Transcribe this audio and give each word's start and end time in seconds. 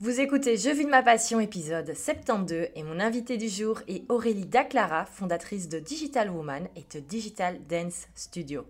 Vous 0.00 0.20
écoutez 0.20 0.56
Je 0.56 0.70
vis 0.70 0.84
de 0.84 0.90
ma 0.90 1.02
passion 1.02 1.40
épisode 1.40 1.92
72 1.92 2.68
et 2.76 2.84
mon 2.84 3.00
invité 3.00 3.36
du 3.36 3.48
jour 3.48 3.80
est 3.88 4.08
Aurélie 4.08 4.46
Daclara, 4.46 5.04
fondatrice 5.06 5.68
de 5.68 5.80
Digital 5.80 6.30
Woman 6.30 6.68
et 6.76 6.84
de 6.94 7.00
Digital 7.00 7.58
Dance 7.68 8.06
Studio. 8.14 8.64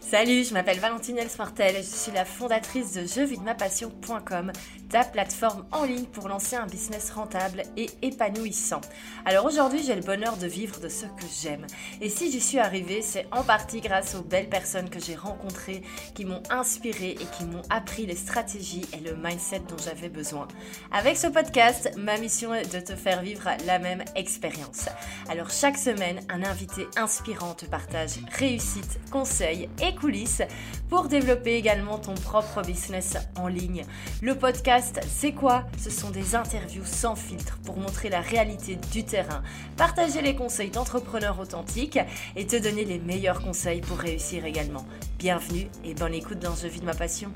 Salut, 0.00 0.44
je 0.44 0.54
m'appelle 0.54 0.78
Valentine 0.78 1.18
Elsmartel 1.18 1.76
et 1.76 1.82
je 1.82 1.88
suis 1.88 2.12
la 2.12 2.24
fondatrice 2.24 2.94
de 2.94 3.00
jeuxvidemapassion.com, 3.00 4.50
ta 4.88 5.04
plateforme 5.04 5.64
en 5.72 5.84
ligne 5.84 6.04
pour 6.06 6.28
lancer 6.28 6.56
un 6.56 6.66
business 6.66 7.10
rentable 7.10 7.62
et 7.76 7.88
épanouissant. 8.02 8.80
Alors 9.24 9.46
aujourd'hui, 9.46 9.82
j'ai 9.84 9.94
le 9.94 10.02
bonheur 10.02 10.36
de 10.36 10.46
vivre 10.46 10.80
de 10.80 10.88
ce 10.88 11.06
que 11.06 11.26
j'aime. 11.42 11.66
Et 12.00 12.08
si 12.08 12.30
j'y 12.30 12.40
suis 12.40 12.58
arrivée, 12.58 13.02
c'est 13.02 13.26
en 13.32 13.42
partie 13.42 13.80
grâce 13.80 14.14
aux 14.14 14.22
belles 14.22 14.48
personnes 14.48 14.90
que 14.90 15.00
j'ai 15.00 15.14
rencontrées, 15.14 15.82
qui 16.14 16.24
m'ont 16.24 16.42
inspirée 16.50 17.16
et 17.20 17.26
qui 17.36 17.44
m'ont 17.44 17.62
appris 17.70 18.06
les 18.06 18.16
stratégies 18.16 18.86
et 18.92 19.00
le 19.00 19.16
mindset 19.16 19.62
dont 19.68 19.78
j'avais 19.82 20.08
besoin. 20.08 20.48
Avec 20.92 21.16
ce 21.16 21.26
podcast, 21.26 21.90
ma 21.96 22.18
mission 22.18 22.54
est 22.54 22.72
de 22.72 22.80
te 22.80 22.96
faire 22.96 23.22
vivre 23.22 23.50
la 23.66 23.78
même 23.78 24.04
expérience. 24.14 24.88
Alors 25.28 25.50
chaque 25.50 25.78
semaine, 25.78 26.20
un 26.28 26.42
invité 26.42 26.86
inspirant 26.96 27.54
te 27.54 27.66
partage 27.66 28.12
réussite, 28.38 29.00
conseils 29.10 29.68
et 29.82 29.94
coulisses 29.94 30.42
pour 30.88 31.08
développer 31.08 31.54
également 31.54 31.98
ton 31.98 32.14
propre 32.14 32.62
business 32.62 33.16
en 33.36 33.48
ligne. 33.48 33.84
Le 34.22 34.34
podcast, 34.34 34.73
c'est 34.80 35.32
quoi? 35.32 35.64
Ce 35.78 35.90
sont 35.90 36.10
des 36.10 36.34
interviews 36.34 36.84
sans 36.84 37.14
filtre 37.14 37.58
pour 37.64 37.76
montrer 37.76 38.08
la 38.08 38.20
réalité 38.20 38.76
du 38.92 39.04
terrain, 39.04 39.42
partager 39.76 40.22
les 40.22 40.34
conseils 40.34 40.70
d'entrepreneurs 40.70 41.38
authentiques 41.38 41.98
et 42.34 42.46
te 42.46 42.56
donner 42.56 42.84
les 42.84 42.98
meilleurs 42.98 43.40
conseils 43.40 43.80
pour 43.80 43.98
réussir 43.98 44.44
également. 44.44 44.84
Bienvenue 45.18 45.68
et 45.84 45.94
bonne 45.94 46.14
écoute 46.14 46.38
dans 46.38 46.54
Je 46.54 46.66
vis 46.66 46.80
de 46.80 46.86
ma 46.86 46.94
passion. 46.94 47.32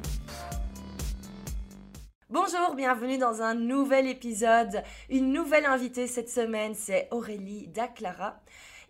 Bonjour, 2.31 2.75
bienvenue 2.75 3.19
dans 3.19 3.41
un 3.41 3.55
nouvel 3.55 4.07
épisode. 4.07 4.83
Une 5.09 5.33
nouvelle 5.33 5.67
invitée 5.67 6.07
cette 6.07 6.31
semaine, 6.31 6.75
c'est 6.75 7.09
Aurélie 7.11 7.69
Daclara 7.69 8.41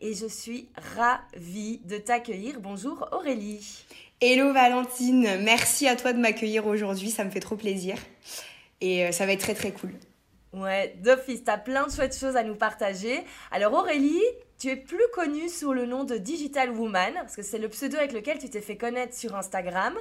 et 0.00 0.14
je 0.14 0.26
suis 0.26 0.70
ravie 0.96 1.80
de 1.84 1.98
t'accueillir. 1.98 2.60
Bonjour 2.60 3.08
Aurélie. 3.12 3.84
Hello 4.20 4.52
Valentine, 4.52 5.38
merci 5.44 5.86
à 5.86 5.94
toi 5.94 6.12
de 6.12 6.18
m'accueillir 6.18 6.66
aujourd'hui, 6.66 7.08
ça 7.08 7.22
me 7.22 7.30
fait 7.30 7.38
trop 7.38 7.54
plaisir 7.54 7.96
et 8.80 9.06
euh, 9.06 9.12
ça 9.12 9.26
va 9.26 9.32
être 9.32 9.40
très 9.40 9.54
très 9.54 9.70
cool. 9.70 9.92
Ouais, 10.52 10.96
d'office, 11.04 11.44
t'as 11.44 11.56
plein 11.56 11.86
de 11.86 11.92
chouettes 11.92 12.18
choses 12.18 12.34
à 12.34 12.42
nous 12.42 12.56
partager. 12.56 13.20
Alors 13.52 13.74
Aurélie, 13.74 14.24
tu 14.58 14.70
es 14.70 14.76
plus 14.76 15.06
connue 15.14 15.48
sous 15.48 15.72
le 15.72 15.86
nom 15.86 16.02
de 16.02 16.16
Digital 16.16 16.72
Woman, 16.72 17.14
parce 17.14 17.36
que 17.36 17.42
c'est 17.42 17.58
le 17.58 17.68
pseudo 17.68 17.96
avec 17.96 18.12
lequel 18.12 18.38
tu 18.38 18.50
t'es 18.50 18.60
fait 18.60 18.76
connaître 18.76 19.14
sur 19.14 19.36
Instagram. 19.36 19.94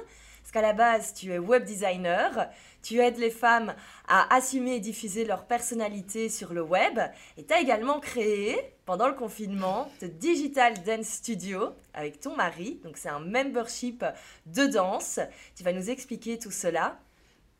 Parce 0.48 0.64
qu'à 0.64 0.66
la 0.66 0.72
base, 0.72 1.12
tu 1.12 1.30
es 1.30 1.38
web 1.38 1.62
designer, 1.64 2.48
tu 2.80 3.00
aides 3.00 3.18
les 3.18 3.28
femmes 3.28 3.74
à 4.06 4.34
assumer 4.34 4.76
et 4.76 4.80
diffuser 4.80 5.26
leur 5.26 5.44
personnalité 5.44 6.30
sur 6.30 6.54
le 6.54 6.62
web, 6.62 6.98
et 7.36 7.44
tu 7.44 7.52
as 7.52 7.60
également 7.60 8.00
créé, 8.00 8.56
pendant 8.86 9.08
le 9.08 9.12
confinement, 9.12 9.90
The 10.00 10.06
Digital 10.06 10.72
Dance 10.84 11.04
Studio 11.04 11.74
avec 11.92 12.20
ton 12.20 12.34
mari. 12.34 12.80
Donc 12.82 12.96
c'est 12.96 13.10
un 13.10 13.20
membership 13.20 14.06
de 14.46 14.64
danse. 14.64 15.20
Tu 15.54 15.64
vas 15.64 15.74
nous 15.74 15.90
expliquer 15.90 16.38
tout 16.38 16.50
cela. 16.50 16.98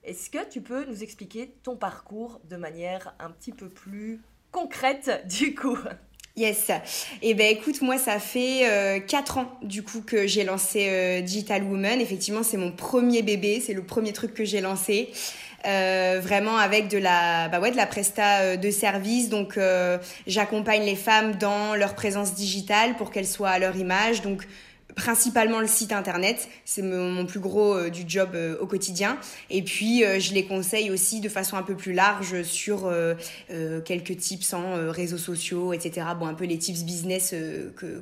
Est-ce 0.03 0.31
que 0.31 0.49
tu 0.49 0.63
peux 0.63 0.87
nous 0.87 1.03
expliquer 1.03 1.59
ton 1.63 1.77
parcours 1.77 2.41
de 2.45 2.57
manière 2.57 3.15
un 3.19 3.31
petit 3.31 3.53
peu 3.53 3.69
plus 3.69 4.23
concrète 4.51 5.27
du 5.27 5.55
coup? 5.55 5.77
Yes. 6.39 6.71
Eh 7.21 7.35
ben 7.35 7.49
écoute, 7.51 7.83
moi 7.83 7.99
ça 7.99 8.21
fait 8.21 8.61
euh, 8.63 9.01
4 9.01 9.39
ans 9.39 9.59
du 9.61 9.83
coup 9.83 10.03
que 10.07 10.29
j'ai 10.29 10.45
lancé 10.45 10.87
euh, 10.89 11.21
Digital 11.21 11.65
Woman. 11.65 12.01
Effectivement, 12.01 12.45
c'est 12.45 12.57
mon 12.57 12.71
premier 12.71 13.23
bébé, 13.23 13.61
c'est 13.65 13.73
le 13.73 13.83
premier 13.83 14.13
truc 14.13 14.35
que 14.35 14.45
j'ai 14.45 14.61
lancé. 14.61 15.11
Euh, 15.67 16.21
vraiment 16.23 16.57
avec 16.57 16.87
de 16.87 16.99
la 16.99 17.49
bah 17.49 17.59
ouais 17.59 17.73
de 17.73 17.77
la 17.77 17.87
presta 17.87 18.43
euh, 18.43 18.57
de 18.57 18.71
service 18.71 19.29
donc 19.29 19.59
j'accompagne 20.29 20.85
les 20.85 20.95
femmes 20.95 21.35
dans 21.35 21.75
leur 21.75 21.97
présence 21.97 22.33
digitale 22.35 22.95
pour 22.95 23.11
qu'elles 23.11 23.27
soient 23.27 23.49
à 23.49 23.59
leur 23.59 23.75
image 23.75 24.23
donc 24.23 24.45
principalement 24.99 25.61
le 25.61 25.69
site 25.69 25.93
internet, 25.93 26.49
c'est 26.65 26.83
mon, 26.83 27.25
plus 27.25 27.39
gros 27.39 27.75
euh, 27.75 27.89
du 27.89 28.03
job 28.07 28.31
euh, 28.35 28.59
au 28.61 28.67
quotidien. 28.67 29.17
Et 29.49 29.63
puis 29.63 30.05
euh, 30.05 30.19
je 30.19 30.35
les 30.35 30.45
conseille 30.45 30.91
aussi 30.91 31.21
de 31.21 31.29
façon 31.29 31.57
un 31.57 31.63
peu 31.63 31.77
plus 31.77 31.93
large 31.93 32.43
sur 32.43 32.93
quelques 33.85 34.17
tips 34.17 34.53
en 34.53 34.91
réseaux 34.91 35.19
sociaux, 35.19 35.73
etc. 35.73 36.07
Bon, 36.19 36.27
un 36.27 36.35
peu 36.35 36.45
les 36.45 36.59
tips 36.59 36.83
business 36.83 37.35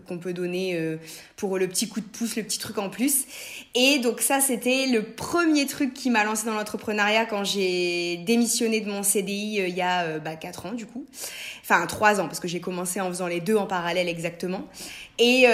qu'on 0.08 0.18
peut 0.18 0.32
donner 0.32 0.96
pour 1.36 1.58
le 1.58 1.68
petit 1.68 1.88
coup 1.88 2.00
de 2.00 2.06
pouce, 2.06 2.36
le 2.36 2.42
petit 2.42 2.58
truc 2.58 2.78
en 2.78 2.88
plus. 2.88 3.26
Et 3.74 3.98
donc 3.98 4.20
ça, 4.20 4.40
c'était 4.40 4.86
le 4.86 5.02
premier 5.02 5.66
truc 5.66 5.92
qui 5.92 6.08
m'a 6.08 6.24
lancé 6.24 6.46
dans 6.46 6.54
l'entrepreneuriat 6.54 7.26
quand 7.26 7.44
j'ai 7.44 8.16
démissionné 8.18 8.80
de 8.80 8.90
mon 8.90 9.02
CDI 9.02 9.64
il 9.68 9.74
y 9.74 9.82
a 9.82 10.18
bah, 10.18 10.36
4 10.36 10.66
ans 10.66 10.72
du 10.72 10.86
coup. 10.86 11.04
Enfin 11.62 11.84
3 11.86 12.20
ans 12.20 12.26
parce 12.26 12.40
que 12.40 12.48
j'ai 12.48 12.60
commencé 12.60 13.00
en 13.00 13.08
faisant 13.08 13.26
les 13.26 13.40
deux 13.40 13.56
en 13.56 13.66
parallèle 13.66 14.08
exactement. 14.08 14.64
Et, 15.18 15.46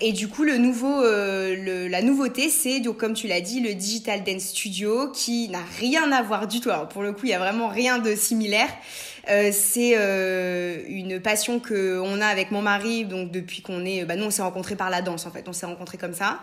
et 0.00 0.12
du 0.12 0.28
coup, 0.28 0.44
le 0.44 0.57
nouveau, 0.58 1.02
euh, 1.02 1.88
la 1.88 2.02
nouveauté, 2.02 2.48
c'est 2.48 2.80
donc 2.80 2.98
comme 2.98 3.14
tu 3.14 3.26
l'as 3.26 3.40
dit, 3.40 3.60
le 3.60 3.74
Digital 3.74 4.22
Dance 4.24 4.42
Studio, 4.42 5.10
qui 5.12 5.48
n'a 5.48 5.62
rien 5.78 6.12
à 6.12 6.22
voir 6.22 6.46
du 6.46 6.60
tout. 6.60 6.70
Pour 6.90 7.02
le 7.02 7.12
coup, 7.12 7.20
il 7.24 7.30
y 7.30 7.34
a 7.34 7.38
vraiment 7.38 7.68
rien 7.68 7.98
de 7.98 8.14
similaire. 8.14 8.68
Euh, 9.30 9.50
c'est 9.52 9.92
euh, 9.96 10.82
une 10.88 11.20
passion 11.20 11.60
que 11.60 12.00
on 12.02 12.20
a 12.20 12.26
avec 12.26 12.50
mon 12.50 12.62
mari, 12.62 13.04
donc 13.04 13.30
depuis 13.30 13.62
qu'on 13.62 13.84
est, 13.84 14.04
bah 14.04 14.16
nous 14.16 14.24
on 14.24 14.30
s'est 14.30 14.42
rencontrés 14.42 14.76
par 14.76 14.88
la 14.88 15.02
danse 15.02 15.26
en 15.26 15.30
fait, 15.30 15.46
on 15.48 15.52
s'est 15.52 15.66
rencontrés 15.66 15.98
comme 15.98 16.14
ça. 16.14 16.40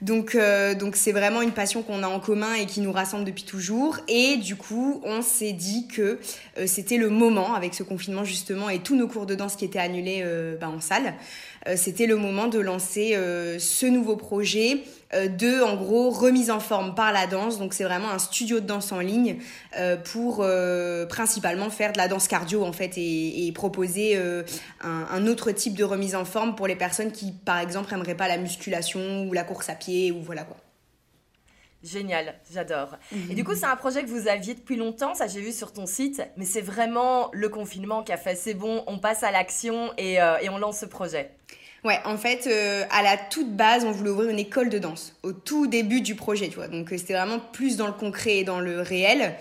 Donc, 0.00 0.38
donc 0.78 0.94
c'est 0.94 1.10
vraiment 1.10 1.42
une 1.42 1.50
passion 1.50 1.82
qu'on 1.82 2.04
a 2.04 2.06
en 2.06 2.20
commun 2.20 2.54
et 2.54 2.66
qui 2.66 2.80
nous 2.80 2.92
rassemble 2.92 3.24
depuis 3.24 3.42
toujours. 3.42 3.98
Et 4.06 4.36
du 4.36 4.54
coup, 4.54 5.00
on 5.04 5.22
s'est 5.22 5.52
dit 5.52 5.88
que 5.88 6.20
c'était 6.66 6.98
le 6.98 7.08
moment, 7.08 7.54
avec 7.54 7.74
ce 7.74 7.82
confinement 7.82 8.22
justement 8.22 8.70
et 8.70 8.78
tous 8.78 8.94
nos 8.94 9.08
cours 9.08 9.26
de 9.26 9.34
danse 9.34 9.56
qui 9.56 9.64
étaient 9.64 9.80
annulés 9.80 10.24
bah, 10.60 10.68
en 10.68 10.80
salle, 10.80 11.14
c'était 11.76 12.06
le 12.06 12.16
moment 12.16 12.46
de 12.46 12.58
lancer 12.58 13.16
ce 13.58 13.86
nouveau 13.86 14.16
projet 14.16 14.82
de, 15.12 15.62
en 15.62 15.76
gros, 15.76 16.10
remise 16.10 16.50
en 16.50 16.60
forme 16.60 16.94
par 16.94 17.12
la 17.12 17.26
danse. 17.26 17.58
Donc 17.58 17.74
c'est 17.74 17.84
vraiment 17.84 18.10
un 18.10 18.18
studio 18.18 18.60
de 18.60 18.66
danse 18.66 18.92
en 18.92 19.00
ligne 19.00 19.38
pour 20.04 20.46
principalement 21.08 21.70
faire 21.70 21.92
de 21.92 21.98
la 21.98 22.08
danse 22.08 22.28
cardio 22.28 22.64
en 22.64 22.72
fait 22.72 22.96
et, 22.96 23.46
et 23.46 23.52
proposer 23.52 24.16
un, 24.16 25.06
un 25.10 25.26
autre 25.26 25.50
type 25.52 25.74
de 25.74 25.84
remise 25.84 26.14
en 26.14 26.24
forme 26.24 26.54
pour 26.54 26.66
les 26.66 26.76
personnes 26.76 27.12
qui, 27.12 27.32
par 27.32 27.58
exemple, 27.58 27.92
n'aimeraient 27.92 28.16
pas 28.16 28.28
la 28.28 28.38
musculation 28.38 29.24
ou 29.26 29.32
la 29.32 29.44
course 29.44 29.68
à 29.68 29.74
pied 29.74 30.12
ou 30.12 30.20
voilà 30.22 30.44
quoi. 30.44 30.56
Génial, 31.84 32.34
j'adore. 32.52 32.96
Et 33.30 33.34
du 33.34 33.44
coup, 33.44 33.54
c'est 33.54 33.66
un 33.66 33.76
projet 33.76 34.02
que 34.02 34.08
vous 34.08 34.26
aviez 34.26 34.54
depuis 34.54 34.74
longtemps, 34.74 35.14
ça 35.14 35.28
j'ai 35.28 35.40
vu 35.40 35.52
sur 35.52 35.72
ton 35.72 35.86
site, 35.86 36.20
mais 36.36 36.44
c'est 36.44 36.60
vraiment 36.60 37.30
le 37.32 37.48
confinement 37.48 38.02
qui 38.02 38.10
a 38.10 38.16
fait 38.16 38.34
c'est 38.34 38.54
bon, 38.54 38.82
on 38.88 38.98
passe 38.98 39.22
à 39.22 39.30
l'action 39.30 39.92
et, 39.96 40.20
euh, 40.20 40.38
et, 40.38 40.48
on 40.48 40.58
lance 40.58 40.80
ce 40.80 40.86
projet. 40.86 41.30
Ouais, 41.84 42.00
en 42.04 42.16
fait, 42.16 42.46
euh, 42.46 42.84
à 42.90 43.02
la 43.02 43.16
toute 43.16 43.54
base, 43.54 43.84
on 43.84 43.92
voulait 43.92 44.10
ouvrir 44.10 44.30
une 44.30 44.38
école 44.38 44.68
de 44.68 44.78
danse 44.78 45.14
au 45.22 45.32
tout 45.32 45.66
début 45.66 46.00
du 46.00 46.16
projet, 46.16 46.48
tu 46.48 46.56
vois. 46.56 46.68
Donc 46.68 46.92
euh, 46.92 46.98
c'était 46.98 47.14
vraiment 47.14 47.38
plus 47.38 47.76
dans 47.76 47.86
le 47.86 47.92
concret 47.92 48.38
et 48.38 48.44
dans 48.44 48.60
le 48.60 48.80
réel. 48.80 49.34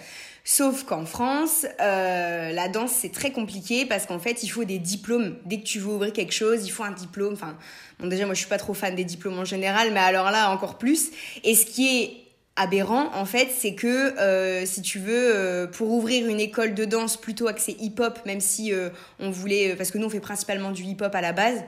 Sauf 0.44 0.84
qu'en 0.84 1.06
France, 1.06 1.66
euh, 1.82 2.52
la 2.54 2.70
danse 2.70 2.92
c'est 2.92 3.12
très 3.12 3.32
compliqué 3.32 3.86
parce 3.86 4.06
qu'en 4.06 4.20
fait 4.20 4.44
il 4.44 4.48
faut 4.48 4.64
des 4.64 4.80
diplômes. 4.80 5.36
Dès 5.46 5.60
que 5.60 5.66
tu 5.66 5.80
veux 5.80 5.90
ouvrir 5.90 6.14
quelque 6.14 6.32
chose, 6.32 6.66
il 6.66 6.70
faut 6.70 6.84
un 6.84 6.92
diplôme. 6.92 7.34
Enfin, 7.34 7.58
bon 8.00 8.08
déjà 8.08 8.26
moi 8.26 8.34
je 8.34 8.40
suis 8.40 8.48
pas 8.48 8.58
trop 8.58 8.74
fan 8.74 8.96
des 8.96 9.04
diplômes 9.04 9.38
en 9.38 9.44
général, 9.44 9.92
mais 9.92 10.00
alors 10.00 10.32
là 10.32 10.52
encore 10.52 10.78
plus. 10.78 11.10
Et 11.44 11.54
ce 11.54 11.66
qui 11.66 12.02
est 12.02 12.27
aberrant 12.58 13.10
en 13.14 13.26
fait, 13.26 13.50
c'est 13.56 13.76
que 13.76 14.20
euh, 14.20 14.66
si 14.66 14.82
tu 14.82 15.00
veux, 15.00 15.36
euh, 15.36 15.68
pour 15.68 15.92
ouvrir 15.92 16.28
une 16.28 16.40
école 16.40 16.74
de 16.74 16.84
danse 16.84 17.16
plutôt 17.16 17.48
axée 17.48 17.78
hip-hop, 17.80 18.20
même 18.26 18.42
si 18.42 18.74
euh, 18.74 18.90
on 19.20 19.30
voulait, 19.30 19.76
parce 19.76 19.92
que 19.92 19.98
nous 19.98 20.08
on 20.08 20.10
fait 20.10 20.20
principalement 20.20 20.72
du 20.72 20.84
hip-hop 20.84 21.14
à 21.14 21.22
la 21.22 21.32
base, 21.32 21.64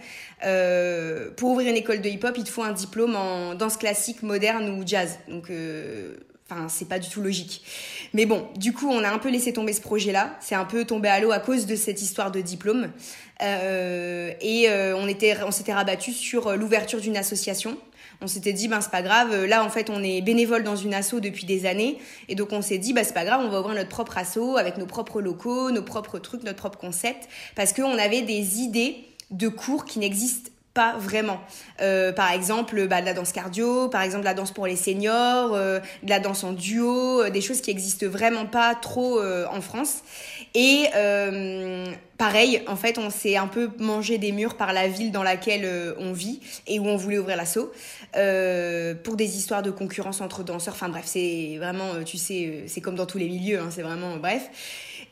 euh, 0.46 1.30
pour 1.38 1.52
ouvrir 1.52 1.70
une 1.70 1.78
école 1.78 2.02
de 2.02 2.10
hip-hop, 2.10 2.36
il 2.38 2.44
te 2.44 2.50
faut 2.50 2.64
un 2.64 2.74
diplôme 2.74 3.16
en 3.16 3.56
danse 3.56 3.78
classique, 3.78 4.24
moderne 4.24 4.70
ou 4.70 4.84
jazz. 4.86 5.20
Donc 5.30 5.50
Enfin, 6.52 6.68
c'est 6.68 6.88
pas 6.88 6.98
du 6.98 7.08
tout 7.10 7.22
logique. 7.22 7.62
Mais 8.14 8.26
bon, 8.26 8.48
du 8.58 8.74
coup, 8.74 8.90
on 8.90 9.04
a 9.04 9.10
un 9.10 9.20
peu 9.20 9.30
laissé 9.30 9.54
tomber 9.54 9.72
ce 9.72 9.82
projet-là. 9.82 10.36
C'est 10.40 10.56
un 10.56 10.66
peu 10.66 10.84
tombé 10.84 11.08
à 11.08 11.20
l'eau 11.20 11.32
à 11.32 11.38
cause 11.40 11.68
de 11.68 11.76
cette 11.76 12.02
histoire 12.02 12.32
de 12.32 12.42
diplôme. 12.42 12.92
Euh, 13.44 14.32
et 14.42 14.68
euh, 14.68 14.98
on 14.98 15.08
était, 15.08 15.38
on 15.44 15.52
s'était 15.52 15.74
rabattu 15.74 16.12
sur 16.12 16.58
l'ouverture 16.58 17.02
d'une 17.02 17.18
association. 17.18 17.78
On 18.22 18.28
s'était 18.28 18.54
dit, 18.54 18.68
ben 18.68 18.82
c'est 18.82 18.92
pas 18.92 19.02
grave. 19.02 19.46
Là, 19.46 19.64
en 19.64 19.70
fait, 19.70 19.90
on 19.90 20.04
est 20.04 20.22
bénévole 20.22 20.64
dans 20.64 20.76
une 20.76 20.94
asso 20.94 21.16
depuis 21.22 21.46
des 21.46 21.66
années, 21.66 21.98
et 22.28 22.36
donc 22.36 22.52
on 22.52 22.62
s'est 22.62 22.78
dit, 22.78 22.94
ben 22.94 23.04
c'est 23.04 23.14
pas 23.14 23.26
grave, 23.26 23.42
on 23.44 23.50
va 23.50 23.60
ouvrir 23.62 23.76
notre 23.76 23.90
propre 23.90 24.18
asso 24.18 24.58
avec 24.58 24.78
nos 24.78 24.86
propres 24.86 25.22
locaux, 25.22 25.72
nos 25.72 25.84
propres 25.84 26.20
trucs, 26.20 26.44
notre 26.44 26.58
propre 26.58 26.78
concept, 26.78 27.30
parce 27.56 27.74
qu'on 27.74 27.98
avait 27.98 28.22
des 28.22 28.60
idées 28.60 28.98
de 29.32 29.48
cours 29.48 29.86
qui 29.86 30.00
n'existent 30.00 30.50
pas 30.74 30.96
vraiment. 30.98 31.40
Euh, 31.82 32.12
par 32.12 32.32
exemple, 32.32 32.88
bah, 32.88 33.02
de 33.02 33.06
la 33.06 33.14
danse 33.14 33.32
cardio, 33.32 33.90
par 33.90 34.02
exemple, 34.02 34.22
de 34.22 34.26
la 34.30 34.34
danse 34.34 34.52
pour 34.52 34.68
les 34.68 34.76
seniors, 34.76 35.54
euh, 35.54 35.80
de 36.04 36.10
la 36.10 36.20
danse 36.20 36.44
en 36.44 36.54
duo, 36.54 37.24
euh, 37.24 37.30
des 37.30 37.42
choses 37.42 37.62
qui 37.62 37.72
existent 37.72 38.06
vraiment 38.08 38.46
pas 38.46 38.76
trop 38.76 39.20
en 39.22 39.62
France. 39.62 40.00
Et 40.56 40.86
pareil, 42.18 42.62
en 42.68 42.76
fait, 42.76 42.98
on 42.98 43.10
s'est 43.10 43.38
un 43.38 43.48
peu 43.48 43.70
mangé 43.80 44.18
des 44.18 44.32
murs 44.32 44.56
par 44.56 44.74
la 44.74 44.88
ville 44.88 45.12
dans 45.12 45.24
laquelle 45.24 45.96
on 46.00 46.12
vit 46.12 46.40
et 46.68 46.80
où 46.80 46.88
on 46.88 46.98
voulait 46.98 47.20
ouvrir 47.20 47.38
l'assaut 47.38 47.72
pour 49.04 49.16
des 49.16 49.38
histoires 49.38 49.64
de 49.64 49.72
concurrence 49.72 50.22
entre 50.22 50.44
danseurs. 50.44 50.74
Enfin 50.74 50.90
bref, 50.90 51.06
c'est 51.06 51.58
vraiment, 51.58 52.04
tu 52.06 52.18
sais, 52.18 52.64
c'est 52.68 52.82
comme 52.82 52.96
dans 52.96 53.06
tous 53.06 53.20
les 53.20 53.28
milieux, 53.28 53.60
hein, 53.60 53.70
c'est 53.70 53.84
vraiment 53.84 54.18
bref. 54.18 54.50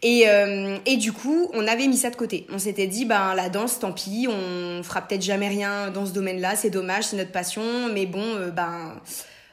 Et, 0.03 0.25
euh, 0.27 0.77
et 0.85 0.97
du 0.97 1.11
coup, 1.11 1.49
on 1.53 1.67
avait 1.67 1.87
mis 1.87 1.97
ça 1.97 2.09
de 2.09 2.15
côté. 2.15 2.45
On 2.51 2.59
s'était 2.59 2.87
dit, 2.87 3.05
ben 3.05 3.33
la 3.33 3.49
danse, 3.49 3.79
tant 3.79 3.91
pis, 3.91 4.27
on 4.29 4.83
fera 4.83 5.01
peut-être 5.01 5.23
jamais 5.23 5.47
rien 5.47 5.89
dans 5.89 6.05
ce 6.05 6.11
domaine-là, 6.11 6.55
c'est 6.55 6.69
dommage, 6.69 7.05
c'est 7.05 7.17
notre 7.17 7.31
passion, 7.31 7.89
mais 7.91 8.05
bon, 8.05 8.23
euh, 8.23 8.51
ben 8.51 9.01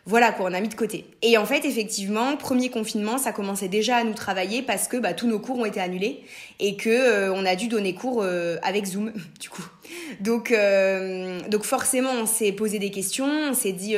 voilà 0.07 0.33
quoi, 0.33 0.51
on 0.51 0.55
a 0.55 0.61
mis 0.61 0.69
de 0.69 0.75
côté. 0.75 1.07
Et 1.23 1.39
en 1.39 1.47
fait, 1.47 1.65
effectivement, 1.65 2.37
premier 2.37 2.71
confinement, 2.71 3.17
ça 3.17 3.33
commençait 3.33 3.69
déjà 3.69 3.97
à 3.97 4.05
nous 4.05 4.15
travailler 4.15 4.63
parce 4.63 4.87
que 4.89 4.97
bah, 4.97 5.15
tous 5.15 5.27
nos 5.27 5.39
cours 5.39 5.59
ont 5.59 5.65
été 5.65 5.81
annulés 5.81 6.23
et 6.61 6.77
que 6.77 6.91
euh, 6.91 7.33
on 7.35 7.47
a 7.47 7.57
dû 7.57 7.69
donner 7.69 7.95
cours 7.95 8.25
avec 8.63 8.85
Zoom, 8.85 9.13
du 9.41 9.49
coup. 9.49 9.65
Donc, 10.21 10.55
donc 11.49 11.65
forcément, 11.65 12.13
on 12.13 12.27
s'est 12.27 12.53
posé 12.53 12.79
des 12.79 12.91
questions, 12.91 13.27
on 13.27 13.55
s'est 13.55 13.73
dit 13.73 13.97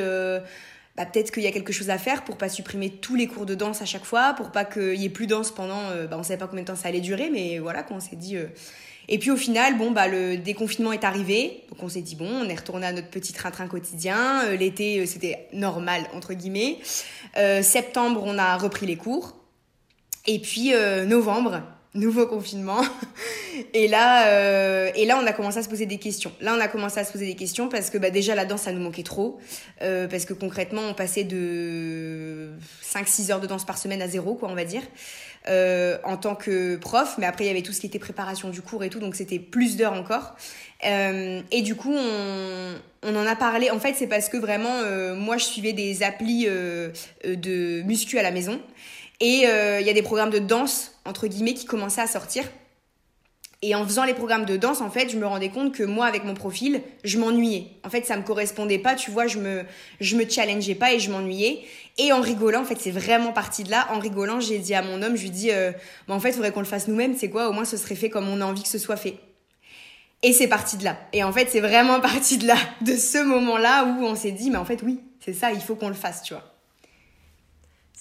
bah, 0.96 1.04
peut-être 1.04 1.30
qu'il 1.30 1.42
y 1.42 1.46
a 1.46 1.52
quelque 1.52 1.74
chose 1.74 1.90
à 1.90 1.98
faire 1.98 2.24
pour 2.24 2.38
pas 2.38 2.48
supprimer 2.48 2.88
tous 2.88 3.16
les 3.16 3.26
cours 3.26 3.44
de 3.44 3.54
danse 3.54 3.82
à 3.82 3.84
chaque 3.84 4.06
fois, 4.06 4.32
pour 4.32 4.50
pas 4.50 4.64
qu'il 4.64 4.94
y 4.94 5.04
ait 5.04 5.10
plus 5.10 5.26
de 5.26 5.32
danse 5.32 5.50
pendant, 5.50 5.90
euh, 5.90 6.06
bah, 6.06 6.16
on 6.18 6.22
savait 6.22 6.38
pas 6.38 6.46
combien 6.46 6.62
de 6.62 6.68
temps 6.68 6.76
ça 6.76 6.88
allait 6.88 7.00
durer, 7.00 7.28
mais 7.30 7.58
voilà, 7.58 7.82
qu'on 7.82 8.00
s'est 8.00 8.16
dit. 8.16 8.36
Euh. 9.08 9.12
Et 9.12 9.18
puis 9.18 9.30
au 9.30 9.36
final, 9.36 9.76
bon, 9.78 9.90
bah, 9.90 10.08
le 10.08 10.36
déconfinement 10.36 10.92
est 10.92 11.04
arrivé, 11.04 11.64
donc 11.70 11.82
on 11.82 11.88
s'est 11.88 12.02
dit, 12.02 12.16
bon, 12.16 12.28
on 12.28 12.48
est 12.48 12.54
retourné 12.54 12.86
à 12.86 12.92
notre 12.92 13.08
petit 13.08 13.32
train-train 13.32 13.68
quotidien. 13.68 14.44
Euh, 14.46 14.56
l'été, 14.56 15.04
c'était 15.06 15.48
normal, 15.52 16.06
entre 16.14 16.34
guillemets. 16.34 16.78
septembre, 17.62 18.22
on 18.24 18.38
a 18.38 18.56
repris 18.56 18.86
les 18.86 18.96
cours. 18.96 19.36
Et 20.26 20.40
puis 20.40 20.72
novembre, 21.06 21.62
nouveau 21.94 22.26
confinement. 22.26 22.82
Et 23.74 23.88
là, 23.88 24.28
euh, 24.28 24.90
et 24.94 25.06
là, 25.06 25.18
on 25.22 25.26
a 25.26 25.32
commencé 25.32 25.58
à 25.58 25.62
se 25.62 25.68
poser 25.68 25.86
des 25.86 25.98
questions. 25.98 26.32
Là, 26.40 26.54
on 26.56 26.60
a 26.60 26.68
commencé 26.68 27.00
à 27.00 27.04
se 27.04 27.12
poser 27.12 27.26
des 27.26 27.34
questions 27.34 27.68
parce 27.68 27.90
que 27.90 27.98
bah, 27.98 28.10
déjà, 28.10 28.34
la 28.34 28.44
danse, 28.44 28.62
ça 28.62 28.72
nous 28.72 28.80
manquait 28.80 29.02
trop. 29.02 29.38
Euh, 29.82 30.06
parce 30.06 30.24
que 30.24 30.34
concrètement, 30.34 30.82
on 30.82 30.94
passait 30.94 31.24
de 31.24 32.50
5-6 32.82 33.32
heures 33.32 33.40
de 33.40 33.46
danse 33.46 33.64
par 33.64 33.78
semaine 33.78 34.02
à 34.02 34.08
zéro, 34.08 34.34
quoi, 34.34 34.48
on 34.50 34.54
va 34.54 34.64
dire, 34.64 34.82
euh, 35.48 35.98
en 36.04 36.16
tant 36.16 36.34
que 36.34 36.76
prof. 36.76 37.16
Mais 37.18 37.26
après, 37.26 37.44
il 37.44 37.48
y 37.48 37.50
avait 37.50 37.62
tout 37.62 37.72
ce 37.72 37.80
qui 37.80 37.86
était 37.86 37.98
préparation 37.98 38.50
du 38.50 38.62
cours 38.62 38.84
et 38.84 38.90
tout, 38.90 39.00
donc 39.00 39.14
c'était 39.14 39.38
plus 39.38 39.76
d'heures 39.76 39.92
encore. 39.92 40.36
et 40.82 41.62
du 41.62 41.74
coup, 41.74 41.94
on, 41.94 42.74
on 43.02 43.16
en 43.16 43.26
a 43.26 43.36
parlé. 43.36 43.70
En 43.70 43.78
fait, 43.78 43.94
c'est 43.94 44.06
parce 44.06 44.28
que 44.28 44.36
vraiment, 44.36 44.82
moi, 45.14 45.36
je 45.36 45.44
suivais 45.44 45.72
des 45.72 46.02
applis 46.02 46.46
de 46.46 47.82
muscu 47.82 48.18
à 48.18 48.22
la 48.22 48.30
maison. 48.30 48.60
Et 49.20 49.44
il 49.44 49.86
y 49.86 49.90
a 49.90 49.92
des 49.94 50.02
programmes 50.02 50.30
de 50.30 50.38
danse, 50.38 50.92
entre 51.04 51.26
guillemets, 51.26 51.54
qui 51.54 51.66
commençaient 51.66 52.02
à 52.02 52.06
sortir. 52.06 52.44
Et 53.62 53.74
en 53.74 53.84
faisant 53.84 54.04
les 54.04 54.12
programmes 54.12 54.44
de 54.44 54.56
danse, 54.56 54.82
en 54.82 54.90
fait, 54.90 55.08
je 55.08 55.16
me 55.16 55.26
rendais 55.26 55.48
compte 55.48 55.72
que 55.72 55.82
moi, 55.82 56.06
avec 56.06 56.24
mon 56.24 56.34
profil, 56.34 56.82
je 57.04 57.18
m'ennuyais. 57.18 57.68
En 57.84 57.90
fait, 57.90 58.04
ça 58.04 58.16
me 58.16 58.22
correspondait 58.22 58.78
pas, 58.78 58.94
tu 58.94 59.10
vois, 59.10 59.26
je 59.26 59.38
me, 59.38 59.64
je 59.98 60.16
me 60.16 60.28
challengeais 60.28 60.74
pas 60.74 60.92
et 60.92 61.00
je 61.00 61.10
m'ennuyais. 61.10 61.64
Et 61.96 62.12
en 62.12 62.20
rigolant, 62.20 62.60
en 62.60 62.64
fait, 62.64 62.78
c'est 62.78 62.90
vraiment 62.90 63.32
parti 63.32 63.64
de 63.64 63.70
là. 63.70 63.88
En 63.90 63.98
rigolant, 63.98 64.40
j'ai 64.40 64.58
dit 64.58 64.74
à 64.74 64.82
mon 64.82 65.02
homme, 65.02 65.16
je 65.16 65.22
lui 65.22 65.30
dis, 65.30 65.50
euh, 65.52 65.72
bah, 66.06 66.14
en 66.14 66.20
fait, 66.20 66.28
il 66.28 66.34
faudrait 66.34 66.52
qu'on 66.52 66.60
le 66.60 66.66
fasse 66.66 66.86
nous-mêmes, 66.86 67.16
c'est 67.16 67.30
quoi 67.30 67.48
Au 67.48 67.52
moins, 67.52 67.64
ce 67.64 67.78
serait 67.78 67.94
fait 67.94 68.10
comme 68.10 68.28
on 68.28 68.42
a 68.42 68.44
envie 68.44 68.62
que 68.62 68.68
ce 68.68 68.78
soit 68.78 68.96
fait. 68.96 69.16
Et 70.22 70.34
c'est 70.34 70.48
parti 70.48 70.76
de 70.76 70.84
là. 70.84 70.98
Et 71.14 71.24
en 71.24 71.32
fait, 71.32 71.48
c'est 71.50 71.60
vraiment 71.60 72.00
parti 72.00 72.36
de 72.36 72.46
là, 72.46 72.56
de 72.82 72.94
ce 72.94 73.24
moment-là 73.24 73.84
où 73.84 74.04
on 74.04 74.14
s'est 74.14 74.32
dit, 74.32 74.50
mais 74.50 74.58
en 74.58 74.66
fait, 74.66 74.82
oui, 74.82 75.00
c'est 75.24 75.32
ça, 75.32 75.50
il 75.50 75.60
faut 75.60 75.76
qu'on 75.76 75.88
le 75.88 75.94
fasse, 75.94 76.22
tu 76.22 76.34
vois. 76.34 76.55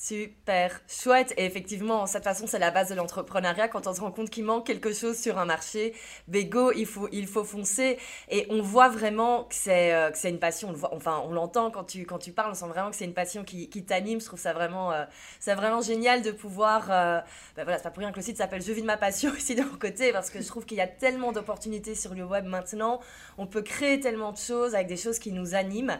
Super 0.05 0.81
chouette. 0.87 1.33
Et 1.35 1.45
effectivement, 1.45 2.05
cette 2.05 2.25
façon, 2.25 2.45
c'est 2.45 2.59
la 2.59 2.69
base 2.69 2.89
de 2.89 2.93
l'entrepreneuriat. 2.95 3.67
Quand 3.69 3.87
on 3.87 3.93
se 3.95 4.01
rend 4.01 4.11
compte 4.11 4.29
qu'il 4.29 4.45
manque 4.45 4.67
quelque 4.67 4.93
chose 4.93 5.17
sur 5.17 5.39
un 5.39 5.45
marché, 5.45 5.95
bégo, 6.27 6.71
il 6.73 6.85
faut, 6.85 7.09
il 7.11 7.25
faut 7.25 7.43
foncer. 7.43 7.97
Et 8.29 8.45
on 8.51 8.61
voit 8.61 8.87
vraiment 8.87 9.45
que 9.45 9.55
c'est, 9.55 9.95
euh, 9.95 10.11
une 10.25 10.37
passion. 10.37 10.75
Enfin, 10.91 11.23
on 11.25 11.33
l'entend 11.33 11.71
quand 11.71 11.85
tu, 11.85 12.05
quand 12.05 12.19
tu 12.19 12.33
parles. 12.33 12.51
On 12.51 12.53
sent 12.53 12.67
vraiment 12.67 12.91
que 12.91 12.95
c'est 12.95 13.05
une 13.05 13.15
passion 13.15 13.43
qui, 13.43 13.67
qui 13.67 13.83
t'anime. 13.83 14.21
Je 14.21 14.27
trouve 14.27 14.39
ça 14.39 14.53
vraiment, 14.53 14.91
euh, 14.91 15.05
vraiment 15.47 15.81
génial 15.81 16.21
de 16.21 16.29
pouvoir. 16.29 16.91
Euh, 16.91 17.19
ben 17.55 17.63
voilà, 17.63 17.79
c'est 17.79 17.85
pas 17.85 17.89
pour 17.89 18.01
rien 18.01 18.11
que 18.11 18.17
le 18.17 18.21
site 18.21 18.37
s'appelle 18.37 18.61
Je 18.61 18.71
vis 18.73 18.81
de 18.81 18.85
ma 18.85 18.97
passion 18.97 19.33
ici 19.37 19.55
de 19.55 19.63
mon 19.63 19.75
côté. 19.75 20.11
Parce 20.11 20.29
que 20.29 20.39
je 20.39 20.47
trouve 20.47 20.65
qu'il 20.65 20.77
y 20.77 20.81
a 20.81 20.87
tellement 20.87 21.31
d'opportunités 21.31 21.95
sur 21.95 22.13
le 22.13 22.25
web 22.25 22.45
maintenant. 22.45 22.99
On 23.39 23.47
peut 23.47 23.63
créer 23.63 23.99
tellement 23.99 24.33
de 24.33 24.37
choses 24.37 24.75
avec 24.75 24.85
des 24.85 24.97
choses 24.97 25.17
qui 25.17 25.31
nous 25.31 25.55
animent. 25.55 25.97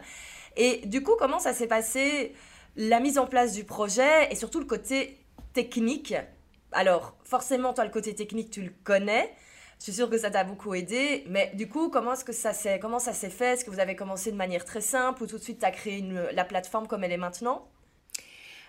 Et 0.56 0.86
du 0.86 1.02
coup, 1.02 1.16
comment 1.18 1.40
ça 1.40 1.52
s'est 1.52 1.66
passé 1.66 2.32
la 2.76 3.00
mise 3.00 3.18
en 3.18 3.26
place 3.26 3.54
du 3.54 3.64
projet 3.64 4.30
et 4.30 4.34
surtout 4.34 4.60
le 4.60 4.66
côté 4.66 5.18
technique. 5.52 6.14
Alors, 6.72 7.16
forcément, 7.24 7.72
toi, 7.72 7.84
le 7.84 7.90
côté 7.90 8.14
technique, 8.14 8.50
tu 8.50 8.62
le 8.62 8.72
connais. 8.84 9.34
Je 9.78 9.84
suis 9.84 9.92
sûre 9.92 10.10
que 10.10 10.18
ça 10.18 10.30
t'a 10.30 10.44
beaucoup 10.44 10.74
aidé. 10.74 11.24
Mais 11.28 11.52
du 11.54 11.68
coup, 11.68 11.88
comment 11.88 12.12
est-ce 12.12 12.24
que 12.24 12.32
ça 12.32 12.52
s'est, 12.52 12.78
comment 12.78 12.98
ça 12.98 13.12
s'est 13.12 13.30
fait? 13.30 13.54
Est-ce 13.54 13.64
que 13.64 13.70
vous 13.70 13.80
avez 13.80 13.96
commencé 13.96 14.30
de 14.30 14.36
manière 14.36 14.64
très 14.64 14.80
simple 14.80 15.22
ou 15.22 15.26
tout 15.26 15.38
de 15.38 15.42
suite, 15.42 15.60
tu 15.60 15.66
as 15.66 15.70
créé 15.70 16.04
la 16.32 16.44
plateforme 16.44 16.86
comme 16.86 17.04
elle 17.04 17.12
est 17.12 17.18
maintenant? 17.18 17.68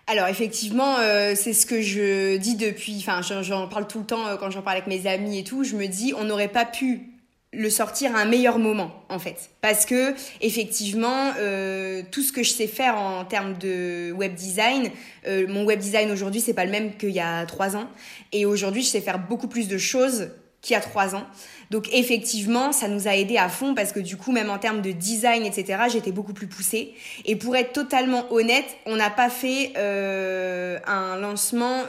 Alors 0.10 0.28
effectivement, 0.28 1.00
euh, 1.00 1.34
c'est 1.36 1.52
ce 1.52 1.66
que 1.66 1.82
je 1.82 2.38
dis 2.38 2.56
depuis, 2.56 2.96
enfin 2.98 3.22
j'en 3.22 3.68
parle 3.68 3.88
tout 3.88 4.00
le 4.00 4.06
temps 4.06 4.26
euh, 4.26 4.38
quand 4.38 4.50
j'en 4.50 4.62
parle 4.62 4.78
avec 4.78 4.88
mes 4.88 5.06
amis 5.06 5.40
et 5.40 5.44
tout, 5.44 5.66
je 5.66 5.76
me 5.76 5.86
dis 5.86 6.14
on 6.18 6.24
n'aurait 6.24 6.48
pas 6.48 6.64
pu 6.64 7.17
le 7.54 7.70
sortir 7.70 8.16
à 8.16 8.20
un 8.20 8.26
meilleur 8.26 8.60
moment 8.60 8.92
en 9.10 9.20
fait. 9.20 9.50
Parce 9.62 9.86
que 9.86 10.14
effectivement 10.42 11.32
euh, 11.40 12.04
tout 12.12 12.22
ce 12.22 12.32
que 12.34 12.44
je 12.44 12.52
sais 12.52 12.68
faire 12.68 12.98
en 12.98 13.24
termes 13.24 13.58
de 13.58 14.12
web 14.12 14.36
design 14.36 14.92
euh, 15.28 15.48
mon 15.48 15.64
web 15.64 15.80
design 15.80 16.12
aujourd'hui 16.12 16.42
c'est 16.42 16.54
pas 16.54 16.66
le 16.66 16.72
même 16.72 16.96
qu'il 16.98 17.12
y 17.12 17.22
a 17.22 17.46
trois 17.46 17.78
ans. 17.78 17.88
Et 18.34 18.46
aujourd'hui 18.46 18.82
je 18.82 18.88
sais 18.88 19.02
faire 19.02 19.20
beaucoup 19.20 19.48
plus 19.48 19.70
de 19.70 19.78
choses 19.78 20.30
qu'il 20.62 20.74
y 20.74 20.78
a 20.78 20.82
trois 20.82 21.16
ans. 21.16 21.26
Donc 21.72 21.88
effectivement 21.94 22.74
ça 22.74 22.90
nous 22.90 23.08
a 23.08 23.16
aidé 23.16 23.38
à 23.38 23.48
fond 23.48 23.76
parce 23.76 23.94
que 23.94 24.02
du 24.02 24.18
coup 24.18 24.34
même 24.34 24.50
en 24.50 24.58
termes 24.58 24.82
de 24.82 24.92
design 24.92 25.46
etc 25.46 25.84
j'étais 25.90 26.12
beaucoup 26.12 26.34
plus 26.34 26.48
poussée. 26.48 26.96
Et 27.24 27.38
pour 27.38 27.56
être 27.56 27.72
totalement 27.72 28.30
honnête 28.30 28.76
on 28.86 28.98
n'a 28.98 29.10
pas 29.10 29.30
fait 29.30 29.72
euh, 29.78 30.80
un 30.86 31.16
lancement 31.16 31.84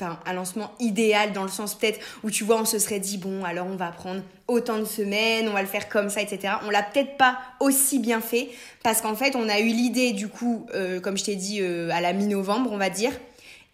un 0.00 0.32
lancement 0.32 0.72
idéal 0.80 1.32
dans 1.32 1.42
le 1.42 1.48
sens 1.48 1.74
peut-être 1.74 2.00
où 2.24 2.30
tu 2.30 2.44
vois 2.44 2.60
on 2.60 2.64
se 2.64 2.78
serait 2.78 2.98
dit 2.98 3.18
bon 3.18 3.44
alors 3.44 3.66
on 3.66 3.76
va 3.76 3.90
prendre 3.92 4.22
autant 4.48 4.78
de 4.78 4.84
semaines, 4.84 5.48
on 5.48 5.52
va 5.52 5.62
le 5.62 5.68
faire 5.68 5.88
comme 5.88 6.10
ça, 6.10 6.20
etc. 6.20 6.54
On 6.66 6.70
l'a 6.70 6.82
peut-être 6.82 7.16
pas 7.16 7.38
aussi 7.60 7.98
bien 7.98 8.20
fait 8.20 8.50
parce 8.82 9.00
qu'en 9.00 9.14
fait 9.14 9.36
on 9.36 9.48
a 9.48 9.60
eu 9.60 9.68
l'idée 9.68 10.12
du 10.12 10.28
coup, 10.28 10.66
euh, 10.74 11.00
comme 11.00 11.16
je 11.16 11.24
t'ai 11.24 11.36
dit 11.36 11.60
euh, 11.60 11.90
à 11.90 12.00
la 12.00 12.12
mi-novembre 12.12 12.70
on 12.72 12.78
va 12.78 12.90
dire. 12.90 13.12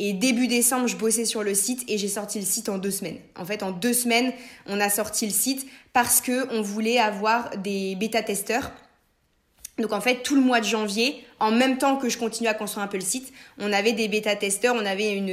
Et 0.00 0.12
début 0.12 0.46
décembre, 0.46 0.86
je 0.86 0.96
bossais 0.96 1.24
sur 1.24 1.42
le 1.42 1.54
site 1.54 1.84
et 1.88 1.98
j'ai 1.98 2.06
sorti 2.06 2.38
le 2.38 2.44
site 2.44 2.68
en 2.68 2.78
deux 2.78 2.92
semaines. 2.92 3.16
En 3.36 3.44
fait, 3.44 3.64
en 3.64 3.72
deux 3.72 3.92
semaines, 3.92 4.32
on 4.66 4.78
a 4.78 4.90
sorti 4.90 5.26
le 5.26 5.32
site 5.32 5.66
parce 5.92 6.20
que 6.20 6.46
on 6.54 6.62
voulait 6.62 7.00
avoir 7.00 7.50
des 7.56 7.96
bêta-testeurs 7.96 8.70
donc 9.78 9.92
en 9.92 10.00
fait, 10.00 10.22
tout 10.22 10.34
le 10.34 10.40
mois 10.40 10.60
de 10.60 10.64
janvier, 10.64 11.25
en 11.40 11.52
même 11.52 11.78
temps 11.78 11.96
que 11.96 12.08
je 12.08 12.19
continue 12.19 12.48
à 12.48 12.54
construire 12.54 12.84
un 12.84 12.88
peu 12.88 12.96
le 12.96 13.04
site, 13.04 13.32
on 13.58 13.72
avait 13.72 13.92
des 13.92 14.08
bêta-testeurs, 14.08 14.75
on 14.75 14.84
avait 14.84 15.14
une, 15.14 15.28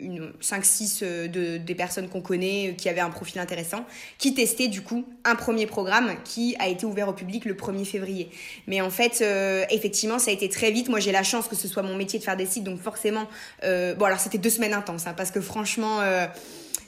une 0.00 0.32
5-6 0.40 1.00
euh, 1.02 1.26
de, 1.28 1.56
des 1.56 1.74
personnes 1.74 2.08
qu'on 2.08 2.20
connaît, 2.20 2.68
euh, 2.68 2.72
qui 2.74 2.88
avaient 2.88 3.00
un 3.00 3.10
profil 3.10 3.40
intéressant, 3.40 3.84
qui 4.18 4.34
testaient 4.34 4.68
du 4.68 4.82
coup 4.82 5.04
un 5.24 5.34
premier 5.34 5.66
programme 5.66 6.14
qui 6.24 6.54
a 6.60 6.68
été 6.68 6.86
ouvert 6.86 7.08
au 7.08 7.12
public 7.12 7.44
le 7.44 7.54
1er 7.54 7.84
février. 7.84 8.30
Mais 8.68 8.80
en 8.80 8.90
fait, 8.90 9.18
euh, 9.20 9.64
effectivement, 9.70 10.20
ça 10.20 10.30
a 10.30 10.34
été 10.34 10.48
très 10.48 10.70
vite. 10.70 10.88
Moi, 10.88 11.00
j'ai 11.00 11.12
la 11.12 11.24
chance 11.24 11.48
que 11.48 11.56
ce 11.56 11.66
soit 11.66 11.82
mon 11.82 11.96
métier 11.96 12.20
de 12.20 12.24
faire 12.24 12.36
des 12.36 12.46
sites, 12.46 12.64
donc 12.64 12.80
forcément... 12.80 13.26
bon, 13.62 14.04
alors 14.04 14.20
c'était 14.20 14.38
deux 14.38 14.50
semaines 14.50 14.74
intenses, 14.74 15.06
hein, 15.06 15.14
parce 15.16 15.30
que 15.30 15.40
franchement 15.40 16.00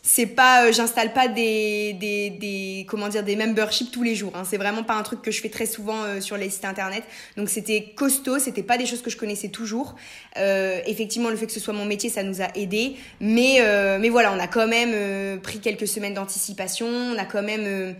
c'est 0.02 0.26
pas 0.26 0.66
euh, 0.66 0.72
j'installe 0.72 1.12
pas 1.12 1.28
des, 1.28 1.92
des, 1.94 2.30
des 2.30 2.86
comment 2.88 3.08
dire 3.08 3.22
des 3.22 3.36
memberships 3.36 3.90
tous 3.90 4.02
les 4.02 4.14
jours 4.14 4.32
hein. 4.34 4.44
c'est 4.48 4.56
vraiment 4.56 4.82
pas 4.82 4.94
un 4.94 5.02
truc 5.02 5.20
que 5.20 5.30
je 5.30 5.40
fais 5.40 5.48
très 5.48 5.66
souvent 5.66 6.02
euh, 6.04 6.20
sur 6.20 6.36
les 6.36 6.48
sites 6.48 6.64
internet. 6.64 7.04
Donc 7.36 7.48
c'était 7.48 7.92
costaud 7.94 8.38
c'était 8.38 8.62
pas 8.62 8.78
des 8.78 8.86
choses 8.86 9.02
que 9.02 9.10
je 9.10 9.16
connaissais 9.16 9.48
toujours. 9.48 9.96
Euh, 10.38 10.80
effectivement 10.86 11.28
le 11.28 11.36
fait 11.36 11.46
que 11.46 11.52
ce 11.52 11.60
soit 11.60 11.74
mon 11.74 11.84
métier 11.84 12.08
ça 12.08 12.22
nous 12.22 12.40
a 12.40 12.48
aidé 12.54 12.96
mais 13.20 13.58
euh, 13.60 13.98
mais 14.00 14.08
voilà 14.08 14.32
on 14.32 14.38
a 14.38 14.46
quand 14.46 14.66
même 14.66 15.40
pris 15.40 15.60
quelques 15.60 15.88
semaines 15.88 16.14
d'anticipation. 16.14 16.86
On 16.86 17.18
a 17.18 17.24
quand 17.24 17.42
même 17.42 17.94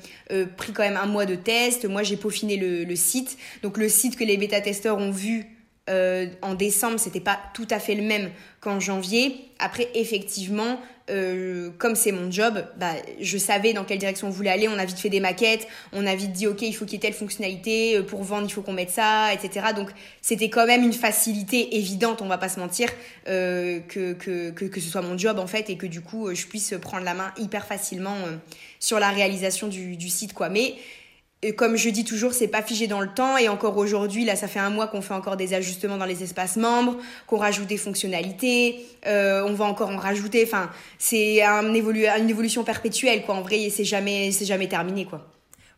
pris 0.57 0.73
quand 0.73 0.83
même 0.83 0.97
un 0.97 1.07
mois 1.07 1.27
de 1.27 1.35
test. 1.35 1.85
Moi 1.85 2.03
j'ai 2.03 2.17
peaufiné 2.17 2.57
le, 2.57 2.85
le 2.85 2.97
site. 2.97 3.37
Donc 3.63 3.77
le 3.77 3.89
site 3.89 4.17
que 4.17 4.25
les 4.25 4.37
bêta 4.37 4.61
testeurs 4.61 4.99
ont 4.99 5.11
vu 5.11 5.47
en 5.89 6.55
décembre, 6.55 7.01
c'était 7.01 7.21
pas 7.21 7.39
tout 7.53 7.67
à 7.71 7.81
fait 7.81 7.95
le 7.97 8.03
même 8.03 8.31
qu'en 8.61 8.79
janvier. 8.79 9.35
Après, 9.59 9.89
effectivement, 9.95 10.79
euh, 11.11 11.71
comme 11.79 11.97
c'est 11.97 12.13
mon 12.13 12.31
job, 12.31 12.65
bah, 12.77 12.93
je 13.21 13.39
savais 13.39 13.73
dans 13.73 13.85
quelle 13.85 13.99
direction 13.99 14.29
on 14.29 14.31
voulait 14.31 14.51
aller. 14.51 14.69
On 14.69 14.79
a 14.79 14.85
vite 14.85 14.99
fait 14.99 15.09
des 15.09 15.21
maquettes, 15.21 15.67
on 15.93 16.07
a 16.07 16.15
vite 16.15 16.33
dit 16.33 16.47
ok, 16.47 16.63
il 16.63 16.73
faut 16.73 16.85
qu'il 16.85 16.95
y 16.95 16.97
ait 16.97 17.01
telle 17.01 17.15
fonctionnalité, 17.15 17.97
euh, 17.97 18.03
pour 18.03 18.23
vendre 18.23 18.47
il 18.47 18.53
faut 18.53 18.63
qu'on 18.63 18.73
mette 18.73 18.91
ça, 18.91 19.33
etc. 19.35 19.67
Donc 19.75 19.91
c'était 20.23 20.49
quand 20.49 20.67
même 20.67 20.85
une 20.85 20.93
facilité 20.93 21.77
évidente, 21.77 22.23
on 22.23 22.29
va 22.29 22.39
pas 22.39 22.49
se 22.49 22.61
mentir, 22.61 22.89
euh, 23.29 23.81
que, 23.81 24.17
ce 24.75 24.81
soit 24.81 25.03
mon 25.03 25.19
job 25.19 25.39
en 25.39 25.47
fait 25.47 25.69
et 25.71 25.77
que 25.77 25.87
du 25.87 26.01
coup 26.01 26.35
je 26.35 26.47
puisse 26.47 26.75
prendre 26.81 27.05
la 27.05 27.15
main 27.15 27.33
hyper 27.39 27.67
facilement 27.67 28.17
sur 28.79 28.99
la 28.99 29.11
réalisation 29.11 29.69
du, 29.69 30.09
site 30.09 30.33
quoi. 30.33 30.49
Et 31.43 31.55
comme 31.55 31.77
je 31.77 31.89
dis 31.89 32.05
toujours, 32.05 32.35
c'est 32.35 32.49
pas 32.49 32.63
figé 32.63 32.87
dans 32.87 33.01
le 33.01 33.09
temps. 33.09 33.39
Et 33.39 33.49
encore 33.49 33.79
aujourd'hui, 33.79 34.25
là, 34.27 34.37
ça 34.37 34.47
fait 34.47 34.59
un 34.59 34.69
mois 34.69 34.89
qu'on 34.89 35.01
fait 35.01 35.15
encore 35.15 35.39
des 35.39 35.55
ajustements 35.55 35.97
dans 35.97 36.05
les 36.05 36.23
espaces 36.23 36.57
membres, 36.57 36.97
qu'on 37.27 37.39
rajoute 37.39 37.67
des 37.67 37.79
fonctionnalités. 37.79 38.85
Euh, 39.07 39.43
on 39.47 39.55
va 39.55 39.65
encore 39.65 39.89
en 39.89 39.97
rajouter. 39.97 40.45
Enfin, 40.45 40.71
c'est 40.99 41.43
un 41.43 41.73
évolu 41.73 42.07
une 42.07 42.29
évolution 42.29 42.63
perpétuelle, 42.63 43.23
quoi. 43.23 43.37
En 43.37 43.41
vrai, 43.41 43.71
c'est 43.71 43.85
jamais, 43.85 44.33
c'est 44.33 44.45
jamais 44.45 44.69
terminé, 44.69 45.07
quoi. 45.07 45.27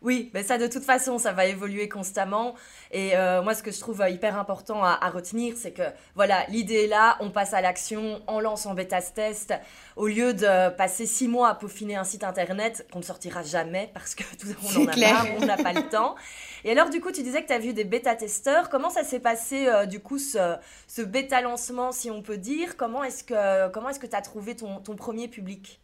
Oui, 0.03 0.29
mais 0.33 0.43
ça 0.43 0.57
de 0.57 0.67
toute 0.67 0.83
façon, 0.83 1.17
ça 1.17 1.31
va 1.31 1.45
évoluer 1.45 1.87
constamment. 1.87 2.55
Et 2.91 3.15
euh, 3.15 3.41
moi, 3.41 3.55
ce 3.55 3.63
que 3.63 3.71
je 3.71 3.79
trouve 3.79 4.01
euh, 4.01 4.09
hyper 4.09 4.37
important 4.37 4.83
à, 4.83 5.09
retenir, 5.09 5.55
c'est 5.57 5.71
que 5.71 5.83
voilà, 6.15 6.45
l'idée 6.49 6.83
est 6.83 6.87
là, 6.87 7.15
on 7.21 7.31
passe 7.31 7.53
à 7.53 7.61
l'action, 7.61 8.21
on 8.27 8.41
lance 8.41 8.65
en 8.65 8.73
bêta 8.73 9.01
test, 9.01 9.53
au 9.95 10.07
lieu 10.07 10.33
de 10.33 10.69
passer 10.75 11.05
six 11.05 11.29
mois 11.29 11.49
à 11.49 11.55
peaufiner 11.55 11.95
un 11.95 12.03
site 12.03 12.25
internet 12.25 12.85
qu'on 12.91 12.99
ne 12.99 13.03
sortira 13.03 13.43
jamais 13.43 13.89
parce 13.93 14.13
que 14.13 14.23
tout 14.37 14.47
on 14.63 14.83
en 14.83 14.87
a 14.87 14.97
marre, 14.97 15.27
on 15.39 15.45
n'a 15.45 15.57
pas 15.57 15.73
le 15.73 15.87
temps. 15.89 16.15
Et 16.65 16.71
alors, 16.71 16.89
du 16.89 16.99
coup, 16.99 17.11
tu 17.11 17.23
disais 17.23 17.41
que 17.41 17.47
tu 17.47 17.53
as 17.53 17.59
vu 17.59 17.73
des 17.73 17.85
bêta-testeurs. 17.85 18.69
Comment 18.69 18.89
ça 18.89 19.03
s'est 19.03 19.19
passé, 19.19 19.67
euh, 19.67 19.85
du 19.85 20.01
coup, 20.01 20.19
ce, 20.19 20.55
ce 20.87 21.01
bêta-lancement, 21.01 21.93
si 21.93 22.11
on 22.11 22.21
peut 22.21 22.37
dire? 22.37 22.75
Comment 22.75 23.03
est-ce 23.05 23.23
que 23.23 24.07
tu 24.07 24.15
as 24.15 24.21
trouvé 24.21 24.55
ton, 24.55 24.79
ton 24.79 24.95
premier 24.95 25.29
public? 25.29 25.79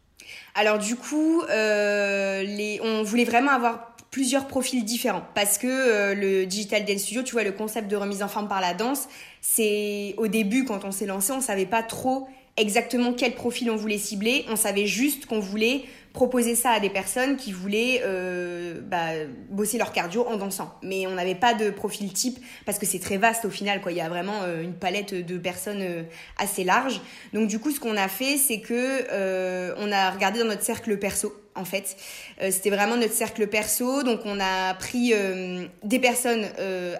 Alors 0.54 0.78
du 0.78 0.96
coup, 0.96 1.42
les... 1.48 2.78
on 2.82 3.02
voulait 3.02 3.24
vraiment 3.24 3.52
avoir 3.52 3.89
plusieurs 4.10 4.46
profils 4.46 4.84
différents 4.84 5.22
parce 5.34 5.58
que 5.58 5.66
euh, 5.68 6.14
le 6.14 6.46
Digital 6.46 6.84
Dance 6.84 7.00
Studio, 7.00 7.22
tu 7.22 7.32
vois, 7.32 7.44
le 7.44 7.52
concept 7.52 7.88
de 7.88 7.96
remise 7.96 8.22
en 8.22 8.28
forme 8.28 8.48
par 8.48 8.60
la 8.60 8.74
danse, 8.74 9.08
c'est 9.40 10.14
au 10.16 10.26
début 10.26 10.64
quand 10.64 10.84
on 10.84 10.90
s'est 10.90 11.06
lancé, 11.06 11.32
on 11.32 11.40
savait 11.40 11.66
pas 11.66 11.82
trop 11.82 12.28
exactement 12.56 13.12
quel 13.12 13.34
profil 13.34 13.70
on 13.70 13.76
voulait 13.76 13.98
cibler, 13.98 14.44
on 14.48 14.56
savait 14.56 14.86
juste 14.86 15.26
qu'on 15.26 15.40
voulait 15.40 15.82
proposer 16.12 16.54
ça 16.54 16.70
à 16.70 16.80
des 16.80 16.90
personnes 16.90 17.36
qui 17.36 17.52
voulaient 17.52 18.02
euh, 18.04 18.80
bah, 18.82 19.10
bosser 19.48 19.78
leur 19.78 19.92
cardio 19.92 20.26
en 20.26 20.36
dansant. 20.36 20.74
Mais 20.82 21.06
on 21.06 21.12
n'avait 21.12 21.34
pas 21.34 21.54
de 21.54 21.70
profil 21.70 22.12
type 22.12 22.38
parce 22.66 22.78
que 22.78 22.86
c'est 22.86 22.98
très 22.98 23.16
vaste 23.16 23.44
au 23.44 23.50
final. 23.50 23.80
Quoi. 23.80 23.92
Il 23.92 23.98
y 23.98 24.00
a 24.00 24.08
vraiment 24.08 24.42
euh, 24.42 24.62
une 24.62 24.74
palette 24.74 25.14
de 25.14 25.38
personnes 25.38 25.82
euh, 25.82 26.02
assez 26.36 26.64
large. 26.64 27.00
Donc 27.32 27.48
du 27.48 27.58
coup, 27.58 27.70
ce 27.70 27.78
qu'on 27.78 27.96
a 27.96 28.08
fait, 28.08 28.36
c'est 28.36 28.60
que 28.60 29.06
euh, 29.12 29.74
on 29.78 29.92
a 29.92 30.10
regardé 30.10 30.40
dans 30.40 30.46
notre 30.46 30.64
cercle 30.64 30.98
perso. 30.98 31.32
En 31.60 31.64
fait, 31.64 31.96
c'était 32.50 32.70
vraiment 32.70 32.96
notre 32.96 33.12
cercle 33.12 33.46
perso. 33.46 34.02
Donc 34.02 34.20
on 34.24 34.40
a 34.40 34.74
pris 34.74 35.12
des 35.84 35.98
personnes 35.98 36.46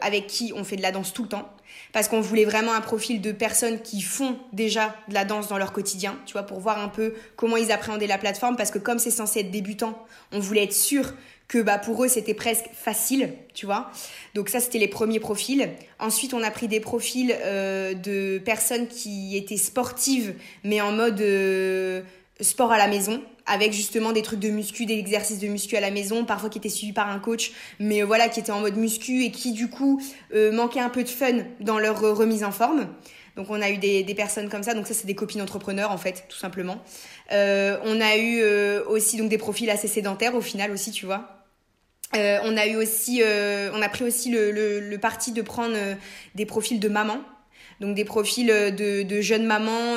avec 0.01 0.27
qui 0.27 0.53
on 0.55 0.65
fait 0.65 0.77
de 0.77 0.83
la 0.83 0.93
danse 0.93 1.13
tout 1.13 1.23
le 1.23 1.29
temps 1.29 1.51
parce 1.93 2.09
qu'on 2.09 2.21
voulait 2.21 2.45
vraiment 2.45 2.73
un 2.73 2.81
profil 2.81 3.21
de 3.21 3.33
personnes 3.33 3.81
qui 3.81 4.01
font 4.01 4.39
déjà 4.53 4.95
de 5.09 5.15
la 5.15 5.25
danse 5.25 5.49
dans 5.49 5.59
leur 5.59 5.73
quotidien, 5.73 6.19
tu 6.27 6.33
vois, 6.33 6.45
pour 6.45 6.61
voir 6.61 6.79
un 6.79 6.89
peu 6.89 7.15
comment 7.37 7.57
ils 7.57 7.73
appréhendaient 7.73 8.07
la 8.07 8.19
plateforme, 8.19 8.57
parce 8.57 8.71
que 8.71 8.79
comme 8.79 8.99
c'est 8.99 9.11
censé 9.11 9.41
être 9.41 9.51
débutant, 9.51 9.99
on 10.33 10.39
voulait 10.39 10.65
être 10.65 10.73
sûr 10.73 11.13
que 11.49 11.59
bah, 11.59 11.79
pour 11.79 12.05
eux 12.05 12.09
c'était 12.09 12.35
presque 12.35 12.67
facile, 12.73 13.35
tu 13.55 13.67
vois. 13.67 13.91
Donc 14.35 14.49
ça 14.49 14.61
c'était 14.61 14.79
les 14.79 14.89
premiers 14.89 15.19
profils. 15.19 15.69
Ensuite 15.99 16.33
on 16.33 16.43
a 16.45 16.51
pris 16.51 16.69
des 16.69 16.79
profils 16.79 17.35
euh, 17.43 17.93
de 17.95 18.39
personnes 18.39 18.87
qui 18.87 19.37
étaient 19.37 19.57
sportives, 19.57 20.35
mais 20.63 20.81
en 20.81 20.93
mode 20.93 21.21
euh, 21.21 22.03
sport 22.41 22.71
à 22.71 22.79
la 22.79 22.87
maison 22.87 23.21
avec 23.51 23.73
justement 23.73 24.13
des 24.13 24.23
trucs 24.23 24.39
de 24.39 24.49
muscu, 24.49 24.87
des 24.87 24.99
exercices 24.99 25.41
de 25.41 25.49
muscu 25.49 25.77
à 25.77 25.81
la 25.81 25.91
maison, 25.91 26.25
parfois 26.25 26.49
qui 26.49 26.59
étaient 26.59 26.69
suivis 26.69 26.93
par 26.93 27.11
un 27.11 27.19
coach, 27.19 27.51
mais 27.81 28.03
euh, 28.03 28.07
voilà, 28.07 28.29
qui 28.29 28.39
étaient 28.39 28.53
en 28.53 28.61
mode 28.61 28.77
muscu 28.77 29.25
et 29.25 29.33
qui 29.33 29.53
du 29.53 29.69
coup 29.69 30.01
euh, 30.33 30.53
manquaient 30.53 30.81
un 30.81 30.89
peu 30.89 31.03
de 31.03 31.09
fun 31.09 31.45
dans 31.59 31.81
leur 31.81 32.03
euh, 32.05 32.13
remise 32.13 32.45
en 32.45 32.53
forme. 32.53 32.87
Donc 33.37 33.49
on 33.51 33.61
a 33.61 33.71
eu 33.71 33.79
des, 33.79 34.05
personnes 34.15 34.49
comme 34.49 34.63
ça, 34.63 34.75
donc 34.75 34.87
ça 34.87 34.95
c'est 34.95 35.07
des 35.07 35.15
copines 35.15 35.43
entrepreneurs 35.43 35.91
en 35.91 35.99
fait, 35.99 36.27
tout 36.29 36.37
simplement. 36.37 36.83
on 37.31 38.01
a 38.01 38.17
eu 38.17 38.43
aussi 38.87 39.17
donc 39.17 39.29
des 39.31 39.39
profils 39.39 39.71
assez 39.71 39.89
sédentaires 39.89 40.35
au 40.35 40.41
final 40.41 40.73
aussi, 40.73 40.91
tu 40.91 41.07
vois. 41.07 41.47
on 42.13 42.57
a 42.57 42.67
eu 42.67 42.77
aussi, 42.77 43.23
on 43.73 43.81
a 43.81 43.89
pris 43.89 44.05
aussi 44.05 44.31
le 44.31 44.97
parti 44.97 45.33
de 45.33 45.41
prendre 45.43 45.77
des 46.35 46.45
profils 46.45 46.81
de 46.81 46.89
mamans, 46.89 47.21
donc 47.81 47.95
des 47.95 48.05
profils 48.05 48.49
de, 48.49 49.05
de 49.05 49.21
jeunes 49.23 49.47
mamans 49.47 49.97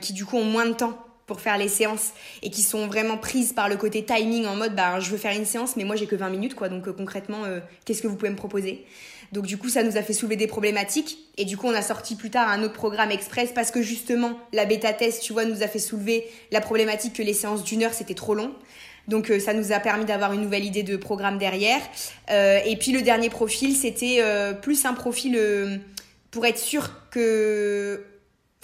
qui 0.00 0.12
du 0.12 0.26
coup 0.26 0.36
ont 0.36 0.44
moins 0.44 0.66
de 0.66 0.74
temps 0.74 0.98
pour 1.26 1.40
faire 1.40 1.58
les 1.58 1.68
séances 1.68 2.12
et 2.42 2.50
qui 2.50 2.62
sont 2.62 2.86
vraiment 2.86 3.16
prises 3.16 3.52
par 3.52 3.68
le 3.68 3.76
côté 3.76 4.04
timing 4.04 4.46
en 4.46 4.56
mode 4.56 4.74
bah 4.74 5.00
je 5.00 5.10
veux 5.10 5.16
faire 5.16 5.36
une 5.36 5.44
séance 5.44 5.76
mais 5.76 5.84
moi 5.84 5.96
j'ai 5.96 6.06
que 6.06 6.16
20 6.16 6.30
minutes 6.30 6.54
quoi. 6.54 6.68
Donc 6.68 6.88
euh, 6.88 6.92
concrètement 6.92 7.44
euh, 7.44 7.60
qu'est-ce 7.84 8.02
que 8.02 8.08
vous 8.08 8.16
pouvez 8.16 8.30
me 8.30 8.36
proposer? 8.36 8.84
Donc 9.30 9.46
du 9.46 9.56
coup 9.56 9.68
ça 9.68 9.82
nous 9.82 9.96
a 9.96 10.02
fait 10.02 10.12
soulever 10.12 10.36
des 10.36 10.46
problématiques 10.46 11.18
et 11.38 11.44
du 11.44 11.56
coup 11.56 11.68
on 11.68 11.74
a 11.74 11.82
sorti 11.82 12.16
plus 12.16 12.30
tard 12.30 12.48
un 12.48 12.62
autre 12.62 12.74
programme 12.74 13.10
express 13.10 13.50
parce 13.54 13.70
que 13.70 13.80
justement 13.80 14.38
la 14.52 14.66
bêta 14.66 14.92
test 14.92 15.22
tu 15.22 15.32
vois 15.32 15.44
nous 15.44 15.62
a 15.62 15.68
fait 15.68 15.78
soulever 15.78 16.26
la 16.50 16.60
problématique 16.60 17.14
que 17.14 17.22
les 17.22 17.34
séances 17.34 17.64
d'une 17.64 17.82
heure 17.82 17.94
c'était 17.94 18.14
trop 18.14 18.34
long. 18.34 18.52
Donc 19.08 19.30
euh, 19.30 19.40
ça 19.40 19.54
nous 19.54 19.72
a 19.72 19.80
permis 19.80 20.04
d'avoir 20.04 20.32
une 20.32 20.42
nouvelle 20.42 20.64
idée 20.64 20.82
de 20.82 20.96
programme 20.96 21.38
derrière. 21.38 21.80
Et 22.28 22.76
puis 22.76 22.92
le 22.92 23.02
dernier 23.02 23.30
profil 23.30 23.74
c'était 23.74 24.20
plus 24.60 24.84
un 24.84 24.94
profil 24.94 25.38
pour 26.30 26.46
être 26.46 26.58
sûr 26.58 26.90
que 27.10 28.04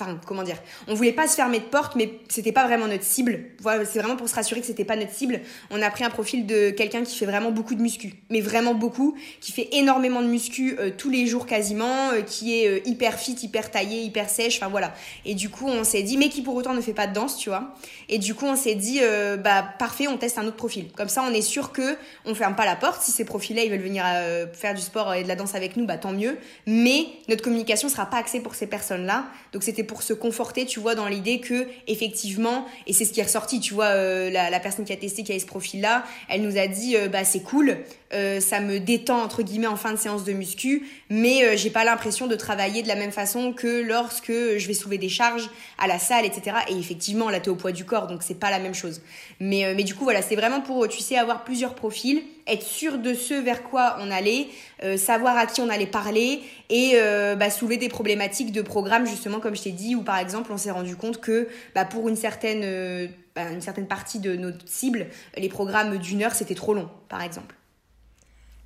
Enfin, 0.01 0.21
comment 0.27 0.45
dire 0.45 0.59
On 0.87 0.95
voulait 0.95 1.13
pas 1.13 1.27
se 1.27 1.35
fermer 1.35 1.59
de 1.59 1.65
porte, 1.65 1.97
mais 1.97 2.21
c'était 2.29 2.53
pas 2.53 2.65
vraiment 2.65 2.87
notre 2.87 3.03
cible. 3.03 3.41
Voilà, 3.61 3.85
c'est 3.85 3.99
vraiment 3.99 4.15
pour 4.15 4.29
se 4.29 4.35
rassurer 4.35 4.61
que 4.61 4.67
c'était 4.67 4.85
pas 4.85 4.95
notre 4.95 5.13
cible. 5.13 5.41
On 5.71 5.83
a 5.83 5.91
pris 5.91 6.05
un 6.05 6.11
profil 6.11 6.47
de 6.47 6.71
quelqu'un 6.71 7.03
qui 7.03 7.17
fait 7.17 7.27
vraiment 7.27 7.51
beaucoup 7.51 7.75
de 7.75 7.83
muscu, 7.83 8.15
mais 8.31 8.41
vraiment 8.41 8.75
beaucoup, 8.75 9.17
qui 9.41 9.51
fait 9.51 9.69
énormément 9.73 10.23
de 10.23 10.29
muscu 10.29 10.77
euh, 10.79 10.91
tous 10.97 11.11
les 11.11 11.27
jours 11.27 11.47
quasiment, 11.47 12.11
euh, 12.13 12.23
qui 12.23 12.61
est 12.61 12.69
euh, 12.69 12.81
hyper 12.85 13.19
fit, 13.19 13.37
hyper 13.43 13.73
taillé, 13.73 14.03
hyper 14.03 14.31
sèche. 14.31 14.59
Enfin 14.59 14.69
voilà. 14.69 14.95
Et 15.25 15.35
du 15.35 15.49
coup, 15.49 15.67
on 15.67 15.83
s'est 15.83 16.05
dit, 16.05 16.17
mais 16.17 16.29
qui 16.29 16.43
pour 16.43 16.55
autant 16.55 16.75
ne 16.75 16.81
fait 16.81 16.93
pas 16.93 17.09
de 17.09 17.15
danse, 17.15 17.37
tu 17.37 17.49
vois. 17.49 17.75
Et 18.09 18.19
du 18.19 18.37
coup, 18.37 18.47
on 18.47 18.57
s'est 18.57 18.77
dit, 18.77 19.01
bah 19.43 19.65
parfait, 19.79 20.07
on 20.07 20.17
teste 20.17 20.39
un 20.39 20.47
autre 20.47 20.57
profil. 20.57 20.93
Comme 20.97 21.09
ça, 21.09 21.25
on 21.29 21.33
est 21.33 21.43
sûr 21.43 21.73
que 21.73 21.97
on 22.25 22.35
ferme 22.35 22.55
pas 22.55 22.65
la 22.65 22.77
porte. 22.77 23.03
Si 23.03 23.11
ces 23.11 23.25
profils-là, 23.25 23.65
ils 23.65 23.71
veulent 23.71 23.81
venir 23.81 24.05
faire 24.53 24.75
du 24.75 24.81
sport 24.81 25.13
et 25.15 25.25
de 25.25 25.29
la 25.29 25.35
danse 25.35 25.55
avec 25.55 25.77
nous, 25.77 25.85
bah 25.85 25.99
tant 25.99 26.13
mieux. 26.13 26.39
Mais 26.67 27.07
notre 27.29 27.43
communication 27.43 27.89
sera 27.89 28.07
pas 28.07 28.19
axée 28.19 28.41
pour 28.41 28.55
ces 28.55 28.67
personnes-là. 28.67 29.27
Donc 29.53 29.63
c'était 29.63 29.83
pour 29.89 30.03
se 30.03 30.13
conforter, 30.13 30.67
tu 30.67 30.79
vois, 30.79 30.95
dans 30.95 31.09
l'idée 31.09 31.41
que 31.41 31.67
effectivement, 31.89 32.67
et 32.87 32.93
c'est 32.93 33.05
ce 33.05 33.13
qui 33.13 33.19
est 33.19 33.25
ressorti, 33.25 33.59
tu 33.59 33.75
vois, 33.75 33.87
euh, 33.87 34.31
la, 34.31 34.61
personne 34.61 34.85
qui 34.85 34.93
a 34.93 34.97
testé, 34.97 35.25
qui 35.25 35.33
a 35.33 35.39
ce 35.39 35.47
profil-là, 35.47 36.05
elle 36.29 36.43
nous 36.43 36.57
a 36.57 36.69
dit, 36.69 36.97
euh, 36.97 37.09
bah 37.09 37.25
c'est 37.25 37.41
cool, 37.41 37.79
euh, 38.13 38.39
ça 38.39 38.61
me 38.61 38.79
détend 38.79 39.21
entre 39.21 39.43
guillemets 39.43 39.67
en 39.67 39.77
fin 39.77 39.93
de 39.93 39.99
séance 39.99 40.23
de 40.23 40.33
muscu, 40.33 40.87
mais 41.11 41.57
j'ai 41.57 41.71
pas 41.71 41.85
l'impression 41.85 42.29
de 42.29 42.37
travailler 42.37 42.83
de 42.83 42.89
la 42.89 42.95
même 42.95 43.11
façon 43.11 43.53
que 43.53 43.83
lorsque 43.83 44.31
je 44.31 44.67
vais 44.67 44.75
soulever 44.75 44.99
des 44.99 45.09
charges 45.09 45.51
à 45.79 45.89
la 45.89 45.99
salle, 45.99 46.25
etc. 46.25 46.59
Et 46.69 46.79
effectivement, 46.79 47.31
là 47.31 47.41
t'es 47.41 47.49
au 47.49 47.57
poids 47.57 47.73
du 47.73 47.85
corps, 47.85 48.07
donc 48.07 48.23
c'est 48.23 48.39
pas 48.39 48.51
la 48.51 48.61
même 48.61 48.75
chose. 48.75 49.01
Mais 49.41 49.75
mais 49.75 49.83
du 49.83 49.95
coup 49.95 50.05
voilà, 50.05 50.23
c'est 50.23 50.37
vraiment 50.37 50.61
pour 50.61 50.87
tu 50.87 51.01
sais 51.01 51.17
avoir 51.17 51.43
plusieurs 51.43 51.75
profils 51.75 52.23
être 52.49 52.63
sûr 52.63 52.99
de 52.99 53.15
ce 53.15 53.35
vers 53.35 53.63
quoi 53.63 53.97
on 54.01 54.11
allait, 54.11 54.49
euh, 54.83 54.97
savoir 54.97 55.37
à 55.37 55.47
qui 55.47 55.61
on 55.61 55.69
allait 55.69 55.87
parler 55.87 56.41
et 56.71 56.93
euh, 56.95 57.37
bah, 57.37 57.51
soulever 57.51 57.77
des 57.77 57.89
problématiques 57.89 58.53
de 58.53 58.63
programme 58.63 59.07
justement 59.07 59.41
comme 59.41 59.55
je 59.55 59.63
t'ai 59.63 59.73
dit 59.73 59.95
où 59.95 60.03
par 60.03 60.19
exemple 60.19 60.53
on 60.53 60.57
s'est 60.57 60.71
rendu 60.71 60.97
compte 60.97 61.21
que 61.21 61.49
bah, 61.75 61.85
pour 61.85 62.09
une 62.09 62.17
certaine, 62.17 62.63
euh, 62.65 63.07
bah, 63.35 63.51
une 63.51 63.61
certaine 63.61 63.87
partie 63.87 64.19
de 64.19 64.37
notre 64.37 64.67
cible, 64.67 65.07
les 65.37 65.49
programmes 65.49 65.99
d'une 65.99 66.23
heure 66.23 66.35
c'était 66.35 66.55
trop 66.55 66.75
long 66.75 66.89
par 67.09 67.23
exemple. 67.23 67.55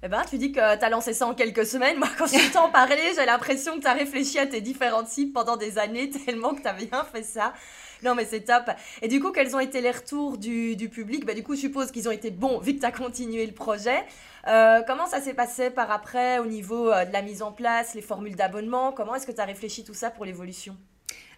Eh 0.05 0.09
ben, 0.09 0.23
tu 0.29 0.37
dis 0.37 0.51
que 0.51 0.59
tu 0.59 0.85
as 0.85 0.89
lancé 0.89 1.15
ça 1.15 1.29
en 1.29 1.35
quelques 1.35 1.65
semaines. 1.65 1.97
Moi, 1.97 2.09
quand 2.19 2.27
je 2.27 2.53
t'en 2.53 2.71
parlais, 2.71 3.13
j'ai 3.15 3.25
l'impression 3.25 3.77
que 3.77 3.83
tu 3.83 3.87
as 3.87 3.93
réfléchi 3.93 4.37
à 4.37 4.47
tes 4.47 4.61
différentes 4.61 5.07
cibles 5.07 5.33
pendant 5.33 5.57
des 5.57 5.79
années, 5.79 6.11
tellement 6.27 6.55
que 6.55 6.63
tu 6.63 6.67
as 6.67 6.73
bien 6.73 7.05
fait 7.13 7.23
ça. 7.23 7.53
Non, 8.05 8.15
mais 8.15 8.25
c'est 8.25 8.41
top. 8.41 8.65
Et 9.01 9.09
du 9.09 9.21
coup, 9.21 9.31
quels 9.31 9.55
ont 9.55 9.61
été 9.61 9.81
les 9.81 9.91
retours 9.91 10.39
du, 10.39 10.77
public? 10.93 11.25
Bah, 11.25 11.35
Du 11.35 11.43
coup, 11.43 11.55
je 11.55 11.61
suppose 11.61 11.91
qu'ils 11.91 12.09
ont 12.09 12.13
été 12.13 12.31
bons 12.31 12.59
vu 12.59 12.75
que 12.75 12.81
tu 12.81 12.87
as 12.87 12.93
continué 12.93 13.47
le 13.47 13.53
projet. 13.53 14.05
Euh, 14.49 14.83
comment 14.87 15.07
ça 15.07 15.21
s'est 15.21 15.35
passé 15.35 15.71
par 15.71 15.91
après 15.91 16.39
au 16.39 16.47
niveau 16.47 16.91
euh, 16.91 17.05
de 17.05 17.13
la 17.13 17.23
mise 17.23 17.43
en 17.43 17.53
place, 17.53 17.95
les 17.95 18.03
formules 18.03 18.37
d'abonnement? 18.37 18.93
Comment 18.93 19.15
est-ce 19.15 19.27
que 19.27 19.33
tu 19.33 19.41
as 19.41 19.45
réfléchi 19.45 19.85
tout 19.85 19.95
ça 19.95 20.11
pour 20.11 20.25
l'évolution? 20.25 20.77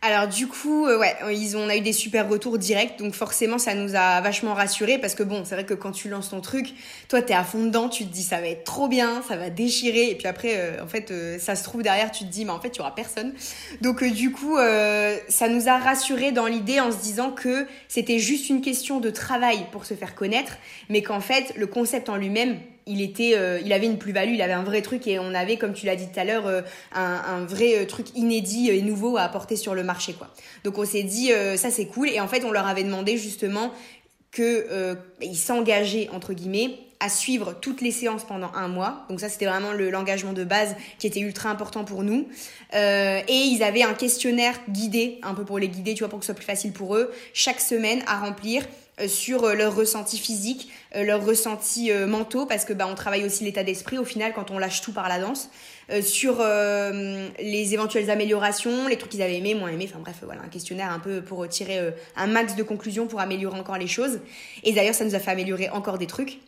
Alors 0.03 0.29
du 0.29 0.47
coup, 0.47 0.87
euh, 0.87 0.99
ouais, 0.99 1.17
ils 1.33 1.57
ont, 1.57 1.61
on 1.61 1.69
a 1.69 1.77
eu 1.77 1.81
des 1.81 1.95
super 1.95 2.29
retours 2.29 2.59
directs, 2.59 2.99
donc 2.99 3.15
forcément 3.15 3.57
ça 3.57 3.75
nous 3.75 3.95
a 3.95 4.21
vachement 4.21 4.53
rassurés 4.53 4.99
parce 4.99 5.15
que 5.15 5.23
bon, 5.23 5.45
c'est 5.45 5.55
vrai 5.55 5.65
que 5.65 5.73
quand 5.73 5.93
tu 5.93 6.11
lances 6.11 6.29
ton 6.31 6.43
truc, 6.43 6.75
toi 7.09 7.23
t'es 7.23 7.33
à 7.33 7.43
fond 7.43 7.65
dedans, 7.65 7.89
tu 7.89 8.05
te 8.05 8.13
dis 8.13 8.23
ça 8.23 8.41
va 8.41 8.49
être 8.49 8.65
trop 8.65 8.87
bien, 8.87 9.23
ça 9.27 9.37
va 9.37 9.49
déchirer, 9.49 10.11
et 10.11 10.15
puis 10.15 10.27
après, 10.27 10.57
euh, 10.57 10.85
en 10.85 10.87
fait, 10.87 11.11
euh, 11.11 11.39
ça 11.39 11.57
se 11.57 11.65
trouve 11.65 11.83
derrière, 11.83 12.11
tu 12.11 12.25
te 12.25 12.31
dis 12.31 12.45
mais 12.45 12.51
en 12.51 12.61
fait 12.61 12.71
tu 12.71 12.83
auras 12.83 12.91
personne. 12.91 13.33
Donc 13.81 14.05
du 14.05 14.31
coup, 14.31 14.57
ça 14.57 15.49
nous 15.49 15.69
a 15.69 15.79
rassurés 15.79 16.33
dans 16.33 16.47
l'idée 16.47 16.81
en 16.81 16.93
se 16.93 16.99
disant 16.99 17.31
que 17.31 17.67
c'était 17.89 18.19
juste 18.19 18.51
une 18.51 18.61
question 18.61 19.01
de 19.01 19.11
travail 19.11 19.67
pour 19.73 19.87
se 19.87 19.95
faire 19.95 20.15
connaître, 20.15 20.59
mais 20.91 21.03
qu'en 21.03 21.21
fait 21.21 21.55
le 21.57 21.67
concept 21.67 22.09
en 22.09 22.17
lui-même 22.17 22.59
il 22.87 23.00
était 23.00 23.33
euh, 23.37 23.61
il 23.64 23.73
avait 23.73 23.87
une 23.87 23.99
plus-value 23.99 24.35
il 24.35 24.43
avait 24.43 24.53
un 24.53 24.62
vrai 24.62 24.83
truc 24.83 25.07
et 25.07 25.19
on 25.19 25.35
avait 25.35 25.57
comme 25.57 25.73
tu 25.73 25.87
l'as 25.87 25.97
dit 25.97 26.07
tout 26.07 26.21
à 26.21 26.25
l'heure 26.25 26.47
euh, 26.47 26.62
un, 26.93 27.23
un, 27.26 27.45
vrai 27.45 27.79
euh, 27.79 27.87
truc 27.87 28.09
inédit 28.14 28.71
et 28.71 28.83
nouveau 28.83 29.17
à 29.17 29.23
apporter 29.23 29.57
sur 29.57 29.75
le 29.75 29.83
marché 29.83 30.12
quoi 30.12 30.29
donc 30.64 30.79
on 30.79 30.85
s'est 30.85 31.03
dit 31.03 31.31
ça 31.57 31.71
c'est 31.71 31.87
cool 31.87 32.09
et 32.09 32.21
en 32.21 32.29
fait 32.29 32.45
on 32.45 32.53
leur 32.53 32.67
avait 32.67 32.85
demandé 32.85 33.17
justement 33.17 33.73
que 34.31 34.97
ils 35.21 35.37
s'engageaient 35.37 36.09
entre 36.12 36.33
guillemets 36.33 36.79
à 37.05 37.11
suivre 37.11 37.55
toutes 37.61 37.83
les 37.83 37.91
séances 37.91 38.25
pendant 38.25 38.50
un 38.55 38.67
mois. 38.67 39.05
Donc 39.11 39.21
ça, 39.21 39.29
c'était 39.29 39.45
vraiment 39.45 39.73
l'engagement 39.73 40.33
de 40.33 40.43
base 40.43 40.75
qui 40.99 41.07
était 41.07 41.21
ultra 41.21 41.50
important 41.50 41.85
pour 41.85 42.03
nous. 42.03 42.29
Euh, 42.75 43.21
et 43.29 43.35
ils 43.35 43.62
avaient 43.62 43.83
un 43.83 43.93
questionnaire 43.93 44.59
guidé, 44.71 45.19
un 45.23 45.35
peu 45.35 45.45
pour 45.45 45.59
les 45.59 45.69
guider, 45.69 45.93
tu 45.93 46.00
vois, 46.00 46.09
pour 46.09 46.19
que 46.19 46.25
ce 46.25 46.33
soit 46.33 46.35
plus 46.35 46.47
facile 46.47 46.73
pour 46.73 46.97
eux, 46.97 47.12
chaque 47.35 47.61
semaine 47.61 48.03
à 48.07 48.21
remplir 48.21 48.62
euh, 48.62 48.67
sur 49.07 49.45
euh, 49.45 49.55
leurs 49.55 49.75
ressentis 49.75 50.19
physiques, 50.19 50.71
leurs 50.95 51.25
ressentis 51.25 51.91
mentaux, 52.07 52.47
parce 52.47 52.65
que 52.65 52.73
bah, 52.73 52.87
on 52.89 52.95
travaille 52.95 53.25
aussi 53.25 53.43
l'état 53.43 53.65
d'esprit 53.65 53.99
au 53.99 54.05
final 54.05 54.33
quand 54.33 54.53
on 54.53 54.59
lâche 54.59 54.81
tout 54.81 54.93
par 54.93 55.09
la 55.09 55.19
danse, 55.19 55.51
sur 56.03 56.39
les 56.39 57.75
éventuelles 57.75 58.11
améliorations, 58.11 58.87
les 58.87 58.97
trucs 58.97 59.11
qu'ils 59.11 59.23
avaient 59.23 59.39
aimé, 59.39 59.55
moins 59.55 59.71
aimé, 59.71 59.89
enfin 59.91 59.99
bref, 59.99 60.19
voilà, 60.23 60.43
un 60.43 60.49
questionnaire 60.49 60.93
un 60.93 61.01
peu 61.01 61.21
pour 61.21 61.49
tirer 61.49 61.93
un 62.15 62.29
max 62.29 62.55
de 62.55 62.63
conclusions 62.63 63.09
pour 63.09 63.19
améliorer 63.19 63.59
encore 63.59 63.77
les 63.77 63.89
choses. 63.89 64.21
Et 64.63 64.73
d'ailleurs, 64.73 64.95
ça 64.95 65.05
nous 65.05 65.17
a 65.17 65.19
fait 65.19 65.33
améliorer 65.33 65.69
encore 65.71 65.99
des 65.99 66.07
trucs 66.07 66.39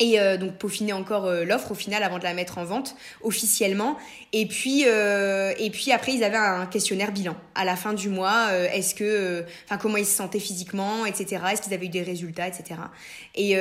et 0.00 0.18
euh, 0.18 0.38
donc 0.38 0.54
peaufiner 0.54 0.94
encore 0.94 1.26
euh, 1.26 1.44
l'offre 1.44 1.72
au 1.72 1.74
final 1.74 2.02
avant 2.02 2.18
de 2.18 2.24
la 2.24 2.32
mettre 2.32 2.58
en 2.58 2.64
vente 2.64 2.96
officiellement. 3.22 3.96
Et 4.32 4.46
puis 4.46 4.84
euh, 4.86 5.52
et 5.58 5.70
puis 5.70 5.92
après 5.92 6.14
ils 6.14 6.24
avaient 6.24 6.36
un 6.36 6.66
questionnaire 6.66 7.12
bilan. 7.12 7.36
À 7.54 7.64
la 7.64 7.76
fin 7.76 7.92
du 7.92 8.08
mois 8.08 8.48
est-ce 8.72 8.94
que 8.94 9.44
enfin 9.66 9.76
comment 9.76 9.98
ils 9.98 10.06
se 10.06 10.16
sentaient 10.16 10.40
physiquement 10.40 11.04
etc 11.04 11.42
est-ce 11.52 11.60
qu'ils 11.60 11.74
avaient 11.74 11.86
eu 11.86 11.90
des 11.90 12.02
résultats 12.02 12.46
etc 12.46 12.80
et 13.34 13.56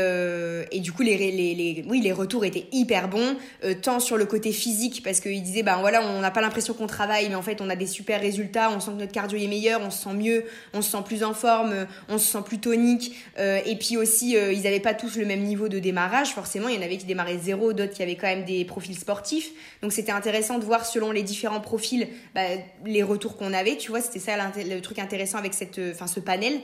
et 0.72 0.80
du 0.80 0.92
coup 0.94 1.02
les, 1.02 1.18
les, 1.18 1.32
les 1.32 1.84
oui 1.88 2.00
les 2.00 2.14
retours 2.14 2.46
étaient 2.46 2.68
hyper 2.72 3.10
bons 3.10 3.36
tant 3.82 4.00
sur 4.00 4.16
le 4.16 4.26
côté 4.26 4.54
physique 4.54 5.02
parce 5.04 5.20
qu'ils 5.20 5.42
disaient 5.42 5.64
ben 5.64 5.78
voilà 5.78 6.02
on 6.02 6.22
n'a 6.22 6.32
pas 6.32 6.42
l'impression 6.42 6.74
qu'on 6.74 6.88
travaille 6.88 7.28
mais 7.28 7.36
en 7.36 7.42
fait 7.42 7.60
on 7.62 7.70
a 7.70 7.76
des 7.76 7.88
super 7.88 8.22
résultats 8.22 8.72
on 8.72 8.80
sent 8.80 8.92
que 8.92 9.00
notre 9.00 9.12
cardio 9.12 9.38
est 9.38 9.48
meilleur 9.48 9.82
on 9.82 9.90
se 9.90 10.04
sent 10.04 10.14
mieux 10.14 10.46
on 10.74 10.82
se 10.82 10.92
sent 10.92 11.04
plus 11.04 11.24
en 11.24 11.34
forme 11.34 11.88
on 12.08 12.18
se 12.18 12.32
sent 12.32 12.44
plus 12.46 12.60
tonique 12.60 13.16
et 13.38 13.76
puis 13.76 13.98
aussi 13.98 14.34
ils 14.34 14.62
n'avaient 14.62 14.80
pas 14.80 14.94
tous 14.94 15.18
le 15.18 15.26
même 15.26 15.42
niveau 15.42 15.68
de 15.68 15.80
démarrage 15.80 16.29
forcément, 16.34 16.68
il 16.68 16.76
y 16.76 16.78
en 16.78 16.82
avait 16.82 16.98
qui 16.98 17.06
démarraient 17.06 17.38
zéro, 17.38 17.74
d'autres 17.74 17.94
qui 17.94 18.04
avaient 18.04 18.16
quand 18.16 18.28
même 18.28 18.46
des 18.46 18.66
profils 18.66 18.98
sportifs. 18.98 19.52
Donc 19.82 19.92
c'était 19.92 20.12
intéressant 20.12 20.60
de 20.60 20.66
voir 20.66 20.86
selon 20.86 21.12
les 21.12 21.24
différents 21.24 21.62
profils 21.62 22.08
bah, 22.36 22.42
les 22.86 23.04
retours 23.04 23.38
qu'on 23.38 23.54
avait. 23.54 23.78
Tu 23.78 23.90
vois, 23.90 24.02
c'était 24.02 24.20
ça 24.20 24.34
le 24.58 24.80
truc 24.82 25.00
intéressant 25.00 25.38
avec 25.38 25.54
cette, 25.54 25.80
enfin, 25.94 26.08
ce 26.08 26.20
panel. 26.20 26.62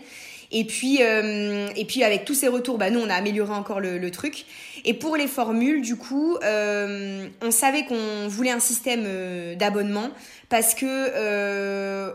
Et 0.51 0.65
puis, 0.65 0.99
euh, 1.01 1.67
et 1.75 1.85
puis 1.85 2.03
avec 2.03 2.25
tous 2.25 2.33
ces 2.33 2.47
retours, 2.47 2.77
bah, 2.77 2.89
nous, 2.89 2.99
on 2.99 3.09
a 3.09 3.15
amélioré 3.15 3.53
encore 3.53 3.79
le, 3.79 4.11
truc. 4.11 4.45
Et 4.85 4.93
pour 4.93 5.17
les 5.17 5.27
formules, 5.27 5.81
du 5.81 5.95
coup, 5.95 6.37
euh, 6.43 7.27
on 7.41 7.51
savait 7.51 7.85
qu'on 7.85 8.27
voulait 8.27 8.51
un 8.51 8.59
système 8.59 9.03
euh, 9.05 9.55
d'abonnement 9.55 10.11
parce 10.47 10.75
que, 10.75 12.13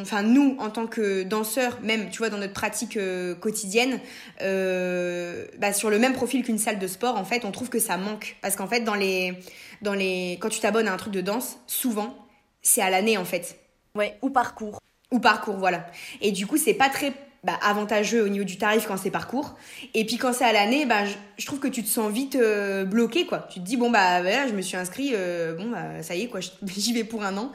enfin, 0.00 0.22
nous, 0.22 0.56
en 0.58 0.70
tant 0.70 0.86
que 0.86 1.22
danseurs, 1.22 1.78
même, 1.82 2.08
tu 2.08 2.18
vois, 2.18 2.30
dans 2.30 2.38
notre 2.38 2.54
pratique 2.54 2.98
quotidienne, 3.40 4.00
bah, 4.40 5.72
sur 5.74 5.90
le 5.90 5.98
même 5.98 6.14
profil 6.14 6.42
qu'une 6.44 6.58
salle 6.58 6.78
de 6.78 6.86
sport, 6.86 7.18
en 7.18 7.24
fait, 7.24 7.44
on 7.44 7.50
trouve 7.52 7.68
que 7.68 7.78
ça 7.78 7.98
manque. 7.98 8.36
Parce 8.40 8.56
qu'en 8.56 8.66
fait, 8.66 8.80
dans 8.80 8.94
les, 8.94 9.34
dans 9.82 9.92
les, 9.92 10.38
quand 10.40 10.48
tu 10.48 10.60
t'abonnes 10.60 10.88
à 10.88 10.94
un 10.94 10.96
truc 10.96 11.12
de 11.12 11.20
danse, 11.20 11.58
souvent, 11.66 12.16
c'est 12.62 12.80
à 12.80 12.88
l'année, 12.88 13.18
en 13.18 13.26
fait. 13.26 13.58
Ouais, 13.94 14.16
ou 14.22 14.30
parcours. 14.30 14.80
Ou 15.10 15.20
parcours, 15.20 15.56
voilà. 15.56 15.86
Et 16.22 16.32
du 16.32 16.46
coup, 16.46 16.56
c'est 16.56 16.74
pas 16.74 16.88
très 16.88 17.12
bah, 17.44 17.58
avantageux 17.60 18.22
au 18.22 18.28
niveau 18.28 18.44
du 18.44 18.56
tarif 18.56 18.86
quand 18.86 18.96
c'est 18.96 19.10
parcours. 19.10 19.56
Et 19.94 20.04
puis 20.04 20.16
quand 20.16 20.32
c'est 20.32 20.44
à 20.44 20.52
l'année, 20.52 20.86
bah, 20.86 21.04
je, 21.38 21.46
trouve 21.46 21.58
que 21.58 21.68
tu 21.68 21.82
te 21.82 21.88
sens 21.88 22.12
vite 22.12 22.36
euh, 22.36 22.84
bloqué, 22.84 23.26
quoi. 23.26 23.48
Tu 23.50 23.58
te 23.58 23.64
dis, 23.64 23.76
bon, 23.76 23.90
bah 23.90 24.20
voilà, 24.20 24.46
je 24.46 24.52
me 24.52 24.62
suis 24.62 24.76
inscrit, 24.76 25.10
euh, 25.14 25.54
bon, 25.54 25.70
bah 25.70 26.02
ça 26.02 26.14
y 26.14 26.22
est, 26.22 26.28
quoi, 26.28 26.40
j'y 26.66 26.92
vais 26.92 27.04
pour 27.04 27.24
un 27.24 27.36
an. 27.36 27.52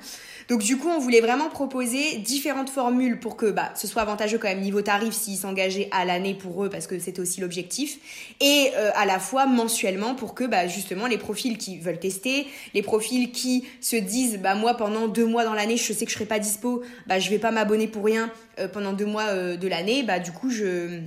Donc 0.48 0.64
du 0.64 0.78
coup, 0.78 0.88
on 0.88 1.00
voulait 1.00 1.20
vraiment 1.20 1.50
proposer 1.50 2.18
différentes 2.20 2.70
formules 2.70 3.20
pour 3.20 3.36
que 3.36 3.48
bah, 3.48 3.72
ce 3.76 3.86
soit 3.86 4.02
avantageux 4.02 4.38
quand 4.38 4.48
même 4.48 4.62
niveau 4.62 4.82
tarif 4.82 5.14
s'ils 5.14 5.38
s'engageaient 5.38 5.90
à 5.92 6.06
l'année 6.06 6.36
pour 6.36 6.64
eux, 6.64 6.70
parce 6.70 6.88
que 6.88 6.98
c'était 7.00 7.20
aussi 7.20 7.42
l'objectif, 7.42 8.00
et 8.40 8.72
euh, 8.76 8.92
à 8.96 9.06
la 9.06 9.20
fois 9.20 9.46
mensuellement 9.46 10.16
pour 10.16 10.36
que 10.36 10.46
bah, 10.46 10.68
justement 10.68 11.08
les 11.08 11.18
profils 11.18 11.58
qui 11.58 11.78
veulent 11.80 12.00
tester, 12.00 12.48
les 12.74 12.82
profils 12.82 13.32
qui 13.32 13.66
se 13.82 13.98
disent, 13.98 14.40
bah 14.40 14.56
moi 14.56 14.76
pendant 14.76 15.08
deux 15.08 15.26
mois 15.26 15.44
dans 15.44 15.54
l'année, 15.54 15.78
je 15.78 15.92
sais 15.92 16.06
que 16.06 16.12
je 16.12 16.16
serai 16.16 16.26
pas 16.26 16.40
dispo, 16.40 16.82
bah 17.08 17.20
je 17.20 17.30
vais 17.30 17.40
pas 17.40 17.52
m'abonner 17.52 17.88
pour 17.88 18.06
rien 18.06 18.32
euh, 18.60 18.68
pendant 18.68 18.94
deux 18.94 19.06
mois 19.06 19.28
euh, 19.28 19.58
de 19.58 19.68
l'année, 19.68 20.04
bah 20.04 20.20
du 20.20 20.32
coup 20.32 20.50
je 20.50 21.02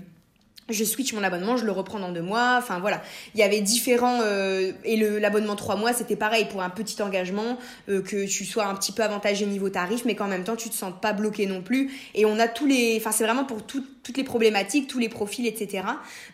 je 0.73 0.85
switch 0.85 1.13
mon 1.13 1.23
abonnement, 1.23 1.57
je 1.57 1.65
le 1.65 1.73
reprends 1.73 1.99
dans 1.99 2.13
deux 2.13 2.23
mois. 2.23 2.57
Enfin 2.59 2.79
voilà, 2.79 3.03
il 3.35 3.41
y 3.41 3.43
avait 3.43 3.61
différents 3.61 4.21
euh, 4.23 4.73
et 4.85 4.97
le 4.97 5.19
l'abonnement 5.19 5.57
trois 5.57 5.77
mois 5.77 5.93
c'était 5.93 6.17
pareil 6.17 6.47
pour 6.51 6.63
un 6.63 6.71
petit 6.71 7.01
engagement 7.03 7.59
euh, 7.89 8.03
que 8.03 8.27
tu 8.27 8.45
sois 8.45 8.67
un 8.67 8.75
petit 8.75 8.93
peu 8.93 9.03
avantagé 9.03 9.47
niveau 9.47 9.69
tarif, 9.69 10.05
mais 10.05 10.15
qu'en 10.15 10.29
même 10.29 10.45
temps 10.45 10.57
tu 10.57 10.69
te 10.69 10.75
sens 10.75 10.93
pas 11.01 11.13
bloqué 11.13 11.47
non 11.47 11.63
plus. 11.63 11.91
Et 12.15 12.25
on 12.25 12.39
a 12.39 12.49
tous 12.49 12.67
les, 12.67 12.97
enfin 12.99 13.13
c'est 13.13 13.25
vraiment 13.25 13.45
pour 13.45 13.63
toutes 13.63 14.17
les 14.17 14.25
problématiques, 14.25 14.89
tous 14.89 14.99
les 14.99 15.09
profils, 15.09 15.47
etc. 15.47 15.85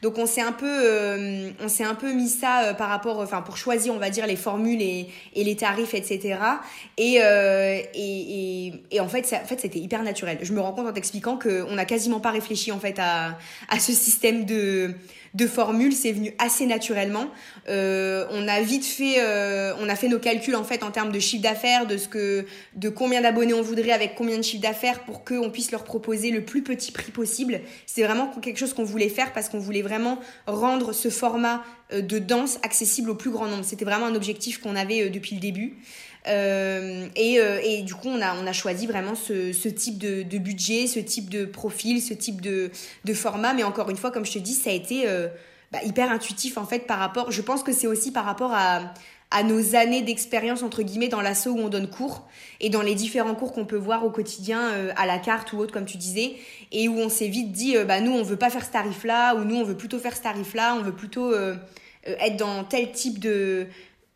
Donc 0.03 0.19
on 0.19 0.27
s'est 0.27 0.41
un 0.41 0.53
peu, 0.53 0.67
euh, 0.67 1.51
on 1.61 1.69
s'est 1.69 1.85
un 1.85 1.95
peu 1.95 2.13
mis 2.13 2.29
ça 2.29 2.75
par 2.79 2.89
rapport, 2.89 3.19
enfin 3.21 3.43
pour 3.43 3.57
choisir 3.57 3.93
on 3.93 3.99
va 3.99 4.11
dire 4.11 4.27
les 4.27 4.37
formules 4.37 4.83
et, 4.83 5.09
les 5.35 5.57
tarifs, 5.57 5.95
etc. 5.95 6.39
Et 6.97 7.21
et, 7.95 9.01
en 9.01 9.09
fait, 9.09 9.27
en 9.33 9.47
fait 9.47 9.61
c'était 9.61 9.79
hyper 9.79 10.03
naturel. 10.03 10.39
Je 10.43 10.53
me 10.53 10.61
rends 10.61 10.73
compte 10.73 10.87
en 10.87 10.93
t'expliquant 10.93 11.39
qu'on 11.39 11.75
n'a 11.75 11.85
quasiment 11.85 12.21
pas 12.21 12.31
réfléchi 12.31 12.73
en 12.73 12.79
fait 12.79 12.99
à 12.99 13.37
à 13.69 13.79
ce 13.79 13.93
système 13.93 14.26
de, 14.33 14.95
de 15.37 15.47
formules, 15.47 15.93
c'est 15.93 16.13
venu 16.13 16.35
assez 16.39 16.67
naturellement. 16.67 17.27
Euh, 17.69 18.27
on 18.31 18.49
a 18.49 18.61
vite 18.63 18.87
fait, 18.87 19.17
euh, 19.19 19.75
on 19.81 19.89
a 19.89 19.95
fait 19.95 20.09
nos 20.09 20.19
calculs 20.19 20.57
en 20.57 20.65
fait 20.65 20.83
en 20.83 20.91
termes 20.91 21.13
de 21.13 21.19
chiffre 21.19 21.43
d'affaires, 21.43 21.87
de 21.87 21.99
ce 21.99 22.09
que, 22.09 22.47
de 22.75 22.89
combien 22.89 23.21
d'abonnés 23.21 23.53
on 23.53 23.61
voudrait 23.61 23.93
avec 23.93 24.15
combien 24.15 24.39
de 24.39 24.43
chiffre 24.43 24.63
d'affaires 24.63 25.05
pour 25.05 25.25
qu'on 25.25 25.51
puisse 25.51 25.73
leur 25.73 25.85
proposer 25.85 26.31
le 26.31 26.45
plus 26.45 26.63
petit 26.63 26.91
prix 26.91 27.13
possible. 27.13 27.61
C'est 27.85 28.03
vraiment 28.03 28.29
quelque 28.41 28.59
chose 28.59 28.73
qu'on 28.73 28.85
voulait 28.85 29.11
faire 29.11 29.33
parce 29.33 29.49
qu'on 29.51 29.59
voulait 29.59 29.83
vraiment 29.83 30.19
rendre 30.47 30.93
ce 30.93 31.11
format 31.11 31.63
euh, 31.93 32.01
de 32.01 32.19
danse 32.19 32.59
accessible 32.63 33.11
au 33.11 33.15
plus 33.15 33.31
grand 33.31 33.47
nombre. 33.47 33.65
C'était 33.65 33.85
vraiment 33.85 34.07
un 34.07 34.15
objectif 34.15 34.59
qu'on 34.59 34.75
avait 34.75 35.11
depuis 35.11 35.35
le 35.35 35.41
début. 35.41 35.77
Euh, 36.29 37.07
et, 37.15 37.41
euh, 37.41 37.61
et, 37.63 37.83
du 37.83 37.95
coup, 37.95 38.09
on 38.09 38.21
a, 38.21 38.53
choisi 38.53 38.87
vraiment 38.87 39.15
ce, 39.15 39.69
type 39.69 39.99
de, 39.99 40.39
budget, 40.39 40.87
ce 40.87 40.99
type 40.99 41.31
de 41.31 41.45
profil, 41.45 42.03
ce 42.03 42.15
type 42.15 42.41
de, 42.41 42.71
format. 43.15 43.55
Mais 43.55 43.65
encore 43.65 43.91
une 43.91 43.97
fois, 43.97 44.11
comme 44.11 44.27
je 44.27 44.33
te 44.33 44.39
dis, 44.39 44.55
ça 44.55 44.71
a 44.71 44.73
été 44.73 45.09
euh, 45.09 45.29
bah, 45.73 45.79
hyper 45.85 46.11
intuitif 46.11 46.59
en 46.59 46.65
fait 46.65 46.81
par 46.81 46.99
rapport. 46.99 47.31
Je 47.31 47.43
pense 47.43 47.63
que 47.63 47.73
c'est 47.73 47.87
aussi 47.87 48.13
par 48.13 48.25
rapport 48.25 48.53
à, 48.55 48.93
nos 49.45 49.75
années 49.75 50.01
d'expérience 50.01 50.63
entre 50.63 50.83
guillemets 50.83 51.09
dans 51.09 51.21
l'assaut 51.21 51.51
où 51.51 51.59
on 51.59 51.69
donne 51.69 51.91
cours 51.91 52.27
et 52.61 52.71
dans 52.71 52.81
les 52.81 52.95
différents 52.95 53.35
cours 53.35 53.53
qu'on 53.53 53.67
peut 53.67 53.77
voir 53.77 54.03
au 54.03 54.11
quotidien 54.11 54.73
à 54.97 55.05
la 55.05 55.19
carte 55.19 55.53
ou 55.53 55.59
autre 55.59 55.75
comme 55.75 55.85
tu 55.85 55.99
disais 55.99 56.37
et 56.73 56.89
où 56.89 56.97
on 56.97 57.11
s'est 57.11 57.29
vite 57.29 57.53
dit 57.53 57.77
bah 57.87 58.01
nous 58.01 58.13
on 58.13 58.23
veut 58.23 58.39
pas 58.39 58.49
faire 58.49 58.65
ce 58.65 58.71
tarif 58.71 59.05
là 59.05 59.35
ou 59.35 59.45
nous 59.45 59.57
on 59.57 59.63
veut 59.63 59.77
plutôt 59.77 59.99
faire 59.99 60.17
ce 60.17 60.23
tarif 60.23 60.55
là 60.55 60.75
on 60.79 60.83
veut 60.83 60.95
plutôt 60.95 61.35
être 62.05 62.37
dans 62.39 62.65
tel 62.65 62.93
type 62.93 63.19
de 63.19 63.67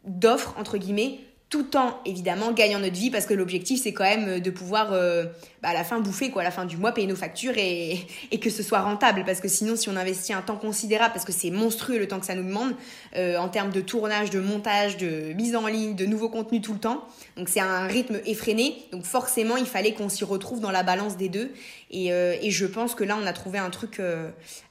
d'offre 0.07 0.55
entre 0.59 0.79
guillemets 0.79 1.19
tout 1.51 1.77
en 1.77 1.99
évidemment 2.05 2.53
gagnant 2.53 2.79
notre 2.79 2.95
vie 2.95 3.11
parce 3.11 3.27
que 3.27 3.35
l'objectif 3.35 3.83
c'est 3.83 3.93
quand 3.93 4.05
même 4.05 4.29
euh, 4.29 4.41
de 4.41 4.51
pouvoir 4.51 4.93
euh, 4.93 5.25
bah, 5.63 5.71
à 5.71 5.75
la 5.75 5.83
fin 5.83 5.99
bouffer 5.99 6.31
quoi 6.31 6.43
à 6.43 6.45
la 6.45 6.53
fin 6.53 6.65
du 6.65 6.77
mois 6.77 6.93
payer 6.93 7.09
nos 7.09 7.17
factures 7.17 7.59
et, 7.59 8.07
et, 8.31 8.39
que 8.39 8.51
ce 8.51 8.63
soit 8.63 8.81
rentable. 8.81 9.25
Parce 9.27 9.41
que 9.41 9.49
sinon 9.49 9.75
si 9.75 9.89
on 9.89 9.97
investit 9.97 10.33
un 10.33 10.43
temps 10.43 10.57
considérable 10.57 11.13
parce 11.13 11.25
que 11.25 11.33
c'est 11.33 11.51
monstrueux 11.51 11.99
le 11.99 12.07
temps 12.07 12.21
que 12.21 12.27
ça 12.27 12.37
nous 12.37 12.45
demande 12.45 12.75
euh, 13.17 13.37
en 13.37 13.49
termes 13.49 13.73
de 13.73 13.81
tournage 13.81 14.31
de 14.31 14.39
montage 14.39 14.97
de 14.97 15.33
mise 15.33 15.57
en 15.57 15.67
ligne 15.67 15.97
de 15.97 16.07
nouveaux 16.07 16.29
contenus 16.29 16.63
tout 16.63 16.73
le 16.73 16.79
temps 16.79 17.05
donc 17.37 17.49
c'est 17.49 17.61
un 17.61 17.87
rythme 17.89 18.21
effréné. 18.27 18.77
Donc 18.93 19.05
forcément 19.05 19.57
il 19.57 19.67
fallait 19.67 19.93
qu'on 19.93 20.09
s'y 20.09 20.23
retrouve 20.23 20.61
dans 20.61 20.71
la 20.71 20.85
balance 20.85 21.17
des 21.17 21.29
deux. 21.29 21.53
Et, 21.91 22.09
et, 22.09 22.51
je 22.51 22.67
pense 22.67 22.95
que 22.95 23.03
là 23.03 23.19
on 23.21 23.27
a 23.27 23.33
trouvé 23.33 23.59
un 23.59 23.71
truc 23.71 24.01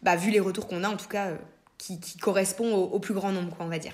bah, 0.02 0.16
vu 0.16 0.32
les 0.32 0.40
retours 0.40 0.68
qu'on 0.68 0.86
a 0.86 0.90
en 0.90 0.96
tout 0.96 1.10
cas 1.10 1.32
qui, 1.78 2.00
qui 2.00 2.18
correspond 2.18 2.74
au, 2.74 2.84
au 2.84 3.00
plus 3.00 3.14
grand 3.14 3.34
nombre 3.34 3.54
quoi 3.56 3.66
on 3.66 3.70
va 3.70 3.80
dire 3.80 3.94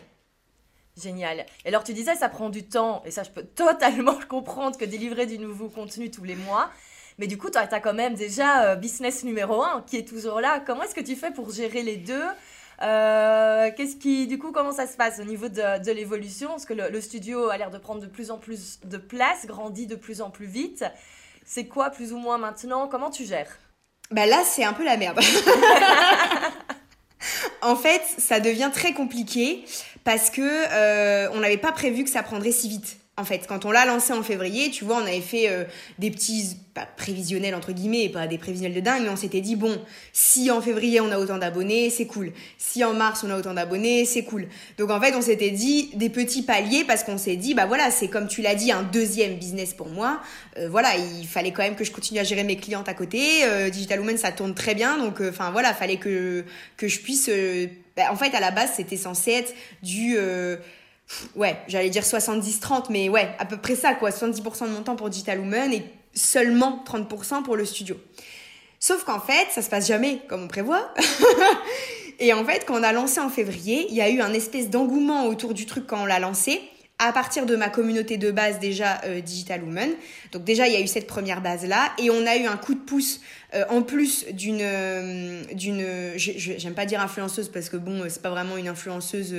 Génial. 1.01 1.45
Et 1.65 1.67
alors 1.67 1.84
tu 1.84 1.93
disais 1.93 2.15
ça 2.15 2.29
prend 2.29 2.49
du 2.49 2.67
temps, 2.67 3.03
et 3.05 3.12
ça 3.12 3.23
je 3.23 3.29
peux 3.29 3.43
totalement 3.55 4.17
comprendre 4.29 4.77
que 4.77 4.86
délivrer 4.86 5.25
du 5.25 5.38
nouveau 5.39 5.69
contenu 5.69 6.10
tous 6.10 6.23
les 6.23 6.36
mois. 6.36 6.69
Mais 7.17 7.27
du 7.27 7.38
coup, 7.38 7.49
tu 7.49 7.58
as, 7.58 7.67
quand 7.79 7.93
même 7.93 8.15
déjà 8.15 8.65
euh, 8.65 8.75
business 8.75 9.23
numéro 9.23 9.63
un 9.63 9.84
qui 9.88 9.97
est 9.97 10.08
toujours 10.08 10.41
là. 10.41 10.60
Comment 10.60 10.84
est-ce 10.84 10.95
que 10.95 11.01
tu 11.01 11.15
fais 11.15 11.31
pour 11.31 11.51
gérer 11.51 11.81
les 11.81 11.95
deux 11.95 12.25
euh, 12.81 13.71
Qu'est-ce 13.75 13.95
qui, 13.95 14.27
du 14.27 14.38
coup, 14.38 14.51
comment 14.51 14.73
ça 14.73 14.86
se 14.86 14.97
passe 14.97 15.19
au 15.19 15.23
niveau 15.23 15.47
de, 15.47 15.81
de 15.81 15.91
l'évolution? 15.91 16.49
Parce 16.49 16.65
que 16.65 16.73
le, 16.73 17.01
studio 17.01 17.47
a 17.49 17.58
l'air 17.58 17.71
de 17.71 17.77
prendre 17.77 18.01
de 18.01 18.08
plus 18.08 18.31
en 18.31 18.38
plus 18.38 18.81
de 18.84 18.97
place, 18.97 19.45
grandit 19.45 19.88
de 19.88 19.95
plus 19.95 20.21
en 20.21 20.29
plus 20.29 20.45
vite. 20.45 20.84
C'est 21.45 21.67
quoi 21.67 21.89
plus 21.89 22.12
ou 22.12 22.17
moins 22.17 22.38
maintenant? 22.38 22.89
Comment 22.89 23.10
tu 23.10 23.23
gères? 23.23 23.60
Bah 24.12 24.25
là, 24.25 24.43
c'est 24.43 24.65
un 24.65 24.73
peu 24.73 24.84
la 24.84 24.97
merde. 24.97 25.19
en 27.61 27.75
fait, 27.75 28.01
ça 28.17 28.39
devient 28.39 28.71
très 28.73 28.93
compliqué 28.93 29.65
parce 30.03 30.29
que 30.29 30.41
euh, 30.41 31.29
on 31.33 31.39
n'avait 31.39 31.57
pas 31.57 31.71
prévu 31.71 32.03
que 32.03 32.09
ça 32.09 32.23
prendrait 32.23 32.51
si 32.51 32.69
vite. 32.69 32.97
En 33.17 33.23
fait. 33.23 33.45
Quand 33.47 33.65
on 33.65 33.71
l'a 33.71 33.86
lancé 33.86 34.13
en 34.13 34.23
février, 34.23 34.69
tu 34.71 34.84
vois, 34.84 34.97
on 34.97 35.06
avait 35.06 35.21
fait 35.21 35.49
euh, 35.49 35.63
des 35.99 36.12
petits 36.12 36.58
prévisionnels 36.97 37.56
entre 37.56 37.71
guillemets, 37.71 38.10
pas 38.10 38.28
des 38.28 38.38
prévisionnels 38.38 38.75
de 38.75 38.82
dingue, 38.82 39.04
mais 39.04 39.10
on 39.10 39.15
s'était 39.15 39.39
dit 39.39 39.56
bon, 39.56 39.82
si 40.12 40.51
en 40.51 40.62
février 40.62 40.99
on 40.99 41.10
a 41.12 41.17
autant 41.17 41.38
d'abonnés, 41.38 41.89
c'est 41.89 42.06
cool. 42.06 42.34
Si 42.58 42.84
en 42.84 42.93
mars 42.93 43.23
on 43.25 43.32
a 43.32 43.38
autant 43.38 43.54
d'abonnés, 43.54 44.04
c'est 44.04 44.23
cool. 44.23 44.49
Donc 44.78 44.91
en 44.91 44.99
fait, 44.99 45.15
on 45.15 45.21
s'était 45.21 45.51
dit 45.51 45.91
des 45.93 46.10
petits 46.10 46.41
paliers 46.41 46.84
parce 46.84 47.04
qu'on 47.04 47.17
s'est 47.17 47.38
dit 47.38 47.54
bah 47.54 47.65
voilà, 47.65 47.91
c'est 47.91 48.10
comme 48.10 48.28
tu 48.28 48.41
l'as 48.41 48.56
dit 48.56 48.73
un 48.73 48.84
deuxième 48.84 49.36
business 49.36 49.73
pour 49.73 49.88
moi. 49.88 50.19
Euh, 50.58 50.67
voilà, 50.67 50.89
il 50.97 51.25
fallait 51.25 51.51
quand 51.51 51.63
même 51.63 51.75
que 51.75 51.86
je 51.86 51.91
continue 51.91 52.19
à 52.19 52.23
gérer 52.23 52.43
mes 52.43 52.58
clientes 52.58 52.89
à 52.89 52.93
côté. 52.93 53.45
Euh, 53.45 53.69
Digital 53.69 53.99
Woman 54.01 54.17
ça 54.17 54.34
tourne 54.34 54.54
très 54.54 54.75
bien, 54.75 54.97
donc 54.97 55.21
enfin 55.21 55.51
voilà, 55.51 55.73
fallait 55.73 55.97
que 55.97 56.43
que 56.75 56.89
je 56.89 56.99
puisse. 56.99 57.30
Bah, 57.95 58.04
en 58.12 58.17
fait, 58.17 58.36
à 58.36 58.41
la 58.41 58.51
base, 58.51 58.71
c'était 58.75 58.97
censé 58.97 59.32
être 59.32 59.54
du 59.82 60.17
ouais, 61.36 61.58
j'allais 61.68 61.89
dire 61.89 62.04
70-30, 62.04 62.86
mais 62.89 63.10
ouais, 63.10 63.30
à 63.39 63.46
peu 63.46 63.58
près 63.58 63.76
ça, 63.76 63.94
quoi. 63.94 64.10
70% 64.10 64.65
de 64.65 64.70
mon 64.70 64.82
temps 64.82 64.96
pour 64.96 65.10
Digital 65.10 65.39
Woman 65.39 65.74
et 65.74 65.84
seulement 66.13 66.84
30% 66.86 67.44
pour 67.44 67.56
le 67.56 67.65
studio. 67.65 67.96
Sauf 68.80 69.04
qu'en 69.04 69.20
fait, 69.20 69.48
ça 69.52 69.62
se 69.62 69.70
passe 69.70 69.88
jamais 69.88 70.22
comme 70.28 70.44
on 70.44 70.48
prévoit. 70.48 70.94
et 72.20 72.34
en 72.34 72.46
fait, 72.46 72.65
quand 72.65 72.80
on 72.80 72.84
a 72.84 72.91
lancé 72.91 73.20
en 73.20 73.30
février, 73.30 73.88
il 73.89 73.96
y 73.96 74.02
a 74.02 74.10
eu 74.10 74.22
un 74.22 74.34
espèce 74.34 74.70
d'engouement 74.70 75.26
autour 75.26 75.54
du 75.54 75.65
truc 75.65 75.88
quand 75.88 76.04
on 76.04 76.06
l'a 76.06 76.20
lancé 76.20 76.62
à 76.97 77.12
partir 77.12 77.45
de 77.45 77.55
ma 77.55 77.69
communauté 77.69 78.17
de 78.17 78.31
base 78.31 78.60
déjà 78.60 79.01
euh, 79.05 79.19
Digital 79.19 79.63
Woman. 79.63 79.89
Donc 80.31 80.43
déjà 80.43 80.67
il 80.67 80.73
y 80.73 80.77
a 80.77 80.79
eu 80.79 80.88
cette 80.88 81.08
première 81.08 81.41
base 81.41 81.65
là 81.65 81.91
et 81.97 82.10
on 82.10 82.25
a 82.25 82.38
eu 82.38 82.45
un 82.45 82.58
coup 82.58 82.73
de 82.73 82.79
pouce 82.79 83.19
euh, 83.53 83.65
en 83.69 83.81
plus 83.81 84.25
d'une 84.31 84.62
euh, 84.62 85.43
d'une 85.53 85.84
j'aime 86.15 86.73
pas 86.73 86.86
dire 86.86 87.01
influenceuse 87.01 87.49
parce 87.49 87.69
que 87.69 87.77
bon 87.77 88.03
c'est 88.08 88.21
pas 88.21 88.29
vraiment 88.29 88.55
une 88.58 88.69
influenceuse 88.69 89.36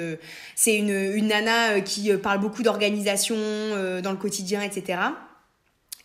c'est 0.55 0.77
une 0.77 0.91
une 0.91 1.29
nana 1.29 1.81
qui 1.81 2.13
parle 2.19 2.41
beaucoup 2.41 2.63
d'organisation 2.63 3.37
dans 4.03 4.11
le 4.11 4.17
quotidien 4.17 4.61
etc 4.61 4.99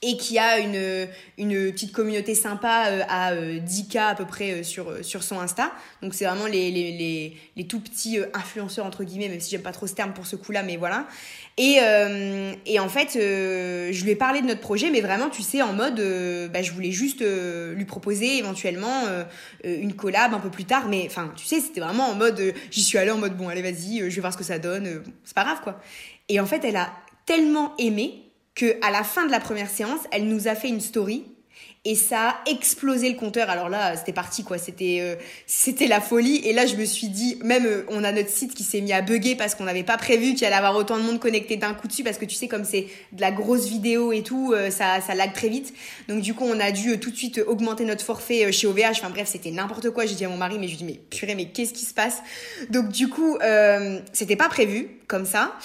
et 0.03 0.17
qui 0.17 0.39
a 0.39 0.57
une, 0.57 1.07
une 1.37 1.71
petite 1.71 1.91
communauté 1.91 2.33
sympa 2.33 2.85
euh, 2.87 3.03
à 3.07 3.35
10K 3.35 3.97
euh, 3.97 4.07
à 4.09 4.15
peu 4.15 4.25
près 4.25 4.51
euh, 4.51 4.63
sur, 4.63 5.05
sur 5.05 5.21
son 5.21 5.39
Insta. 5.39 5.71
Donc 6.01 6.15
c'est 6.15 6.25
vraiment 6.25 6.47
les, 6.47 6.71
les, 6.71 6.91
les, 6.91 7.37
les, 7.55 7.67
tout 7.67 7.79
petits 7.79 8.17
influenceurs 8.33 8.85
entre 8.85 9.03
guillemets, 9.03 9.29
même 9.29 9.39
si 9.39 9.51
j'aime 9.51 9.61
pas 9.61 9.71
trop 9.71 9.85
ce 9.85 9.93
terme 9.93 10.13
pour 10.13 10.25
ce 10.25 10.35
coup-là, 10.35 10.63
mais 10.63 10.77
voilà. 10.77 11.05
Et, 11.57 11.77
et 12.65 12.79
en 12.79 12.89
fait, 12.89 13.09
je 13.13 14.03
lui 14.03 14.11
ai 14.11 14.15
parlé 14.15 14.41
de 14.41 14.47
notre 14.47 14.61
projet, 14.61 14.89
mais 14.89 15.01
vraiment, 15.01 15.29
tu 15.29 15.43
sais, 15.43 15.61
en 15.61 15.73
mode, 15.73 16.01
bah, 16.51 16.63
je 16.63 16.71
voulais 16.71 16.91
juste 16.91 17.23
lui 17.23 17.85
proposer 17.85 18.37
éventuellement 18.37 19.03
une 19.63 19.93
collab 19.93 20.33
un 20.33 20.39
peu 20.39 20.49
plus 20.49 20.65
tard, 20.65 20.87
mais 20.87 21.03
enfin, 21.05 21.31
tu 21.35 21.45
sais, 21.45 21.59
c'était 21.59 21.81
vraiment 21.81 22.09
en 22.09 22.15
mode, 22.15 22.53
j'y 22.71 22.81
suis 22.81 22.97
allée 22.97 23.11
en 23.11 23.17
mode, 23.17 23.37
bon, 23.37 23.47
allez, 23.47 23.61
vas-y, 23.61 23.99
je 24.09 24.15
vais 24.15 24.21
voir 24.21 24.33
ce 24.33 24.37
que 24.37 24.43
ça 24.43 24.57
donne, 24.57 25.03
c'est 25.23 25.35
pas 25.35 25.43
grave, 25.43 25.61
quoi. 25.61 25.79
Et 26.29 26.39
en 26.39 26.47
fait, 26.47 26.63
elle 26.63 26.77
a 26.77 26.89
tellement 27.27 27.75
aimé 27.77 28.30
que 28.55 28.77
à 28.85 28.91
la 28.91 29.03
fin 29.03 29.25
de 29.25 29.31
la 29.31 29.39
première 29.39 29.69
séance, 29.69 30.01
elle 30.11 30.27
nous 30.27 30.47
a 30.47 30.55
fait 30.55 30.69
une 30.69 30.81
story 30.81 31.25
et 31.83 31.95
ça 31.95 32.29
a 32.29 32.49
explosé 32.49 33.09
le 33.09 33.15
compteur. 33.15 33.49
Alors 33.49 33.67
là, 33.67 33.97
c'était 33.97 34.13
parti 34.13 34.43
quoi, 34.43 34.59
c'était 34.59 34.99
euh, 35.01 35.15
c'était 35.47 35.87
la 35.87 35.99
folie 35.99 36.37
et 36.45 36.53
là 36.53 36.67
je 36.67 36.75
me 36.75 36.85
suis 36.85 37.07
dit 37.07 37.39
même 37.43 37.65
euh, 37.65 37.85
on 37.89 38.03
a 38.03 38.11
notre 38.11 38.29
site 38.29 38.53
qui 38.53 38.63
s'est 38.63 38.81
mis 38.81 38.93
à 38.93 39.01
bugger 39.01 39.35
parce 39.35 39.55
qu'on 39.55 39.63
n'avait 39.63 39.83
pas 39.83 39.97
prévu 39.97 40.35
qu'il 40.35 40.45
allait 40.45 40.55
avoir 40.55 40.75
autant 40.75 40.97
de 40.97 41.03
monde 41.03 41.19
connecté 41.19 41.57
d'un 41.57 41.73
coup 41.73 41.87
dessus 41.87 42.03
parce 42.03 42.19
que 42.19 42.25
tu 42.25 42.35
sais 42.35 42.47
comme 42.47 42.65
c'est 42.65 42.87
de 43.13 43.21
la 43.21 43.31
grosse 43.31 43.67
vidéo 43.67 44.11
et 44.11 44.21
tout, 44.21 44.53
euh, 44.53 44.69
ça 44.69 45.01
ça 45.01 45.15
lag 45.15 45.33
très 45.33 45.49
vite. 45.49 45.73
Donc 46.07 46.21
du 46.21 46.35
coup, 46.35 46.45
on 46.45 46.59
a 46.59 46.71
dû 46.71 46.99
tout 46.99 47.09
de 47.09 47.15
suite 47.15 47.41
augmenter 47.47 47.83
notre 47.85 48.05
forfait 48.05 48.51
chez 48.51 48.67
OVH. 48.67 48.91
Enfin 48.91 49.09
bref, 49.09 49.27
c'était 49.27 49.51
n'importe 49.51 49.89
quoi. 49.89 50.05
J'ai 50.05 50.15
dit 50.15 50.25
à 50.25 50.29
mon 50.29 50.37
mari 50.37 50.57
mais 50.59 50.67
je 50.67 50.73
lui 50.73 50.77
dis 50.77 50.85
mais 50.85 50.99
purée, 51.09 51.33
mais 51.33 51.45
qu'est-ce 51.45 51.73
qui 51.73 51.85
se 51.85 51.95
passe? 51.95 52.21
Donc 52.69 52.89
du 52.89 53.07
coup, 53.07 53.39
c'était 54.13 54.35
pas 54.35 54.49
prévu 54.49 54.99
comme 55.07 55.25
ça. 55.25 55.55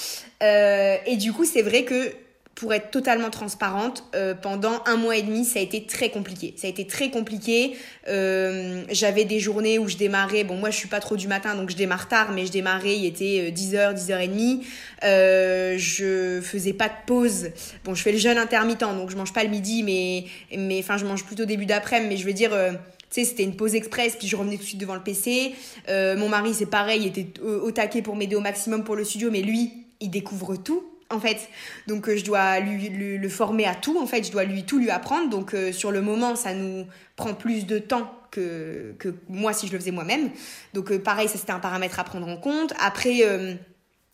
et 0.41 1.17
du 1.17 1.35
coup, 1.35 1.45
c'est 1.45 1.63
vrai 1.63 1.85
que 1.85 2.11
pour 2.57 2.73
être 2.73 2.91
totalement 2.91 3.29
transparente, 3.29 4.03
euh, 4.15 4.35
pendant 4.35 4.83
un 4.87 4.97
mois 4.97 5.17
et 5.17 5.23
demi, 5.23 5.45
ça 5.45 5.59
a 5.59 5.63
été 5.63 5.85
très 5.85 6.09
compliqué. 6.09 6.55
Ça 6.57 6.67
a 6.67 6.71
été 6.71 6.87
très 6.87 7.11
compliqué. 7.11 7.77
Euh, 8.09 8.83
J'avais 8.91 9.27
des 9.27 9.41
journées 9.41 9.79
où 9.79 9.89
je 9.89 9.99
démarrais, 9.99 10.43
bon 10.43 10.57
moi 10.57 10.71
je 10.71 10.77
suis 10.79 10.89
pas 10.89 11.01
trop 11.01 11.17
du 11.17 11.29
matin, 11.29 11.55
donc 11.55 11.69
je 11.69 11.77
démarre 11.77 12.09
tard, 12.09 12.33
mais 12.33 12.47
je 12.47 12.51
démarrais, 12.51 12.97
il 12.97 13.05
était 13.05 13.53
10h, 13.53 13.95
10h30. 13.95 14.65
Euh, 15.05 15.75
je 15.77 16.41
faisais 16.41 16.73
pas 16.73 16.89
de 16.89 16.95
pause. 17.07 17.51
Bon, 17.85 17.95
je 17.95 18.03
fais 18.03 18.13
le 18.13 18.19
jeûne 18.19 18.39
intermittent, 18.39 18.81
donc 18.81 19.11
je 19.11 19.17
mange 19.17 19.35
pas 19.35 19.45
le 19.45 19.51
midi, 19.51 19.83
mais 19.83 20.25
mais 20.57 20.79
enfin 20.79 20.97
je 20.97 21.05
mange 21.05 21.25
plutôt 21.27 21.45
début 21.45 21.67
d'après-midi, 21.67 22.09
mais 22.09 22.17
je 22.17 22.27
veux 22.27 22.33
dire... 22.33 22.55
Euh, 22.55 22.73
tu 23.09 23.21
sais, 23.21 23.25
c'était 23.25 23.45
une 23.45 23.55
pause 23.55 23.77
express, 23.77 24.17
puis 24.19 24.27
je 24.27 24.35
revenais 24.35 24.57
tout 24.57 24.63
de 24.63 24.67
suite 24.67 24.81
devant 24.81 24.97
le 24.97 25.03
PC. 25.03 25.55
Euh, 25.89 26.17
mon 26.17 26.29
mari, 26.29 26.55
c'est 26.55 26.67
pareil, 26.67 27.03
il 27.03 27.07
était 27.07 27.41
au 27.41 27.71
taquet 27.71 28.03
pour 28.03 28.17
m'aider 28.17 28.35
au 28.35 28.41
maximum 28.41 28.83
pour 28.83 28.97
le 28.97 29.05
studio, 29.05 29.31
mais 29.31 29.43
lui, 29.43 29.71
il 30.01 30.11
découvre 30.11 30.57
tout 30.57 30.83
en 31.11 31.21
fait. 31.21 31.49
Donc 31.87 32.09
euh, 32.09 32.17
je 32.17 32.25
dois 32.25 32.61
lui, 32.61 32.89
le 32.89 33.29
former 33.29 33.67
à 33.67 33.75
tout, 33.75 33.99
en 34.01 34.07
fait, 34.07 34.25
je 34.25 34.33
dois 34.33 34.45
lui 34.45 34.65
tout 34.65 34.79
lui 34.79 34.91
apprendre. 34.91 35.29
Donc 35.29 35.55
euh, 35.55 35.73
sur 35.73 35.91
le 35.91 36.03
moment, 36.03 36.37
ça 36.37 36.55
nous 36.55 36.87
prend 37.17 37.35
plus 37.35 37.67
de 37.67 37.79
temps 37.79 38.13
que, 38.31 38.95
que 38.99 39.15
moi 39.29 39.53
si 39.53 39.67
je 39.67 39.73
le 39.73 39.79
faisais 39.79 39.91
moi-même. 39.91 40.31
Donc 40.75 40.91
euh, 40.91 40.99
pareil, 40.99 41.29
ça 41.29 41.39
c'était 41.39 41.53
un 41.53 41.61
paramètre 41.61 41.99
à 42.01 42.05
prendre 42.05 42.29
en 42.29 42.37
compte. 42.37 42.73
Après 42.81 43.23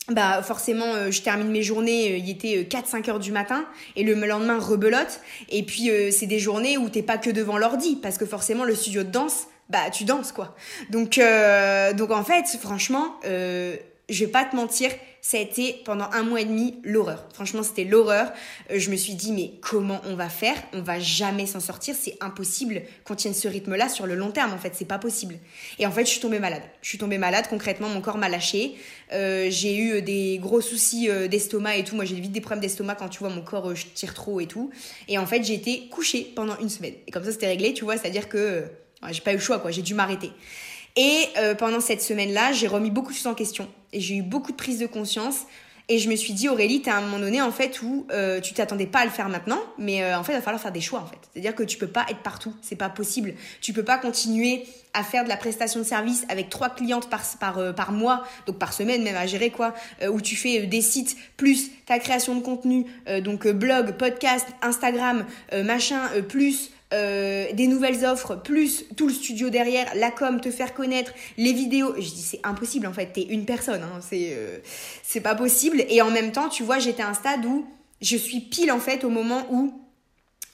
bah 0.09 0.43
forcément 0.43 1.09
je 1.09 1.21
termine 1.21 1.49
mes 1.49 1.63
journées 1.63 2.17
il 2.17 2.29
était 2.29 2.65
4 2.65 2.87
5 2.87 3.07
heures 3.07 3.19
du 3.19 3.31
matin 3.31 3.65
et 3.95 4.03
le 4.03 4.15
lendemain 4.15 4.59
rebelote 4.59 5.21
et 5.47 5.63
puis 5.63 5.89
c'est 6.11 6.25
des 6.25 6.39
journées 6.39 6.77
où 6.77 6.89
t'es 6.89 7.03
pas 7.03 7.17
que 7.17 7.29
devant 7.29 7.57
l'ordi 7.57 7.95
parce 7.95 8.17
que 8.17 8.25
forcément 8.25 8.65
le 8.65 8.75
studio 8.75 9.03
de 9.03 9.09
danse 9.09 9.47
bah 9.69 9.89
tu 9.93 10.03
danses 10.03 10.33
quoi 10.33 10.57
donc 10.89 11.21
donc 11.95 12.11
en 12.11 12.23
fait 12.25 12.45
franchement 12.59 13.17
je 13.23 13.79
vais 14.09 14.27
pas 14.27 14.43
te 14.43 14.57
mentir 14.57 14.91
ça 15.25 15.37
a 15.37 15.39
été 15.39 15.81
pendant 15.85 16.09
un 16.11 16.23
mois 16.23 16.41
et 16.41 16.45
demi 16.45 16.75
l'horreur. 16.83 17.25
Franchement, 17.33 17.63
c'était 17.63 17.85
l'horreur. 17.85 18.33
Euh, 18.69 18.77
je 18.77 18.91
me 18.91 18.97
suis 18.97 19.13
dit, 19.13 19.31
mais 19.31 19.53
comment 19.61 20.01
on 20.03 20.15
va 20.15 20.27
faire? 20.27 20.55
On 20.73 20.81
va 20.81 20.99
jamais 20.99 21.45
s'en 21.45 21.61
sortir. 21.61 21.95
C'est 21.97 22.17
impossible 22.19 22.81
qu'on 23.05 23.15
tienne 23.15 23.33
ce 23.33 23.47
rythme-là 23.47 23.87
sur 23.87 24.05
le 24.05 24.15
long 24.15 24.31
terme. 24.31 24.51
En 24.51 24.57
fait, 24.57 24.73
c'est 24.75 24.83
pas 24.83 24.99
possible. 24.99 25.35
Et 25.79 25.87
en 25.87 25.91
fait, 25.91 26.03
je 26.03 26.09
suis 26.09 26.19
tombée 26.19 26.39
malade. 26.39 26.61
Je 26.81 26.89
suis 26.89 26.97
tombée 26.97 27.17
malade. 27.17 27.45
Concrètement, 27.49 27.87
mon 27.87 28.01
corps 28.01 28.17
m'a 28.17 28.27
lâché. 28.27 28.75
Euh, 29.13 29.47
j'ai 29.49 29.77
eu 29.77 30.01
des 30.01 30.39
gros 30.41 30.59
soucis 30.59 31.09
euh, 31.09 31.29
d'estomac 31.29 31.77
et 31.77 31.85
tout. 31.85 31.95
Moi, 31.95 32.03
j'ai 32.03 32.15
vite 32.15 32.33
des 32.33 32.41
problèmes 32.41 32.59
d'estomac 32.59 32.95
quand 32.95 33.07
tu 33.07 33.19
vois 33.19 33.29
mon 33.29 33.43
corps, 33.43 33.73
je 33.73 33.85
tire 33.93 34.13
trop 34.13 34.41
et 34.41 34.45
tout. 34.47 34.71
Et 35.07 35.17
en 35.17 35.25
fait, 35.25 35.41
j'ai 35.41 35.53
été 35.53 35.87
couchée 35.87 36.33
pendant 36.35 36.57
une 36.57 36.69
semaine. 36.69 36.95
Et 37.07 37.11
comme 37.11 37.23
ça, 37.23 37.31
c'était 37.31 37.47
réglé, 37.47 37.73
tu 37.73 37.85
vois. 37.85 37.95
C'est-à-dire 37.95 38.27
que 38.27 38.65
j'ai 39.09 39.21
pas 39.21 39.31
eu 39.31 39.37
le 39.37 39.41
choix, 39.41 39.59
quoi. 39.59 39.71
J'ai 39.71 39.83
dû 39.83 39.93
m'arrêter. 39.93 40.31
Et 40.95 41.27
euh, 41.37 41.55
pendant 41.55 41.79
cette 41.79 42.01
semaine-là, 42.01 42.51
j'ai 42.51 42.67
remis 42.67 42.91
beaucoup 42.91 43.11
de 43.11 43.17
choses 43.17 43.27
en 43.27 43.33
question. 43.33 43.67
Et 43.91 43.99
j'ai 43.99 44.15
eu 44.15 44.21
beaucoup 44.21 44.51
de 44.51 44.57
prise 44.57 44.79
de 44.79 44.85
conscience. 44.85 45.41
Et 45.89 45.99
je 45.99 46.09
me 46.09 46.15
suis 46.15 46.33
dit, 46.33 46.47
Aurélie, 46.47 46.81
t'es 46.81 46.91
à 46.91 46.97
un 46.97 47.01
moment 47.01 47.19
donné, 47.19 47.41
en 47.41 47.51
fait, 47.51 47.81
où 47.81 48.07
euh, 48.11 48.39
tu 48.39 48.53
t'attendais 48.53 48.85
pas 48.85 48.99
à 48.99 49.05
le 49.05 49.11
faire 49.11 49.27
maintenant, 49.27 49.59
mais 49.77 50.01
euh, 50.01 50.17
en 50.17 50.23
fait, 50.23 50.31
il 50.31 50.35
va 50.35 50.41
falloir 50.41 50.61
faire 50.61 50.71
des 50.71 50.79
choix, 50.79 50.99
en 50.99 51.05
fait. 51.05 51.17
C'est-à-dire 51.33 51.53
que 51.53 51.63
tu 51.63 51.77
peux 51.77 51.87
pas 51.87 52.05
être 52.09 52.21
partout, 52.21 52.53
c'est 52.61 52.77
pas 52.77 52.87
possible. 52.87 53.33
Tu 53.59 53.73
peux 53.73 53.83
pas 53.83 53.97
continuer 53.97 54.65
à 54.93 55.03
faire 55.03 55.25
de 55.25 55.29
la 55.29 55.35
prestation 55.35 55.81
de 55.81 55.85
service 55.85 56.25
avec 56.29 56.49
trois 56.49 56.69
clientes 56.69 57.09
par, 57.09 57.23
par, 57.37 57.75
par 57.75 57.91
mois, 57.91 58.23
donc 58.45 58.59
par 58.59 58.71
semaine 58.71 59.03
même 59.03 59.17
à 59.17 59.25
gérer, 59.25 59.49
quoi, 59.49 59.73
où 60.07 60.21
tu 60.21 60.37
fais 60.37 60.67
des 60.67 60.81
sites, 60.81 61.17
plus 61.35 61.71
ta 61.85 61.99
création 61.99 62.35
de 62.35 62.41
contenu, 62.41 62.85
donc 63.23 63.47
blog, 63.47 63.93
podcast, 63.97 64.47
Instagram, 64.61 65.25
machin, 65.51 66.01
plus 66.29 66.69
euh, 66.93 67.51
des 67.53 67.67
nouvelles 67.67 68.05
offres, 68.05 68.35
plus 68.35 68.85
tout 68.95 69.07
le 69.07 69.13
studio 69.13 69.49
derrière, 69.49 69.91
la 69.95 70.11
com, 70.11 70.39
te 70.39 70.51
faire 70.51 70.73
connaître, 70.73 71.13
les 71.37 71.51
vidéos. 71.51 71.95
Je 71.95 72.01
dis, 72.01 72.21
c'est 72.21 72.39
impossible 72.43 72.87
en 72.87 72.93
fait, 72.93 73.07
t'es 73.07 73.23
une 73.23 73.45
personne, 73.45 73.81
hein. 73.81 73.99
c'est 74.01 74.29
euh, 74.31 74.59
c'est 75.01 75.21
pas 75.21 75.35
possible. 75.35 75.83
Et 75.89 76.01
en 76.01 76.11
même 76.11 76.31
temps, 76.31 76.49
tu 76.49 76.63
vois, 76.63 76.79
j'étais 76.79 77.01
à 77.01 77.09
un 77.09 77.13
stade 77.13 77.45
où 77.45 77.65
je 78.01 78.15
suis 78.15 78.41
pile 78.41 78.71
en 78.71 78.79
fait 78.79 79.03
au 79.03 79.09
moment 79.09 79.45
où 79.49 79.73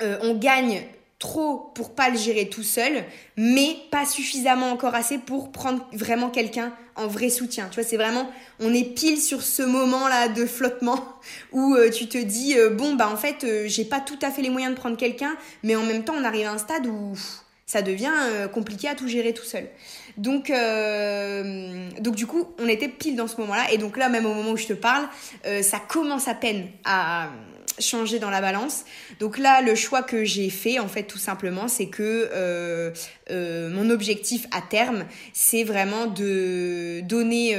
euh, 0.02 0.18
on 0.22 0.36
gagne 0.36 0.84
trop 1.20 1.72
pour 1.76 1.94
pas 1.94 2.10
le 2.10 2.18
gérer 2.18 2.48
tout 2.48 2.64
seul, 2.64 3.04
mais 3.36 3.76
pas 3.92 4.06
suffisamment 4.06 4.72
encore 4.72 4.96
assez 4.96 5.18
pour 5.18 5.52
prendre 5.52 5.86
vraiment 5.92 6.30
quelqu'un 6.30 6.74
en 6.96 7.08
vrai 7.08 7.30
soutien. 7.30 7.68
Tu 7.70 7.76
vois, 7.76 7.84
c'est 7.84 7.98
vraiment, 7.98 8.30
on 8.62 8.74
est 8.74 8.96
pile 8.96 9.20
sur 9.20 9.42
ce 9.42 9.62
moment-là 9.62 10.30
de 10.30 10.46
flottement 10.46 11.04
où 11.52 11.76
euh, 11.76 11.90
tu 11.90 12.08
te 12.08 12.18
dis, 12.18 12.58
euh, 12.58 12.70
bon, 12.70 12.96
bah 12.96 13.10
en 13.10 13.18
fait, 13.18 13.44
euh, 13.44 13.64
j'ai 13.68 13.84
pas 13.84 14.00
tout 14.00 14.18
à 14.22 14.32
fait 14.32 14.42
les 14.42 14.50
moyens 14.50 14.74
de 14.74 14.80
prendre 14.80 14.96
quelqu'un, 14.96 15.36
mais 15.64 15.76
en 15.76 15.84
même 15.84 16.06
temps, 16.06 16.16
on 16.18 16.24
arrive 16.24 16.48
à 16.48 16.52
un 16.52 16.58
stade 16.58 16.88
où 16.88 17.14
ça 17.66 17.82
devient 17.84 18.10
compliqué 18.52 18.88
à 18.88 18.96
tout 18.96 19.08
gérer 19.08 19.32
tout 19.32 19.44
seul. 19.44 19.68
Donc, 20.18 20.52
donc 22.00 22.16
du 22.16 22.26
coup, 22.26 22.48
on 22.58 22.68
était 22.68 22.88
pile 22.88 23.16
dans 23.16 23.28
ce 23.28 23.38
moment-là, 23.42 23.72
et 23.72 23.78
donc 23.78 23.96
là, 23.96 24.10
même 24.10 24.26
au 24.26 24.34
moment 24.34 24.50
où 24.54 24.58
je 24.58 24.66
te 24.66 24.74
parle, 24.74 25.08
ça 25.62 25.78
commence 25.78 26.28
à 26.28 26.34
peine 26.34 26.66
à 26.84 27.30
changer 27.80 28.20
dans 28.20 28.30
la 28.30 28.42
balance. 28.42 28.86
Donc 29.20 29.38
là, 29.38 29.62
le 29.62 29.76
choix 29.76 30.04
que 30.04 30.24
j'ai 30.24 30.50
fait, 30.50 30.80
en 30.80 30.88
fait, 30.88 31.04
tout 31.04 31.18
simplement, 31.18 31.68
c'est 31.68 31.88
que 31.88 32.30
euh, 32.34 32.92
euh, 33.32 33.70
mon 33.70 33.90
objectif 33.90 34.46
à 34.52 34.62
terme, 34.62 35.06
c'est 35.34 35.64
vraiment 35.64 36.08
de 36.08 37.02
donner 37.02 37.56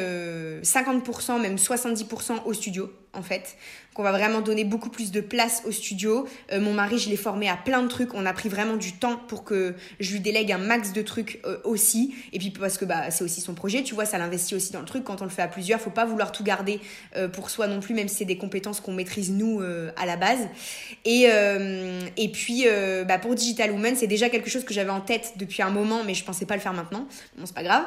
50%, 0.62 1.32
euh, 1.32 1.38
même 1.38 1.56
70% 1.56 2.44
au 2.44 2.52
studio. 2.52 2.92
en 3.12 3.22
fait 3.22 3.56
qu'on 3.94 4.02
va 4.04 4.12
vraiment 4.12 4.40
donner 4.40 4.64
beaucoup 4.64 4.88
plus 4.88 5.10
de 5.10 5.20
place 5.20 5.62
au 5.66 5.72
studio. 5.72 6.26
Euh, 6.52 6.60
mon 6.60 6.72
mari, 6.72 6.98
je 6.98 7.10
l'ai 7.10 7.16
formé 7.16 7.48
à 7.48 7.56
plein 7.56 7.82
de 7.82 7.88
trucs. 7.88 8.14
On 8.14 8.24
a 8.24 8.32
pris 8.32 8.48
vraiment 8.48 8.76
du 8.76 8.92
temps 8.92 9.16
pour 9.16 9.42
que 9.44 9.74
je 9.98 10.12
lui 10.12 10.20
délègue 10.20 10.52
un 10.52 10.58
max 10.58 10.92
de 10.92 11.02
trucs 11.02 11.40
euh, 11.44 11.58
aussi. 11.64 12.14
Et 12.32 12.38
puis 12.38 12.50
parce 12.50 12.78
que 12.78 12.84
bah, 12.84 13.10
c'est 13.10 13.24
aussi 13.24 13.40
son 13.40 13.54
projet, 13.54 13.82
tu 13.82 13.94
vois, 13.94 14.04
ça 14.04 14.18
l'investit 14.18 14.54
aussi 14.54 14.72
dans 14.72 14.78
le 14.78 14.84
truc. 14.84 15.02
Quand 15.02 15.22
on 15.22 15.24
le 15.24 15.30
fait 15.30 15.42
à 15.42 15.48
plusieurs, 15.48 15.80
faut 15.80 15.90
pas 15.90 16.04
vouloir 16.04 16.30
tout 16.30 16.44
garder 16.44 16.80
euh, 17.16 17.26
pour 17.28 17.50
soi 17.50 17.66
non 17.66 17.80
plus, 17.80 17.94
même 17.94 18.06
si 18.06 18.16
c'est 18.16 18.24
des 18.24 18.36
compétences 18.36 18.80
qu'on 18.80 18.92
maîtrise 18.92 19.32
nous 19.32 19.60
à 19.96 20.06
la 20.06 20.16
base. 20.16 20.48
Et, 21.04 21.28
puis 22.32 22.64
bah, 23.06 23.18
pour 23.18 23.34
Digital 23.34 23.72
Woman, 23.72 23.94
c'est 23.96 24.06
déjà 24.06 24.28
quelque 24.28 24.50
chose 24.50 24.64
que 24.64 24.74
j'avais 24.74 24.90
en 24.90 25.00
tête 25.00 25.34
depuis 25.36 25.62
un 25.62 25.70
moment, 25.70 26.02
mais 26.04 26.14
je 26.14 26.24
pensais 26.24 26.46
pas 26.46 26.54
le 26.54 26.60
faire 26.60 26.72
maintenant. 26.72 27.06
Bon, 27.36 27.46
c'est 27.46 27.54
pas 27.54 27.62
grave. 27.62 27.84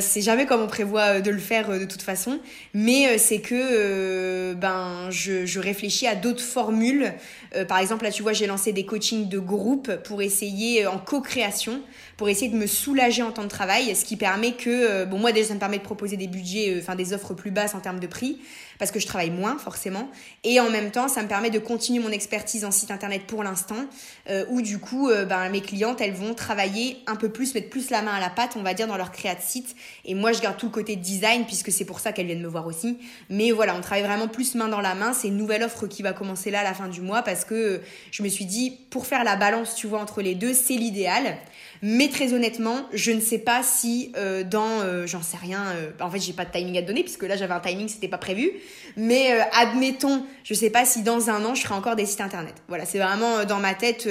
c'est 0.00 0.20
jamais 0.20 0.46
comme 0.46 0.62
on 0.62 0.66
prévoit 0.66 1.20
de 1.20 1.30
le 1.30 1.38
faire 1.38 1.78
de 1.78 1.84
toute 1.84 2.02
façon. 2.02 2.38
Mais 2.74 3.18
c'est 3.18 3.40
que 3.40 4.54
ben 4.54 5.10
je, 5.16 5.58
réfléchis 5.58 6.06
à 6.06 6.14
d'autres 6.14 6.42
formules. 6.42 7.12
Euh, 7.54 7.64
par 7.64 7.78
exemple, 7.78 8.04
là, 8.04 8.10
tu 8.10 8.22
vois, 8.22 8.32
j'ai 8.32 8.46
lancé 8.46 8.72
des 8.72 8.84
coachings 8.84 9.28
de 9.28 9.38
groupe 9.38 9.94
pour 10.04 10.22
essayer 10.22 10.84
euh, 10.84 10.90
en 10.90 10.98
co-création, 10.98 11.80
pour 12.16 12.28
essayer 12.28 12.50
de 12.50 12.56
me 12.56 12.66
soulager 12.66 13.22
en 13.22 13.32
temps 13.32 13.44
de 13.44 13.48
travail, 13.48 13.94
ce 13.96 14.04
qui 14.04 14.16
permet 14.16 14.52
que, 14.52 14.70
euh, 14.70 15.04
bon, 15.06 15.18
moi 15.18 15.32
déjà, 15.32 15.48
ça 15.48 15.54
me 15.54 15.60
permet 15.60 15.78
de 15.78 15.82
proposer 15.82 16.16
des 16.16 16.28
budgets, 16.28 16.76
enfin 16.78 16.94
des 16.94 17.12
offres 17.12 17.34
plus 17.34 17.50
basses 17.50 17.74
en 17.74 17.80
termes 17.80 18.00
de 18.00 18.06
prix, 18.06 18.38
parce 18.78 18.90
que 18.90 19.00
je 19.00 19.06
travaille 19.06 19.30
moins 19.30 19.58
forcément. 19.58 20.08
Et 20.44 20.60
en 20.60 20.70
même 20.70 20.90
temps, 20.90 21.08
ça 21.08 21.22
me 21.22 21.28
permet 21.28 21.50
de 21.50 21.58
continuer 21.58 22.02
mon 22.02 22.10
expertise 22.10 22.64
en 22.64 22.70
site 22.70 22.90
internet 22.90 23.22
pour 23.26 23.42
l'instant, 23.42 23.86
euh, 24.28 24.44
où 24.48 24.62
du 24.62 24.78
coup, 24.78 25.08
euh, 25.08 25.24
ben, 25.24 25.48
mes 25.48 25.60
clientes, 25.60 26.00
elles 26.00 26.14
vont 26.14 26.34
travailler 26.34 26.98
un 27.06 27.16
peu 27.16 27.28
plus, 27.28 27.54
mettre 27.54 27.70
plus 27.70 27.90
la 27.90 28.02
main 28.02 28.14
à 28.14 28.20
la 28.20 28.30
pâte, 28.30 28.56
on 28.56 28.62
va 28.62 28.74
dire, 28.74 28.86
dans 28.86 28.96
leur 28.96 29.12
créa 29.12 29.34
de 29.34 29.40
site. 29.40 29.76
Et 30.04 30.14
moi, 30.14 30.32
je 30.32 30.40
garde 30.40 30.56
tout 30.56 30.66
le 30.66 30.72
côté 30.72 30.96
design, 30.96 31.44
puisque 31.46 31.72
c'est 31.72 31.84
pour 31.84 32.00
ça 32.00 32.12
qu'elles 32.12 32.26
viennent 32.26 32.42
me 32.42 32.48
voir 32.48 32.66
aussi. 32.66 32.98
Mais 33.30 33.50
voilà, 33.50 33.74
on 33.74 33.80
travaille 33.80 34.04
vraiment 34.04 34.28
plus 34.28 34.54
main 34.54 34.68
dans 34.68 34.80
la 34.80 34.94
main. 34.94 35.12
C'est 35.12 35.28
une 35.28 35.36
nouvelle 35.36 35.62
offre 35.62 35.86
qui 35.86 36.02
va 36.02 36.12
commencer 36.12 36.50
là 36.50 36.60
à 36.60 36.64
la 36.64 36.74
fin 36.74 36.88
du 36.88 37.00
mois, 37.00 37.22
parce 37.22 37.44
que 37.44 37.54
euh, 37.54 37.78
je 38.10 38.22
me 38.22 38.28
suis 38.28 38.44
dit, 38.44 38.70
pour 38.90 39.06
faire 39.06 39.24
la 39.24 39.36
balance, 39.36 39.74
tu 39.74 39.86
vois, 39.86 40.00
entre 40.00 40.22
les 40.22 40.34
deux, 40.34 40.54
c'est 40.54 40.74
l'idéal. 40.74 41.38
Mais 41.82 42.08
très 42.08 42.32
honnêtement, 42.32 42.86
je 42.92 43.12
ne 43.12 43.20
sais 43.20 43.38
pas 43.38 43.62
si 43.62 44.12
euh, 44.16 44.44
dans, 44.44 44.80
euh, 44.80 45.06
j'en 45.06 45.22
sais 45.22 45.36
rien, 45.36 45.64
euh, 45.66 45.90
en 46.00 46.10
fait 46.10 46.20
j'ai 46.20 46.32
pas 46.32 46.44
de 46.44 46.50
timing 46.50 46.78
à 46.78 46.82
donner 46.82 47.02
puisque 47.02 47.22
là 47.22 47.36
j'avais 47.36 47.54
un 47.54 47.60
timing, 47.60 47.88
c'était 47.88 48.08
pas 48.08 48.18
prévu. 48.18 48.50
Mais 48.96 49.30
admettons, 49.52 50.24
je 50.42 50.54
sais 50.54 50.70
pas 50.70 50.84
si 50.84 51.02
dans 51.02 51.28
un 51.28 51.44
an 51.44 51.54
je 51.54 51.62
ferai 51.62 51.74
encore 51.74 51.96
des 51.96 52.06
sites 52.06 52.20
internet. 52.20 52.54
Voilà, 52.68 52.86
c'est 52.86 52.98
vraiment 52.98 53.44
dans 53.44 53.58
ma 53.58 53.74
tête, 53.74 54.08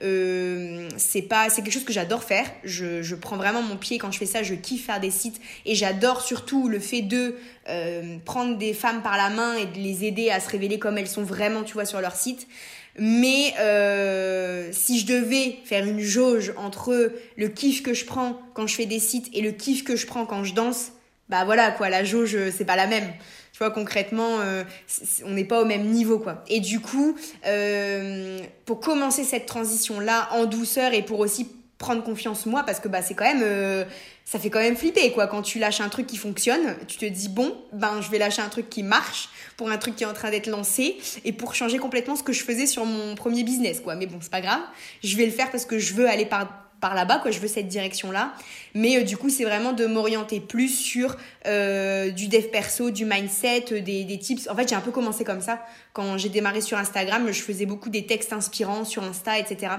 c'est 0.00 1.22
pas, 1.22 1.48
c'est 1.50 1.62
quelque 1.62 1.72
chose 1.72 1.84
que 1.84 1.92
j'adore 1.92 2.24
faire. 2.24 2.46
Je, 2.64 3.02
je 3.02 3.14
prends 3.14 3.36
vraiment 3.36 3.62
mon 3.62 3.76
pied 3.76 3.98
quand 3.98 4.10
je 4.10 4.18
fais 4.18 4.26
ça, 4.26 4.42
je 4.42 4.54
kiffe 4.54 4.86
faire 4.86 5.00
des 5.00 5.10
sites 5.10 5.40
et 5.66 5.74
j'adore 5.74 6.22
surtout 6.22 6.68
le 6.68 6.80
fait 6.80 7.02
de 7.02 7.36
prendre 8.24 8.58
des 8.58 8.74
femmes 8.74 9.02
par 9.02 9.16
la 9.16 9.30
main 9.30 9.54
et 9.56 9.66
de 9.66 9.78
les 9.78 10.04
aider 10.04 10.30
à 10.30 10.40
se 10.40 10.48
révéler 10.48 10.78
comme 10.78 10.98
elles 10.98 11.08
sont 11.08 11.22
vraiment, 11.22 11.62
tu 11.62 11.74
vois, 11.74 11.84
sur 11.84 12.00
leur 12.00 12.16
site. 12.16 12.46
Mais 12.98 13.54
euh, 13.58 14.68
si 14.72 15.00
je 15.00 15.06
devais 15.06 15.58
faire 15.64 15.84
une 15.84 16.00
jauge 16.00 16.52
entre 16.56 17.12
le 17.36 17.48
kiff 17.48 17.82
que 17.82 17.92
je 17.92 18.04
prends 18.04 18.40
quand 18.54 18.66
je 18.66 18.76
fais 18.76 18.86
des 18.86 19.00
sites 19.00 19.28
et 19.32 19.40
le 19.40 19.50
kiff 19.50 19.82
que 19.82 19.96
je 19.96 20.06
prends 20.06 20.26
quand 20.26 20.44
je 20.44 20.54
danse, 20.54 20.92
bah 21.28 21.44
voilà 21.44 21.70
quoi, 21.72 21.88
la 21.88 22.04
jauge 22.04 22.36
c'est 22.56 22.64
pas 22.64 22.76
la 22.76 22.86
même. 22.86 23.10
Tu 23.52 23.58
vois 23.58 23.70
concrètement, 23.70 24.40
euh, 24.40 24.64
on 25.24 25.30
n'est 25.30 25.44
pas 25.44 25.62
au 25.62 25.64
même 25.64 25.86
niveau 25.86 26.18
quoi. 26.18 26.42
Et 26.48 26.60
du 26.60 26.80
coup, 26.80 27.16
euh, 27.46 28.38
pour 28.64 28.80
commencer 28.80 29.22
cette 29.22 29.46
transition 29.46 30.00
là 30.00 30.28
en 30.32 30.44
douceur 30.44 30.92
et 30.92 31.02
pour 31.02 31.20
aussi 31.20 31.48
prendre 31.78 32.02
confiance 32.02 32.46
moi 32.46 32.62
parce 32.62 32.80
que 32.80 32.88
bah 32.88 33.02
c'est 33.02 33.14
quand 33.14 33.24
même 33.24 33.42
euh, 33.42 33.84
ça 34.24 34.38
fait 34.38 34.48
quand 34.48 34.60
même 34.60 34.76
flipper 34.76 35.10
quoi 35.12 35.26
quand 35.26 35.42
tu 35.42 35.58
lâches 35.58 35.80
un 35.80 35.88
truc 35.88 36.06
qui 36.06 36.16
fonctionne 36.16 36.76
tu 36.86 36.98
te 36.98 37.04
dis 37.04 37.28
bon 37.28 37.56
ben 37.72 38.00
je 38.00 38.10
vais 38.10 38.18
lâcher 38.18 38.42
un 38.42 38.48
truc 38.48 38.70
qui 38.70 38.82
marche 38.82 39.28
pour 39.56 39.70
un 39.70 39.76
truc 39.76 39.96
qui 39.96 40.04
est 40.04 40.06
en 40.06 40.12
train 40.12 40.30
d'être 40.30 40.46
lancé 40.46 40.96
et 41.24 41.32
pour 41.32 41.54
changer 41.54 41.78
complètement 41.78 42.16
ce 42.16 42.22
que 42.22 42.32
je 42.32 42.44
faisais 42.44 42.66
sur 42.66 42.84
mon 42.86 43.16
premier 43.16 43.42
business 43.42 43.80
quoi 43.80 43.96
mais 43.96 44.06
bon 44.06 44.18
c'est 44.20 44.30
pas 44.30 44.40
grave 44.40 44.60
je 45.02 45.16
vais 45.16 45.26
le 45.26 45.32
faire 45.32 45.50
parce 45.50 45.66
que 45.66 45.78
je 45.78 45.94
veux 45.94 46.08
aller 46.08 46.26
par 46.26 46.64
par 46.84 46.94
là-bas, 46.94 47.20
quoi. 47.20 47.30
Je 47.30 47.40
veux 47.40 47.48
cette 47.48 47.68
direction-là. 47.68 48.34
Mais 48.74 48.98
euh, 48.98 49.04
du 49.04 49.16
coup, 49.16 49.30
c'est 49.30 49.44
vraiment 49.44 49.72
de 49.72 49.86
m'orienter 49.86 50.38
plus 50.38 50.68
sur 50.68 51.16
euh, 51.46 52.10
du 52.10 52.28
dev 52.28 52.42
perso, 52.52 52.90
du 52.90 53.06
mindset, 53.06 53.80
des, 53.80 54.04
des 54.04 54.18
tips. 54.18 54.48
En 54.48 54.54
fait, 54.54 54.68
j'ai 54.68 54.74
un 54.74 54.82
peu 54.82 54.90
commencé 54.90 55.24
comme 55.24 55.40
ça. 55.40 55.64
Quand 55.94 56.18
j'ai 56.18 56.28
démarré 56.28 56.60
sur 56.60 56.76
Instagram, 56.76 57.32
je 57.32 57.40
faisais 57.40 57.64
beaucoup 57.64 57.88
des 57.88 58.04
textes 58.04 58.34
inspirants 58.34 58.84
sur 58.84 59.02
Insta, 59.02 59.38
etc. 59.38 59.76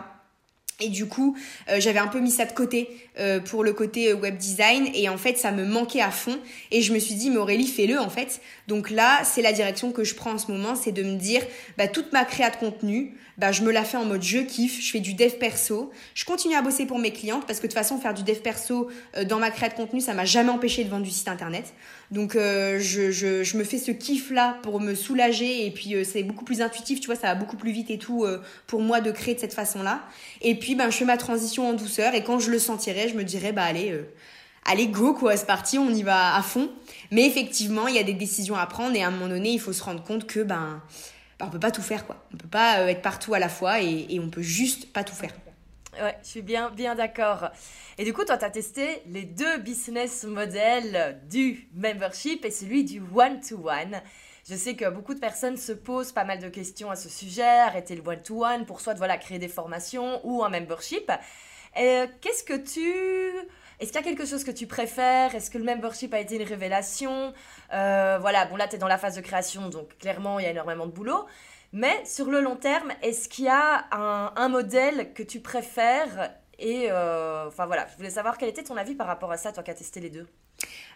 Et 0.81 0.89
du 0.89 1.05
coup, 1.05 1.37
euh, 1.69 1.79
j'avais 1.79 1.99
un 1.99 2.07
peu 2.07 2.19
mis 2.19 2.31
ça 2.31 2.45
de 2.45 2.51
côté 2.51 2.89
euh, 3.17 3.39
pour 3.39 3.63
le 3.63 3.71
côté 3.71 4.09
euh, 4.09 4.15
web 4.15 4.35
design 4.35 4.89
et 4.93 5.07
en 5.07 5.17
fait, 5.17 5.37
ça 5.37 5.51
me 5.51 5.65
manquait 5.65 6.01
à 6.01 6.11
fond 6.11 6.37
et 6.69 6.81
je 6.81 6.91
me 6.93 6.99
suis 6.99 7.15
dit 7.15 7.29
mais 7.29 7.37
Aurélie, 7.37 7.67
fais-le 7.67 7.97
en 7.97 8.09
fait. 8.09 8.41
Donc 8.67 8.89
là, 8.89 9.23
c'est 9.23 9.41
la 9.41 9.53
direction 9.53 9.93
que 9.93 10.03
je 10.03 10.15
prends 10.15 10.33
en 10.33 10.37
ce 10.37 10.51
moment, 10.51 10.75
c'est 10.75 10.91
de 10.91 11.03
me 11.03 11.15
dire 11.15 11.41
bah 11.77 11.87
toute 11.87 12.11
ma 12.11 12.25
créa 12.25 12.49
de 12.49 12.57
contenu, 12.57 13.13
bah 13.37 13.51
je 13.51 13.63
me 13.63 13.71
la 13.71 13.83
fais 13.83 13.97
en 13.97 14.05
mode 14.05 14.23
je 14.23 14.39
kiffe, 14.39 14.81
je 14.81 14.91
fais 14.91 14.99
du 14.99 15.13
dev 15.13 15.31
perso, 15.31 15.91
je 16.13 16.25
continue 16.25 16.55
à 16.55 16.61
bosser 16.61 16.85
pour 16.85 16.99
mes 16.99 17.11
clientes 17.11 17.45
parce 17.45 17.59
que 17.59 17.67
de 17.67 17.71
toute 17.71 17.77
façon 17.77 17.97
faire 17.97 18.13
du 18.13 18.23
dev 18.23 18.39
perso 18.39 18.89
dans 19.27 19.39
ma 19.39 19.51
créa 19.51 19.69
de 19.69 19.73
contenu, 19.73 20.01
ça 20.01 20.13
m'a 20.13 20.25
jamais 20.25 20.51
empêché 20.51 20.83
de 20.83 20.89
vendre 20.89 21.03
du 21.03 21.11
site 21.11 21.27
internet. 21.27 21.73
Donc 22.11 22.33
je, 22.33 23.11
je, 23.11 23.43
je, 23.43 23.57
me 23.57 23.63
fais 23.63 23.77
ce 23.77 23.91
kiff 23.91 24.29
là 24.31 24.57
pour 24.61 24.79
me 24.79 24.93
soulager 24.93 25.65
et 25.65 25.71
puis 25.71 25.95
c'est 26.05 26.23
beaucoup 26.23 26.45
plus 26.45 26.61
intuitif, 26.61 26.99
tu 26.99 27.07
vois, 27.07 27.15
ça 27.15 27.27
va 27.27 27.35
beaucoup 27.35 27.57
plus 27.57 27.71
vite 27.71 27.89
et 27.89 27.97
tout 27.97 28.25
pour 28.67 28.81
moi 28.81 29.01
de 29.01 29.11
créer 29.11 29.35
de 29.35 29.39
cette 29.39 29.53
façon-là. 29.53 30.03
Et 30.41 30.55
puis 30.55 30.75
ben 30.75 30.89
je 30.89 30.97
fais 30.97 31.05
ma 31.05 31.17
transition 31.17 31.69
en 31.69 31.73
douceur 31.73 32.13
et 32.13 32.23
quand 32.23 32.39
je 32.39 32.51
le 32.51 32.59
sentirai, 32.59 33.09
je 33.09 33.15
me 33.15 33.23
dirai 33.23 33.51
bah 33.51 33.63
allez 33.63 33.91
euh, 33.91 34.03
allez 34.65 34.87
go 34.87 35.13
quoi, 35.13 35.37
c'est 35.37 35.45
parti, 35.45 35.77
on 35.77 35.89
y 35.89 36.03
va 36.03 36.35
à 36.35 36.41
fond. 36.41 36.69
Mais 37.11 37.25
effectivement, 37.25 37.87
il 37.87 37.95
y 37.95 37.99
a 37.99 38.03
des 38.03 38.13
décisions 38.13 38.55
à 38.55 38.65
prendre 38.65 38.95
et 38.95 39.03
à 39.03 39.07
un 39.07 39.11
moment 39.11 39.27
donné, 39.27 39.51
il 39.51 39.59
faut 39.59 39.73
se 39.73 39.83
rendre 39.83 40.03
compte 40.03 40.25
que 40.27 40.41
ben 40.41 40.81
on 41.45 41.49
peut 41.49 41.59
pas 41.59 41.71
tout 41.71 41.81
faire 41.81 42.05
quoi. 42.05 42.17
On 42.33 42.37
peut 42.37 42.47
pas 42.47 42.79
euh, 42.79 42.87
être 42.87 43.01
partout 43.01 43.33
à 43.33 43.39
la 43.39 43.49
fois 43.49 43.81
et, 43.81 44.07
et 44.09 44.19
on 44.19 44.29
peut 44.29 44.41
juste 44.41 44.91
pas 44.91 45.03
tout 45.03 45.15
faire. 45.15 45.31
Ouais, 46.01 46.17
je 46.23 46.27
suis 46.27 46.41
bien, 46.41 46.71
bien 46.71 46.93
d'accord. 46.93 47.49
Et 47.97 48.03
du 48.03 48.11
coup, 48.11 48.25
toi, 48.25 48.37
tu 48.37 48.43
as 48.43 48.49
testé 48.49 49.01
les 49.07 49.23
deux 49.23 49.59
business 49.59 50.25
models 50.25 51.21
du 51.29 51.69
membership 51.73 52.43
et 52.43 52.51
celui 52.51 52.83
du 52.83 52.99
one-to-one. 52.99 53.23
one 53.23 53.41
to 53.41 53.95
one 53.95 54.01
je 54.47 54.53
sais 54.53 54.75
que 54.75 54.87
beaucoup 54.89 55.15
de 55.15 55.19
personnes 55.19 55.57
se 55.57 55.71
posent 55.71 56.11
pas 56.11 56.23
mal 56.23 56.37
de 56.37 56.49
questions 56.49 56.91
à 56.91 56.95
ce 56.95 57.09
sujet, 57.09 57.41
arrêter 57.41 57.95
le 57.95 58.07
one-to-one 58.07 58.65
pour 58.67 58.79
soit 58.79 58.93
voilà, 58.93 59.17
créer 59.17 59.39
des 59.39 59.47
formations 59.47 60.21
ou 60.23 60.43
un 60.43 60.49
membership. 60.49 61.11
Euh, 61.77 62.05
qu'est-ce 62.21 62.43
que 62.43 62.53
tu... 62.53 62.93
Est-ce 63.79 63.91
qu'il 63.91 64.01
y 64.01 64.03
a 64.03 64.07
quelque 64.07 64.25
chose 64.25 64.43
que 64.43 64.51
tu 64.51 64.67
préfères? 64.67 65.35
Est-ce 65.35 65.49
que 65.49 65.57
le 65.57 65.63
membership 65.63 66.13
a 66.13 66.19
été 66.19 66.35
une 66.37 66.47
révélation? 66.47 67.33
Euh, 67.73 68.17
Voilà, 68.19 68.45
bon 68.45 68.55
là, 68.55 68.67
tu 68.67 68.75
es 68.75 68.79
dans 68.79 68.87
la 68.87 68.97
phase 68.97 69.15
de 69.15 69.21
création, 69.21 69.69
donc 69.69 69.97
clairement, 69.97 70.39
il 70.39 70.43
y 70.43 70.45
a 70.47 70.51
énormément 70.51 70.85
de 70.85 70.91
boulot. 70.91 71.25
Mais 71.73 72.05
sur 72.05 72.27
le 72.27 72.39
long 72.39 72.55
terme, 72.55 72.93
est-ce 73.01 73.27
qu'il 73.27 73.45
y 73.45 73.49
a 73.49 73.87
un, 73.91 74.47
modèle 74.49 75.13
que 75.13 75.23
tu 75.23 75.41
préfères? 75.41 76.31
Et 76.57 76.87
euh, 76.89 77.47
enfin 77.47 77.65
voilà, 77.65 77.85
je 77.91 77.97
voulais 77.97 78.09
savoir 78.09 78.37
quel 78.37 78.47
était 78.47 78.63
ton 78.63 78.77
avis 78.77 78.95
par 78.95 79.07
rapport 79.07 79.31
à 79.31 79.37
ça, 79.37 79.51
toi 79.51 79.61
qui 79.61 79.71
as 79.71 79.75
testé 79.75 79.99
les 79.99 80.09
deux. 80.09 80.25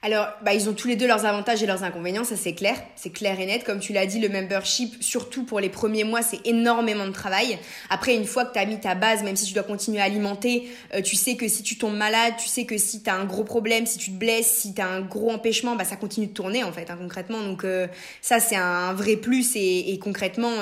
Alors, 0.02 0.28
bah, 0.44 0.54
ils 0.54 0.70
ont 0.70 0.74
tous 0.74 0.88
les 0.88 0.96
deux 0.96 1.08
leurs 1.08 1.26
avantages 1.26 1.62
et 1.62 1.66
leurs 1.66 1.84
inconvénients, 1.84 2.24
ça 2.24 2.38
c'est 2.38 2.54
clair, 2.54 2.78
c'est 2.96 3.10
clair 3.10 3.38
et 3.38 3.46
net. 3.46 3.66
Comme 3.66 3.80
tu 3.80 3.92
l'as 3.92 4.06
dit, 4.06 4.20
le 4.20 4.30
membership, 4.30 5.04
surtout 5.04 5.44
pour 5.44 5.60
les 5.60 5.68
premiers 5.68 6.06
mois, 6.06 6.22
c'est 6.22 6.40
énormément 6.46 7.06
de 7.06 7.12
travail. 7.12 7.60
Après, 7.90 8.16
une 8.16 8.24
fois 8.24 8.46
que 8.46 8.54
tu 8.54 8.60
as 8.60 8.66
mis 8.66 8.80
ta 8.80 8.96
base, 8.96 9.24
même 9.24 9.36
si 9.36 9.46
tu 9.46 9.54
dois 9.54 9.64
continuer 9.64 10.00
à 10.00 10.06
alimenter, 10.06 10.70
euh, 10.94 11.02
tu 11.02 11.18
sais 11.18 11.36
que 11.36 11.50
si 11.50 11.64
tu 11.64 11.78
tombes 11.78 11.98
malade, 11.98 12.36
tu 12.40 12.48
sais 12.48 12.66
que 12.66 12.78
si 12.78 13.04
tu 13.04 13.10
as 13.10 13.16
un 13.16 13.26
gros 13.26 13.44
problème, 13.44 13.86
si 13.86 13.98
tu 13.98 14.12
te 14.12 14.16
blesses, 14.16 14.50
si 14.50 14.74
tu 14.74 14.82
as 14.82 14.88
un 14.88 15.02
gros 15.02 15.32
empêchement, 15.32 15.76
bah, 15.76 15.84
ça 15.84 15.98
continue 15.98 16.28
de 16.28 16.34
tourner 16.34 16.64
en 16.64 16.72
fait, 16.72 16.90
hein, 16.90 16.98
concrètement. 16.98 17.42
Donc 17.42 17.66
euh, 17.66 17.88
ça, 18.22 18.40
c'est 18.40 18.56
un 18.56 18.94
vrai 18.94 19.18
plus 19.18 19.52
et, 19.56 20.00
concrètement, 20.02 20.54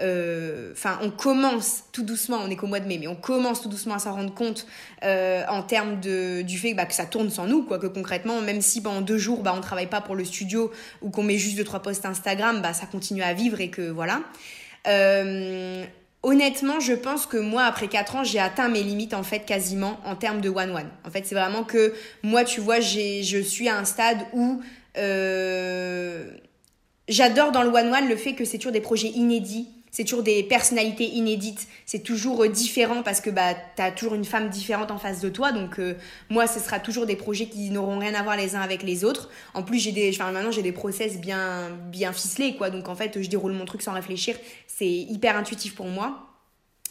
euh, 0.00 0.72
enfin, 0.72 0.98
on 1.02 1.10
commence 1.10 1.82
tout 1.92 2.02
doucement, 2.02 2.38
on 2.42 2.48
est 2.48 2.56
qu'au 2.56 2.66
mois 2.66 2.80
de 2.80 2.86
mai, 2.86 2.96
mais 2.98 3.08
on 3.08 3.16
commence 3.16 3.60
tout 3.60 3.68
doucement 3.68 3.96
à 3.96 3.98
s'en 3.98 4.14
rendre 4.14 4.32
compte 4.32 4.66
en 5.02 5.62
termes 5.62 6.00
de, 6.00 6.42
du 6.42 6.58
fait 6.58 6.74
bah, 6.74 6.86
que 6.86 6.94
ça 6.94 7.04
tourne 7.04 7.30
sans 7.30 7.46
nous, 7.46 7.62
quoi, 7.62 7.78
que 7.78 7.86
concrètement, 7.86 8.39
même 8.40 8.60
si 8.60 8.82
pendant 8.82 9.00
deux 9.00 9.18
jours, 9.18 9.42
bah, 9.42 9.54
on 9.56 9.60
travaille 9.60 9.88
pas 9.88 10.00
pour 10.00 10.14
le 10.14 10.24
studio 10.24 10.70
ou 11.02 11.10
qu'on 11.10 11.22
met 11.22 11.38
juste 11.38 11.56
deux, 11.56 11.64
trois 11.64 11.80
posts 11.80 12.04
Instagram, 12.04 12.60
bah, 12.62 12.72
ça 12.72 12.86
continue 12.86 13.22
à 13.22 13.34
vivre 13.34 13.60
et 13.60 13.70
que 13.70 13.90
voilà. 13.90 14.22
Euh, 14.86 15.84
honnêtement, 16.22 16.80
je 16.80 16.92
pense 16.92 17.26
que 17.26 17.36
moi, 17.36 17.64
après 17.64 17.88
quatre 17.88 18.16
ans, 18.16 18.24
j'ai 18.24 18.38
atteint 18.38 18.68
mes 18.68 18.82
limites, 18.82 19.14
en 19.14 19.22
fait, 19.22 19.40
quasiment, 19.40 19.98
en 20.04 20.16
termes 20.16 20.40
de 20.40 20.48
one-one. 20.48 20.88
En 21.06 21.10
fait, 21.10 21.26
c'est 21.26 21.34
vraiment 21.34 21.64
que 21.64 21.94
moi, 22.22 22.44
tu 22.44 22.60
vois, 22.60 22.80
je 22.80 23.42
suis 23.42 23.68
à 23.68 23.78
un 23.78 23.84
stade 23.84 24.18
où 24.32 24.62
euh, 24.98 26.30
j'adore 27.08 27.52
dans 27.52 27.62
le 27.62 27.68
one-one 27.68 28.08
le 28.08 28.16
fait 28.16 28.34
que 28.34 28.44
c'est 28.44 28.58
toujours 28.58 28.72
des 28.72 28.80
projets 28.80 29.08
inédits 29.08 29.68
c'est 29.90 30.04
toujours 30.04 30.22
des 30.22 30.42
personnalités 30.42 31.04
inédites, 31.04 31.66
c'est 31.84 32.02
toujours 32.02 32.44
euh, 32.44 32.48
différent 32.48 33.02
parce 33.02 33.20
que 33.20 33.30
bah 33.30 33.54
tu 33.76 33.82
as 33.82 33.90
toujours 33.90 34.14
une 34.14 34.24
femme 34.24 34.48
différente 34.48 34.90
en 34.90 34.98
face 34.98 35.20
de 35.20 35.28
toi 35.28 35.52
donc 35.52 35.78
euh, 35.78 35.94
moi 36.28 36.46
ce 36.46 36.60
sera 36.60 36.78
toujours 36.78 37.06
des 37.06 37.16
projets 37.16 37.46
qui 37.46 37.70
n'auront 37.70 37.98
rien 37.98 38.14
à 38.14 38.22
voir 38.22 38.36
les 38.36 38.54
uns 38.54 38.60
avec 38.60 38.82
les 38.82 39.04
autres. 39.04 39.30
En 39.54 39.62
plus, 39.62 39.78
j'ai 39.78 39.92
des 39.92 40.10
enfin, 40.14 40.30
maintenant 40.30 40.52
j'ai 40.52 40.62
des 40.62 40.72
process 40.72 41.18
bien 41.18 41.70
bien 41.90 42.12
ficelés 42.12 42.56
quoi. 42.56 42.70
Donc 42.70 42.88
en 42.88 42.94
fait, 42.94 43.20
je 43.20 43.28
déroule 43.28 43.52
mon 43.52 43.64
truc 43.64 43.82
sans 43.82 43.92
réfléchir, 43.92 44.36
c'est 44.66 44.88
hyper 44.88 45.36
intuitif 45.36 45.74
pour 45.74 45.86
moi. 45.86 46.28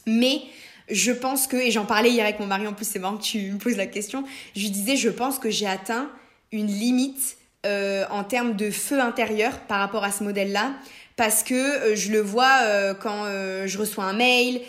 Mais 0.05 0.41
je 0.89 1.11
pense 1.11 1.47
que 1.47 1.55
et 1.55 1.71
j'en 1.71 1.85
parlais 1.85 2.09
hier 2.09 2.25
avec 2.25 2.39
mon 2.39 2.47
mari 2.47 2.67
en 2.67 2.73
plus, 2.73 2.85
c'est 2.85 2.99
marrant 2.99 3.17
que 3.17 3.23
tu 3.23 3.51
me 3.51 3.57
poses 3.57 3.77
la 3.77 3.87
question. 3.87 4.25
Je 4.55 4.61
lui 4.61 4.71
disais 4.71 4.97
je 4.97 5.09
pense 5.09 5.39
que 5.39 5.49
j'ai 5.49 5.67
atteint 5.67 6.09
une 6.51 6.67
limite 6.67 7.37
en 7.65 8.23
termes 8.23 8.55
de 8.55 8.71
feu 8.71 8.99
intérieur 9.01 9.59
par 9.67 9.79
rapport 9.79 10.03
à 10.05 10.11
ce 10.11 10.23
modèle-là 10.23 10.73
parce 11.19 11.43
que 11.43 11.53
euh, 11.53 11.95
je 11.97 12.13
le 12.13 12.21
vois 12.21 12.59
euh, 12.61 12.93
quand 12.93 13.25
euh, 13.25 13.67
je 13.67 13.77
reçois 13.77 14.05
un 14.05 14.13
mail, 14.13 14.61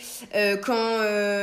quand 0.62 0.98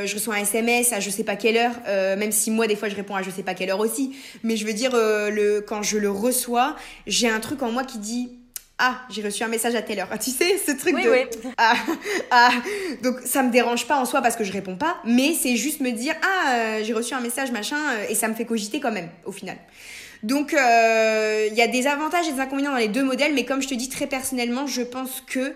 je 0.05 0.13
reçois 0.13 0.35
un 0.35 0.39
SMS 0.39 0.91
à 0.91 0.99
je 0.99 1.09
sais 1.09 1.23
pas 1.23 1.37
quelle 1.37 1.55
heure, 1.55 1.75
même 2.17 2.33
si 2.33 2.51
moi 2.51 2.67
des 2.67 2.75
fois 2.75 2.89
je 2.89 2.95
réponds 2.95 3.15
à 3.15 3.21
je 3.21 3.29
sais 3.31 3.43
pas 3.43 3.53
quelle 3.53 3.69
heure 3.69 3.79
aussi, 3.79 4.17
mais 4.43 4.57
je 4.57 4.65
veux 4.65 4.73
dire 4.73 4.91
le 4.93 5.61
quand 5.61 5.81
je 5.81 5.97
le 5.97 6.11
reçois, 6.11 6.75
j'ai 7.05 7.29
un 7.29 7.39
truc 7.39 7.63
en 7.63 7.71
moi 7.71 7.85
qui 7.85 7.99
dit 7.99 8.31
ah, 8.79 9.01
j'ai 9.09 9.23
reçu 9.23 9.43
un 9.43 9.47
message 9.47 9.75
à 9.75 9.81
telle 9.81 9.99
heure. 9.99 10.09
tu 10.21 10.29
sais, 10.29 10.57
ce 10.57 10.71
truc 10.71 10.95
de. 10.95 11.09
Oui. 11.09 11.51
Ah, 11.57 11.73
ah. 12.29 12.51
Donc, 13.01 13.15
ça 13.25 13.41
me 13.41 13.51
dérange 13.51 13.87
pas 13.87 13.97
en 13.99 14.05
soi 14.05 14.21
parce 14.21 14.35
que 14.35 14.43
je 14.43 14.53
réponds 14.53 14.75
pas, 14.75 14.97
mais 15.03 15.33
c'est 15.33 15.55
juste 15.55 15.79
me 15.79 15.89
dire, 15.89 16.13
ah, 16.21 16.83
j'ai 16.83 16.93
reçu 16.93 17.15
un 17.15 17.21
message, 17.21 17.51
machin, 17.51 17.79
et 18.07 18.13
ça 18.13 18.27
me 18.27 18.35
fait 18.35 18.45
cogiter 18.45 18.79
quand 18.79 18.91
même, 18.91 19.09
au 19.25 19.31
final. 19.31 19.57
Donc, 20.23 20.53
euh, 20.53 21.47
il 21.49 21.57
y 21.57 21.61
a 21.61 21.67
des 21.67 21.87
avantages 21.87 22.27
et 22.27 22.33
des 22.33 22.39
inconvénients 22.39 22.71
dans 22.71 22.77
les 22.77 22.87
deux 22.87 23.03
modèles, 23.03 23.33
mais 23.33 23.45
comme 23.45 23.61
je 23.61 23.67
te 23.67 23.73
dis 23.73 23.89
très 23.89 24.07
personnellement, 24.07 24.67
je 24.67 24.81
pense 24.81 25.21
que 25.21 25.53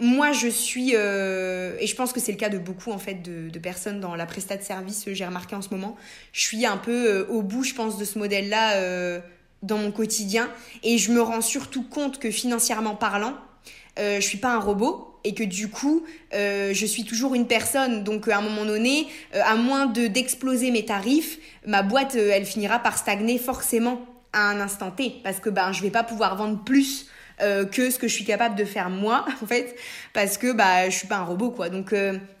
moi, 0.00 0.32
je 0.32 0.48
suis, 0.48 0.92
euh, 0.94 1.76
et 1.78 1.86
je 1.86 1.94
pense 1.94 2.12
que 2.12 2.20
c'est 2.20 2.32
le 2.32 2.38
cas 2.38 2.48
de 2.48 2.58
beaucoup 2.58 2.90
en 2.90 2.98
fait 2.98 3.22
de, 3.22 3.58
personnes 3.58 4.00
dans 4.00 4.16
la 4.16 4.26
prestat 4.26 4.56
de 4.56 4.62
service, 4.62 5.04
j'ai 5.06 5.24
remarqué 5.24 5.54
en 5.54 5.62
ce 5.62 5.70
moment, 5.70 5.96
je 6.32 6.40
suis 6.40 6.66
un 6.66 6.76
peu 6.76 7.06
euh, 7.06 7.26
au 7.28 7.42
bout, 7.42 7.62
je 7.62 7.74
pense, 7.74 7.98
de 7.98 8.04
ce 8.04 8.18
modèle-là 8.18 9.20
dans 9.62 9.78
mon 9.78 9.92
quotidien, 9.92 10.50
et 10.82 10.98
je 10.98 11.12
me 11.12 11.22
rends 11.22 11.40
surtout 11.40 11.84
compte 11.84 12.18
que 12.18 12.30
financièrement 12.30 12.96
parlant, 12.96 13.34
je 13.96 14.20
suis 14.20 14.38
pas 14.38 14.54
un 14.54 14.58
robot, 14.58 15.11
et 15.24 15.34
que 15.34 15.44
du 15.44 15.68
coup, 15.68 16.04
euh, 16.34 16.72
je 16.72 16.86
suis 16.86 17.04
toujours 17.04 17.34
une 17.34 17.46
personne. 17.46 18.04
Donc, 18.04 18.28
à 18.28 18.38
un 18.38 18.40
moment 18.40 18.64
donné, 18.64 19.06
euh, 19.34 19.40
à 19.44 19.54
moins 19.56 19.86
de 19.86 20.06
d'exploser 20.06 20.70
mes 20.70 20.84
tarifs, 20.84 21.38
ma 21.66 21.82
boîte, 21.82 22.16
euh, 22.16 22.30
elle 22.32 22.44
finira 22.44 22.78
par 22.78 22.98
stagner 22.98 23.38
forcément 23.38 24.00
à 24.32 24.48
un 24.48 24.60
instant 24.60 24.90
T, 24.90 25.14
parce 25.22 25.40
que 25.40 25.50
ben, 25.50 25.72
je 25.72 25.82
vais 25.82 25.90
pas 25.90 26.04
pouvoir 26.04 26.36
vendre 26.36 26.62
plus 26.64 27.06
que 27.70 27.90
ce 27.90 27.98
que 27.98 28.08
je 28.08 28.14
suis 28.14 28.24
capable 28.24 28.54
de 28.54 28.64
faire 28.64 28.90
moi, 28.90 29.24
en 29.42 29.46
fait, 29.46 29.76
parce 30.12 30.38
que 30.38 30.52
bah, 30.52 30.88
je 30.88 30.96
suis 30.96 31.08
pas 31.08 31.16
un 31.16 31.24
robot, 31.24 31.50
quoi. 31.50 31.68
Donc, 31.68 31.94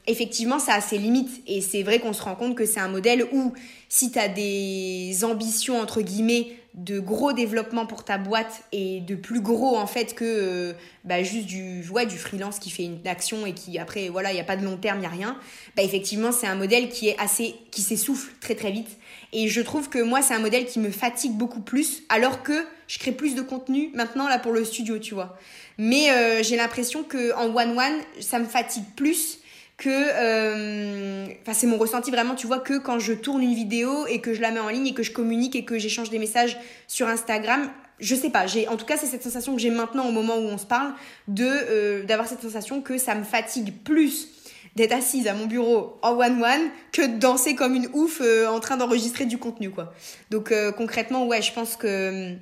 effectivement, 0.06 0.58
ça 0.58 0.74
a 0.74 0.80
ses 0.80 0.98
limites. 0.98 1.42
Et 1.46 1.60
c'est 1.60 1.82
vrai 1.82 1.98
qu'on 1.98 2.12
se 2.12 2.22
rend 2.22 2.34
compte 2.34 2.56
que 2.56 2.66
c'est 2.66 2.80
un 2.80 2.88
modèle 2.88 3.26
où, 3.32 3.52
si 3.88 4.10
tu 4.10 4.18
as 4.18 4.28
des 4.28 5.24
ambitions, 5.24 5.80
entre 5.80 6.00
guillemets, 6.00 6.52
de 6.74 7.00
gros 7.00 7.32
développement 7.32 7.84
pour 7.84 8.02
ta 8.02 8.16
boîte 8.16 8.62
et 8.72 9.00
de 9.00 9.14
plus 9.14 9.40
gros 9.40 9.76
en 9.76 9.86
fait 9.86 10.14
que 10.14 10.24
euh, 10.24 10.72
bah, 11.04 11.22
juste 11.22 11.46
du 11.46 11.86
ouais, 11.90 12.06
du 12.06 12.16
freelance 12.16 12.58
qui 12.58 12.70
fait 12.70 12.84
une 12.84 13.06
action 13.06 13.44
et 13.44 13.52
qui 13.52 13.78
après 13.78 14.08
voilà 14.08 14.30
il 14.30 14.34
n'y 14.34 14.40
a 14.40 14.44
pas 14.44 14.56
de 14.56 14.64
long 14.64 14.78
terme 14.78 14.98
il 14.98 15.00
n'y 15.00 15.06
a 15.06 15.10
rien 15.10 15.36
bah 15.76 15.82
effectivement 15.82 16.32
c'est 16.32 16.46
un 16.46 16.54
modèle 16.54 16.88
qui 16.88 17.08
est 17.08 17.18
assez 17.18 17.56
qui 17.70 17.82
s'essouffle 17.82 18.32
très 18.40 18.54
très 18.54 18.70
vite 18.70 18.88
et 19.32 19.48
je 19.48 19.60
trouve 19.60 19.88
que 19.88 19.98
moi 20.02 20.22
c'est 20.22 20.34
un 20.34 20.38
modèle 20.38 20.66
qui 20.66 20.78
me 20.78 20.90
fatigue 20.90 21.32
beaucoup 21.32 21.60
plus 21.60 22.02
alors 22.08 22.42
que 22.42 22.64
je 22.86 22.98
crée 22.98 23.12
plus 23.12 23.34
de 23.34 23.42
contenu 23.42 23.90
maintenant 23.94 24.28
là 24.28 24.38
pour 24.38 24.52
le 24.52 24.64
studio 24.64 24.98
tu 24.98 25.14
vois. 25.14 25.38
Mais 25.78 26.10
euh, 26.10 26.42
j'ai 26.42 26.56
l'impression 26.56 27.02
que 27.02 27.34
en 27.34 27.54
one 27.54 27.78
one 27.78 28.00
ça 28.20 28.38
me 28.38 28.44
fatigue 28.44 28.84
plus 28.96 29.38
que 29.78 29.88
euh, 29.90 31.26
enfin 31.42 31.54
c'est 31.54 31.66
mon 31.66 31.78
ressenti 31.78 32.10
vraiment 32.10 32.34
tu 32.34 32.46
vois 32.46 32.60
que 32.60 32.78
quand 32.78 32.98
je 32.98 33.14
tourne 33.14 33.42
une 33.42 33.54
vidéo 33.54 34.06
et 34.06 34.20
que 34.20 34.34
je 34.34 34.40
la 34.40 34.50
mets 34.50 34.60
en 34.60 34.68
ligne 34.68 34.88
et 34.88 34.94
que 34.94 35.02
je 35.02 35.12
communique 35.12 35.56
et 35.56 35.64
que 35.64 35.78
j'échange 35.78 36.10
des 36.10 36.18
messages 36.18 36.58
sur 36.86 37.08
Instagram 37.08 37.70
je 38.02 38.14
sais 38.16 38.30
pas. 38.30 38.46
J'ai 38.46 38.68
en 38.68 38.76
tout 38.76 38.84
cas 38.84 38.96
c'est 38.96 39.06
cette 39.06 39.22
sensation 39.22 39.54
que 39.54 39.62
j'ai 39.62 39.70
maintenant 39.70 40.06
au 40.08 40.12
moment 40.12 40.36
où 40.36 40.48
on 40.48 40.58
se 40.58 40.66
parle 40.66 40.92
de 41.28 41.46
euh, 41.46 42.04
d'avoir 42.04 42.28
cette 42.28 42.42
sensation 42.42 42.82
que 42.82 42.98
ça 42.98 43.14
me 43.14 43.22
fatigue 43.22 43.72
plus 43.84 44.28
d'être 44.76 44.92
assise 44.92 45.26
à 45.26 45.34
mon 45.34 45.46
bureau 45.46 45.98
en 46.02 46.12
one 46.12 46.42
one 46.42 46.70
que 46.92 47.02
de 47.02 47.18
danser 47.18 47.54
comme 47.54 47.74
une 47.74 47.88
ouf 47.92 48.20
euh, 48.20 48.46
en 48.46 48.60
train 48.60 48.76
d'enregistrer 48.76 49.26
du 49.26 49.38
contenu 49.38 49.70
quoi. 49.70 49.92
Donc 50.30 50.52
concrètement 50.76 51.26
ouais 51.26 51.42
je 51.42 51.52
pense 51.52 51.76
que 51.76 52.36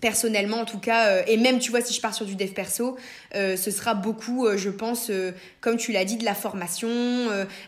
personnellement 0.00 0.58
en 0.58 0.64
tout 0.64 0.78
cas 0.78 1.08
euh, 1.08 1.22
et 1.26 1.36
même 1.36 1.58
tu 1.58 1.70
vois 1.70 1.80
si 1.80 1.94
je 1.94 2.00
pars 2.00 2.14
sur 2.14 2.26
du 2.26 2.34
dev 2.34 2.50
perso 2.50 2.96
euh, 3.34 3.56
ce 3.56 3.70
sera 3.70 3.94
beaucoup 3.94 4.46
euh, 4.46 4.56
je 4.56 4.70
pense 4.70 5.10
comme 5.60 5.76
tu 5.76 5.92
l'as 5.92 6.04
dit 6.04 6.16
de 6.16 6.24
la 6.24 6.34
formation 6.34 6.88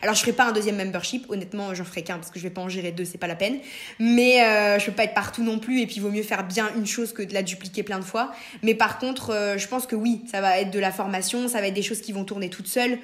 alors 0.02 0.14
je 0.14 0.20
ferai 0.20 0.32
pas 0.32 0.44
un 0.44 0.52
deuxième 0.52 0.76
membership 0.76 1.26
honnêtement 1.28 1.74
j'en 1.74 1.84
ferai 1.84 2.02
qu'un 2.02 2.16
parce 2.16 2.30
que 2.30 2.38
je 2.38 2.44
vais 2.44 2.50
pas 2.50 2.60
en 2.60 2.68
gérer 2.68 2.92
deux 2.92 3.04
c'est 3.04 3.18
pas 3.18 3.26
la 3.26 3.34
peine 3.34 3.58
mais 3.98 4.38
je 4.78 4.86
peux 4.86 4.92
pas 4.92 5.04
être 5.04 5.14
partout 5.14 5.42
non 5.42 5.58
plus 5.58 5.80
et 5.80 5.86
puis 5.86 6.00
vaut 6.00 6.10
mieux 6.10 6.22
faire 6.22 6.44
bien 6.44 6.70
une 6.76 6.86
chose 6.86 7.12
que 7.12 7.22
de 7.22 7.34
la 7.34 7.42
dupliquer 7.42 7.82
plein 7.82 7.98
de 7.98 8.04
fois 8.04 8.32
mais 8.62 8.74
par 8.74 8.98
contre 8.98 9.54
je 9.56 9.66
pense 9.66 9.86
que 9.86 9.96
oui 9.96 10.22
ça 10.30 10.40
va 10.40 10.60
être 10.60 10.70
de 10.70 10.78
la 10.78 10.92
formation 10.92 11.48
ça 11.48 11.60
va 11.60 11.68
être 11.68 11.74
des 11.74 11.82
choses 11.82 12.00
qui 12.00 12.12
vont 12.12 12.24
tourner 12.24 12.50
toutes 12.50 12.68
seules 12.68 12.98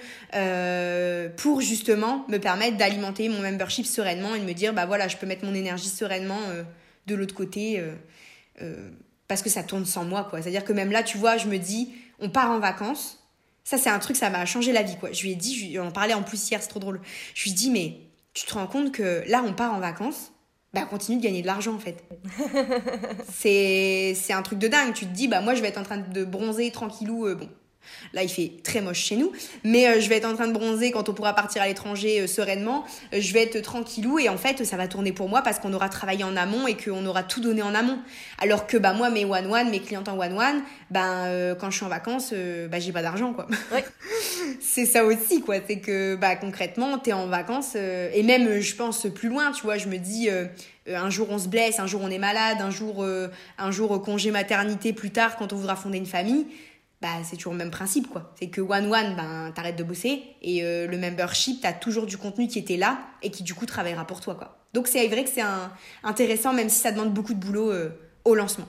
pour 1.37 1.61
justement 1.61 2.25
me 2.29 2.39
permettre 2.39 2.77
d'alimenter 2.77 3.29
mon 3.29 3.41
membership 3.41 3.87
sereinement 3.87 4.35
et 4.35 4.41
de 4.41 4.45
me 4.45 4.53
dire 4.53 4.73
bah 4.73 4.87
voilà 4.87 5.09
je 5.09 5.17
peux 5.17 5.27
mettre 5.27 5.45
mon 5.45 5.55
énergie 5.55 5.89
sereinement 5.89 6.41
de 7.07 7.15
l'autre 7.15 7.35
côté 7.35 7.83
parce 9.29 9.43
que 9.43 9.51
ça 9.51 9.62
tourne 9.62 9.85
sans 9.85 10.05
moi, 10.05 10.25
quoi. 10.29 10.43
C'est-à-dire 10.43 10.65
que 10.65 10.73
même 10.73 10.91
là, 10.91 11.03
tu 11.03 11.19
vois, 11.19 11.37
je 11.37 11.47
me 11.47 11.59
dis, 11.59 11.95
on 12.19 12.31
part 12.31 12.51
en 12.51 12.59
vacances. 12.59 13.23
Ça, 13.65 13.79
c'est 13.79 13.91
un 13.91 13.99
truc, 13.99 14.17
ça 14.17 14.31
m'a 14.31 14.47
changé 14.47 14.73
la 14.73 14.83
vie, 14.83 14.97
quoi. 14.97 15.11
Je 15.12 15.23
lui 15.23 15.33
ai 15.33 15.35
dit, 15.35 15.57
je 15.57 15.67
lui 15.67 15.79
en 15.79 15.91
parlais 15.91 16.15
en 16.15 16.23
plus 16.23 16.51
hier, 16.51 16.62
c'est 16.62 16.69
trop 16.69 16.81
drôle. 16.81 17.01
Je 17.35 17.45
lui 17.45 17.51
ai 17.51 17.55
dit, 17.55 17.71
mais 17.71 17.99
tu 18.33 18.47
te 18.47 18.55
rends 18.55 18.67
compte 18.67 18.93
que 18.93 19.25
là, 19.27 19.43
on 19.45 19.53
part 19.53 19.75
en 19.75 19.81
vacances, 19.81 20.33
bah, 20.73 20.83
continue 20.83 21.19
de 21.19 21.23
gagner 21.23 21.43
de 21.43 21.47
l'argent, 21.47 21.75
en 21.75 21.79
fait. 21.79 22.05
c'est, 23.33 24.15
c'est 24.15 24.33
un 24.33 24.43
truc 24.43 24.59
de 24.59 24.69
dingue. 24.69 24.93
Tu 24.93 25.07
te 25.07 25.12
dis, 25.12 25.27
bah, 25.27 25.41
moi, 25.41 25.55
je 25.55 25.62
vais 25.62 25.69
être 25.69 25.79
en 25.79 25.83
train 25.83 25.99
de 25.99 26.25
bronzer 26.25 26.71
tranquillou, 26.71 27.27
euh, 27.27 27.35
bon, 27.35 27.49
Là, 28.12 28.22
il 28.22 28.29
fait 28.29 28.53
très 28.62 28.81
moche 28.81 29.01
chez 29.01 29.16
nous, 29.16 29.33
mais 29.64 29.87
euh, 29.87 30.01
je 30.01 30.09
vais 30.09 30.16
être 30.16 30.27
en 30.27 30.35
train 30.35 30.46
de 30.46 30.53
bronzer 30.53 30.90
quand 30.90 31.09
on 31.09 31.14
pourra 31.14 31.35
partir 31.35 31.62
à 31.62 31.66
l'étranger 31.66 32.20
euh, 32.20 32.27
sereinement. 32.27 32.85
Euh, 33.12 33.20
je 33.20 33.33
vais 33.33 33.42
être 33.42 33.61
tranquillou 33.61 34.18
et 34.18 34.29
en 34.29 34.37
fait, 34.37 34.64
ça 34.64 34.77
va 34.77 34.88
tourner 34.88 35.12
pour 35.12 35.29
moi 35.29 35.42
parce 35.42 35.59
qu'on 35.59 35.72
aura 35.72 35.88
travaillé 35.88 36.25
en 36.25 36.37
amont 36.37 36.66
et 36.66 36.77
qu'on 36.77 37.05
aura 37.07 37.22
tout 37.22 37.40
donné 37.40 37.62
en 37.62 37.75
amont. 37.75 37.99
Alors 38.38 38.66
que 38.66 38.77
bah 38.77 38.92
moi, 38.92 39.11
mes 39.11 39.25
one 39.25 39.53
one, 39.53 39.70
mes 39.70 39.81
clientes 39.81 40.09
en 40.09 40.18
one 40.18 40.33
one, 40.33 40.62
ben 40.90 41.55
quand 41.59 41.70
je 41.70 41.77
suis 41.77 41.85
en 41.85 41.88
vacances, 41.88 42.33
bah 42.70 42.79
j'ai 42.79 42.92
pas 42.92 43.03
d'argent 43.03 43.33
quoi. 43.33 43.46
c'est 44.61 44.87
ça 44.87 45.05
aussi 45.05 45.40
quoi, 45.40 45.57
c'est 45.66 45.79
que 45.79 46.16
bah 46.16 46.37
concrètement, 46.37 46.99
t'es 46.99 47.12
en 47.12 47.27
vacances 47.27 47.75
et 47.77 48.22
même 48.22 48.61
je 48.61 48.75
pense 48.75 49.07
plus 49.14 49.29
loin, 49.29 49.53
tu 49.53 49.62
vois, 49.62 49.79
je 49.79 49.88
me 49.88 49.96
dis 49.96 50.29
un 50.88 51.11
jour 51.11 51.29
on 51.31 51.38
se 51.38 51.49
blesse, 51.49 51.81
un 51.81 51.87
jour 51.87 52.03
on 52.05 52.11
est 52.11 52.18
malade, 52.18 52.59
un 52.61 52.70
jour 52.70 53.05
un 53.59 53.70
jour 53.70 54.03
congé 54.03 54.31
maternité 54.31 54.92
plus 54.92 55.11
tard 55.11 55.37
quand 55.37 55.53
on 55.53 55.57
voudra 55.57 55.77
fonder 55.77 55.99
une 55.99 56.07
famille 56.07 56.46
bah, 57.03 57.09
c'est 57.25 57.37
toujours 57.37 57.53
le 57.53 57.59
même 57.59 57.71
principe, 57.71 58.09
quoi. 58.09 58.33
C'est 58.39 58.49
que 58.49 58.61
one 58.61 58.93
one, 58.93 59.17
ben, 59.17 59.53
t'arrêtes 59.55 59.77
de 59.77 59.85
bosser 59.85 60.23
et 60.41 60.65
euh, 60.65 60.87
le 60.87 60.97
membership, 60.97 61.61
t'as 61.61 61.75
toujours 61.75 62.07
du 62.07 62.17
contenu 62.17 62.49
qui 62.49 62.59
était 62.59 62.79
là 62.79 62.99
et 63.23 63.31
qui 63.31 63.43
du 63.43 63.55
coup 63.55 63.67
travaillera 63.67 64.07
pour 64.07 64.21
toi, 64.21 64.35
quoi. 64.35 64.57
Donc 64.73 64.89
c'est 64.89 65.07
vrai 65.09 65.25
que 65.25 65.31
c'est 65.31 65.45
intéressant, 66.03 66.53
même 66.53 66.69
si 66.69 66.79
ça 66.79 66.93
demande 66.93 67.13
beaucoup 67.13 67.35
de 67.35 67.39
boulot 67.39 67.71
euh, 67.71 67.91
au 68.25 68.35
lancement. 68.35 68.67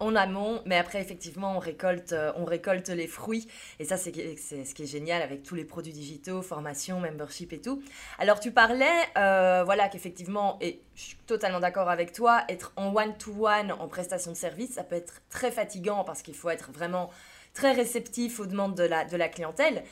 En 0.00 0.14
amont, 0.14 0.62
mais 0.64 0.76
après 0.76 1.00
effectivement 1.00 1.56
on 1.56 1.58
récolte, 1.58 2.12
euh, 2.12 2.32
on 2.36 2.44
récolte 2.44 2.88
les 2.88 3.08
fruits 3.08 3.48
et 3.80 3.84
ça 3.84 3.96
c'est 3.96 4.12
ce 4.12 4.72
qui 4.72 4.82
est 4.84 4.86
génial 4.86 5.22
avec 5.22 5.42
tous 5.42 5.56
les 5.56 5.64
produits 5.64 5.92
digitaux, 5.92 6.40
formation, 6.40 7.00
membership 7.00 7.52
et 7.52 7.60
tout. 7.60 7.82
Alors 8.20 8.38
tu 8.38 8.52
parlais, 8.52 8.86
voilà 9.16 9.88
qu'effectivement 9.88 10.56
et 10.60 10.80
je 10.94 11.02
suis 11.02 11.16
totalement 11.26 11.58
d'accord 11.58 11.88
avec 11.88 12.12
toi, 12.12 12.44
être 12.48 12.72
en 12.76 12.94
one 12.94 13.16
to 13.18 13.48
one 13.48 13.72
en 13.72 13.88
prestation 13.88 14.30
de 14.30 14.36
service, 14.36 14.74
ça 14.74 14.84
peut 14.84 14.94
être 14.94 15.20
très 15.30 15.50
fatigant 15.50 16.04
parce 16.04 16.22
qu'il 16.22 16.36
faut 16.36 16.50
être 16.50 16.70
vraiment 16.70 17.10
très 17.58 17.72
réceptif 17.72 18.38
aux 18.38 18.46
demandes 18.46 18.76
de 18.76 18.84
la, 18.84 19.04
de 19.04 19.16
la 19.16 19.28
clientèle. 19.28 19.82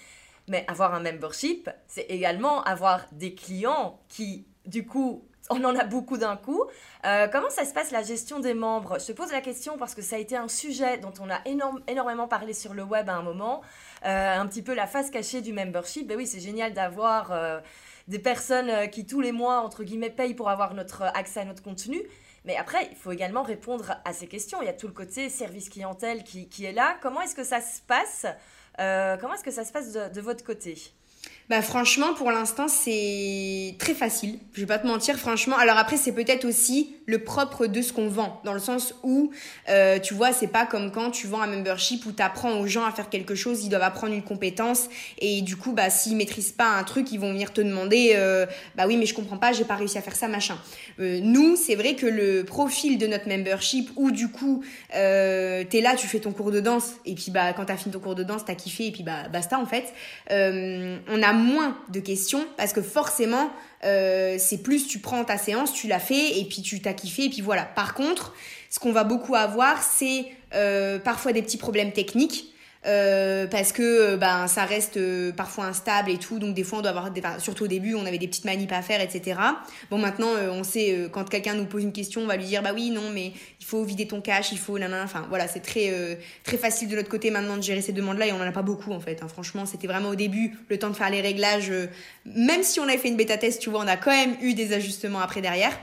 Mais 0.46 0.64
avoir 0.68 0.94
un 0.94 1.00
membership, 1.00 1.68
c'est 1.88 2.06
également 2.08 2.62
avoir 2.62 3.06
des 3.10 3.34
clients 3.34 3.98
qui, 4.08 4.46
du 4.66 4.86
coup, 4.86 5.26
on 5.50 5.64
en 5.64 5.74
a 5.74 5.82
beaucoup 5.84 6.16
d'un 6.16 6.36
coup. 6.36 6.62
Euh, 7.04 7.26
comment 7.26 7.50
ça 7.50 7.64
se 7.64 7.74
passe 7.74 7.90
la 7.90 8.04
gestion 8.04 8.38
des 8.38 8.54
membres? 8.54 8.98
Je 9.00 9.06
te 9.06 9.12
pose 9.12 9.32
la 9.32 9.40
question 9.40 9.76
parce 9.78 9.96
que 9.96 10.02
ça 10.02 10.14
a 10.14 10.18
été 10.20 10.36
un 10.36 10.46
sujet 10.46 10.98
dont 10.98 11.12
on 11.20 11.28
a 11.28 11.40
énormément 11.88 12.28
parlé 12.28 12.52
sur 12.52 12.72
le 12.72 12.84
web 12.84 13.08
à 13.08 13.14
un 13.14 13.22
moment. 13.22 13.62
Euh, 14.04 14.38
un 14.38 14.46
petit 14.46 14.62
peu 14.62 14.72
la 14.72 14.86
face 14.86 15.10
cachée 15.10 15.40
du 15.40 15.52
membership. 15.52 16.06
Ben 16.06 16.16
oui, 16.16 16.28
c'est 16.28 16.40
génial 16.40 16.72
d'avoir 16.72 17.32
euh, 17.32 17.58
des 18.06 18.20
personnes 18.20 18.88
qui 18.90 19.06
tous 19.06 19.20
les 19.20 19.32
mois, 19.32 19.58
entre 19.58 19.82
guillemets, 19.82 20.10
payent 20.10 20.34
pour 20.34 20.50
avoir 20.50 20.74
notre 20.74 21.02
accès 21.02 21.40
à 21.40 21.44
notre 21.44 21.64
contenu. 21.64 22.00
Mais 22.46 22.56
après, 22.56 22.88
il 22.90 22.96
faut 22.96 23.12
également 23.12 23.42
répondre 23.42 23.96
à 24.04 24.12
ces 24.12 24.28
questions. 24.28 24.62
Il 24.62 24.66
y 24.66 24.68
a 24.68 24.72
tout 24.72 24.86
le 24.86 24.92
côté 24.92 25.28
service 25.28 25.68
clientèle 25.68 26.22
qui, 26.22 26.64
est 26.64 26.72
là. 26.72 26.96
Comment 27.02 27.20
est-ce 27.20 27.34
que 27.34 27.44
ça 27.44 27.60
se 27.60 27.82
passe 27.82 28.24
euh, 28.78 29.16
Comment 29.20 29.34
est-ce 29.34 29.44
que 29.44 29.50
ça 29.50 29.64
se 29.64 29.72
passe 29.72 29.92
de 29.92 30.20
votre 30.20 30.44
côté? 30.44 30.92
Bah 31.48 31.62
franchement, 31.62 32.12
pour 32.14 32.32
l'instant, 32.32 32.66
c'est 32.66 33.76
très 33.78 33.94
facile. 33.94 34.38
Je 34.52 34.60
vais 34.60 34.66
pas 34.66 34.78
te 34.78 34.86
mentir, 34.86 35.16
franchement. 35.16 35.56
Alors 35.56 35.78
après, 35.78 35.96
c'est 35.96 36.12
peut-être 36.12 36.44
aussi 36.44 36.96
le 37.06 37.22
propre 37.22 37.66
de 37.68 37.82
ce 37.82 37.92
qu'on 37.92 38.08
vend, 38.08 38.40
dans 38.44 38.52
le 38.52 38.58
sens 38.58 38.92
où, 39.04 39.30
euh, 39.68 40.00
tu 40.00 40.12
vois, 40.12 40.32
c'est 40.32 40.48
pas 40.48 40.66
comme 40.66 40.90
quand 40.90 41.12
tu 41.12 41.28
vends 41.28 41.40
un 41.40 41.46
membership 41.46 42.04
où 42.04 42.10
tu 42.10 42.20
apprends 42.20 42.58
aux 42.58 42.66
gens 42.66 42.84
à 42.84 42.90
faire 42.90 43.08
quelque 43.08 43.36
chose, 43.36 43.64
ils 43.64 43.68
doivent 43.68 43.84
apprendre 43.84 44.12
une 44.12 44.24
compétence, 44.24 44.88
et 45.20 45.40
du 45.42 45.56
coup, 45.56 45.70
bah 45.70 45.88
s'ils 45.88 46.16
maîtrisent 46.16 46.50
pas 46.50 46.66
un 46.66 46.82
truc, 46.82 47.12
ils 47.12 47.20
vont 47.20 47.30
venir 47.30 47.52
te 47.52 47.60
demander, 47.60 48.14
euh, 48.16 48.44
bah 48.74 48.88
oui, 48.88 48.96
mais 48.96 49.06
je 49.06 49.14
comprends 49.14 49.36
pas, 49.36 49.52
j'ai 49.52 49.64
pas 49.64 49.76
réussi 49.76 49.98
à 49.98 50.02
faire 50.02 50.16
ça, 50.16 50.26
machin. 50.26 50.58
Euh, 50.98 51.20
nous, 51.22 51.54
c'est 51.54 51.76
vrai 51.76 51.94
que 51.94 52.06
le 52.06 52.42
profil 52.44 52.98
de 52.98 53.06
notre 53.06 53.28
membership, 53.28 53.90
où 53.94 54.10
du 54.10 54.28
coup, 54.28 54.64
euh, 54.96 55.62
t'es 55.62 55.80
là, 55.80 55.94
tu 55.94 56.08
fais 56.08 56.18
ton 56.18 56.32
cours 56.32 56.50
de 56.50 56.58
danse, 56.58 56.94
et 57.04 57.14
puis 57.14 57.30
bah 57.30 57.52
quand 57.52 57.66
t'as 57.66 57.76
fini 57.76 57.92
ton 57.92 58.00
cours 58.00 58.16
de 58.16 58.24
danse, 58.24 58.44
t'as 58.44 58.56
kiffé, 58.56 58.88
et 58.88 58.90
puis 58.90 59.04
bah 59.04 59.28
basta 59.32 59.60
en 59.60 59.66
fait. 59.66 59.94
On 60.28 61.22
a 61.22 61.35
moins 61.36 61.78
de 61.90 62.00
questions 62.00 62.44
parce 62.56 62.72
que 62.72 62.82
forcément, 62.82 63.50
euh, 63.84 64.36
c'est 64.38 64.58
plus 64.58 64.88
tu 64.88 64.98
prends 64.98 65.24
ta 65.24 65.38
séance, 65.38 65.72
tu 65.72 65.86
l'as 65.86 66.00
fait 66.00 66.40
et 66.40 66.44
puis 66.44 66.62
tu 66.62 66.80
t'as 66.80 66.92
kiffé 66.92 67.26
et 67.26 67.30
puis 67.30 67.40
voilà. 67.40 67.64
Par 67.64 67.94
contre, 67.94 68.34
ce 68.70 68.80
qu'on 68.80 68.92
va 68.92 69.04
beaucoup 69.04 69.34
avoir, 69.34 69.82
c'est 69.82 70.26
euh, 70.54 70.98
parfois 70.98 71.32
des 71.32 71.42
petits 71.42 71.58
problèmes 71.58 71.92
techniques. 71.92 72.52
Euh, 72.86 73.48
parce 73.48 73.72
que 73.72 73.82
euh, 73.82 74.16
ben 74.16 74.46
ça 74.46 74.64
reste 74.64 74.96
euh, 74.96 75.32
parfois 75.32 75.64
instable 75.64 76.08
et 76.08 76.18
tout 76.18 76.38
donc 76.38 76.54
des 76.54 76.62
fois 76.62 76.78
on 76.78 76.82
doit 76.82 76.92
avoir 76.92 77.10
des, 77.10 77.20
surtout 77.38 77.64
au 77.64 77.66
début 77.66 77.96
on 77.96 78.06
avait 78.06 78.18
des 78.18 78.28
petites 78.28 78.44
manips 78.44 78.70
à 78.70 78.80
faire 78.80 79.00
etc 79.00 79.40
bon 79.90 79.98
maintenant 79.98 80.28
on 80.52 80.62
sait 80.62 81.08
quand 81.10 81.28
quelqu'un 81.28 81.54
nous 81.54 81.64
pose 81.64 81.82
une 81.82 81.92
question 81.92 82.20
on 82.20 82.26
va 82.26 82.36
lui 82.36 82.44
dire 82.44 82.62
bah 82.62 82.70
oui 82.72 82.90
non 82.90 83.10
mais 83.12 83.32
il 83.58 83.66
faut 83.66 83.82
vider 83.82 84.06
ton 84.06 84.20
cache 84.20 84.52
il 84.52 84.58
faut 84.58 84.78
nanana. 84.78 85.02
Enfin 85.02 85.26
voilà 85.28 85.48
c'est 85.48 85.60
très 85.60 86.18
très 86.44 86.58
facile 86.58 86.88
de 86.88 86.94
l'autre 86.94 87.08
côté 87.08 87.32
maintenant 87.32 87.56
de 87.56 87.62
gérer 87.62 87.82
ces 87.82 87.92
demandes 87.92 88.18
là 88.18 88.26
et 88.28 88.32
on 88.32 88.36
en 88.36 88.46
a 88.46 88.52
pas 88.52 88.62
beaucoup 88.62 88.92
en 88.92 89.00
fait 89.00 89.20
hein. 89.20 89.28
franchement 89.28 89.66
c'était 89.66 89.88
vraiment 89.88 90.10
au 90.10 90.14
début 90.14 90.56
le 90.68 90.78
temps 90.78 90.90
de 90.90 90.96
faire 90.96 91.10
les 91.10 91.20
réglages 91.20 91.72
même 92.24 92.62
si 92.62 92.78
on 92.78 92.84
avait 92.84 92.98
fait 92.98 93.08
une 93.08 93.16
bêta 93.16 93.36
test 93.36 93.60
tu 93.60 93.68
vois 93.68 93.80
on 93.80 93.88
a 93.88 93.96
quand 93.96 94.12
même 94.12 94.36
eu 94.42 94.54
des 94.54 94.72
ajustements 94.72 95.20
après 95.20 95.40
derrière. 95.40 95.76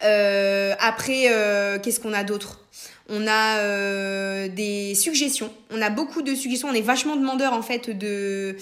Après 0.00 1.78
qu'est-ce 1.82 2.00
qu'on 2.00 2.14
a 2.14 2.24
d'autre? 2.24 2.67
On 3.08 3.26
a 3.26 3.58
euh, 3.58 4.48
des 4.48 4.94
suggestions. 4.94 5.50
On 5.70 5.80
a 5.80 5.90
beaucoup 5.90 6.22
de 6.22 6.34
suggestions. 6.34 6.68
On 6.68 6.74
est 6.74 6.80
vachement 6.80 7.16
demandeur 7.16 7.52
en 7.52 7.62
fait 7.62 7.90
de 7.90 8.56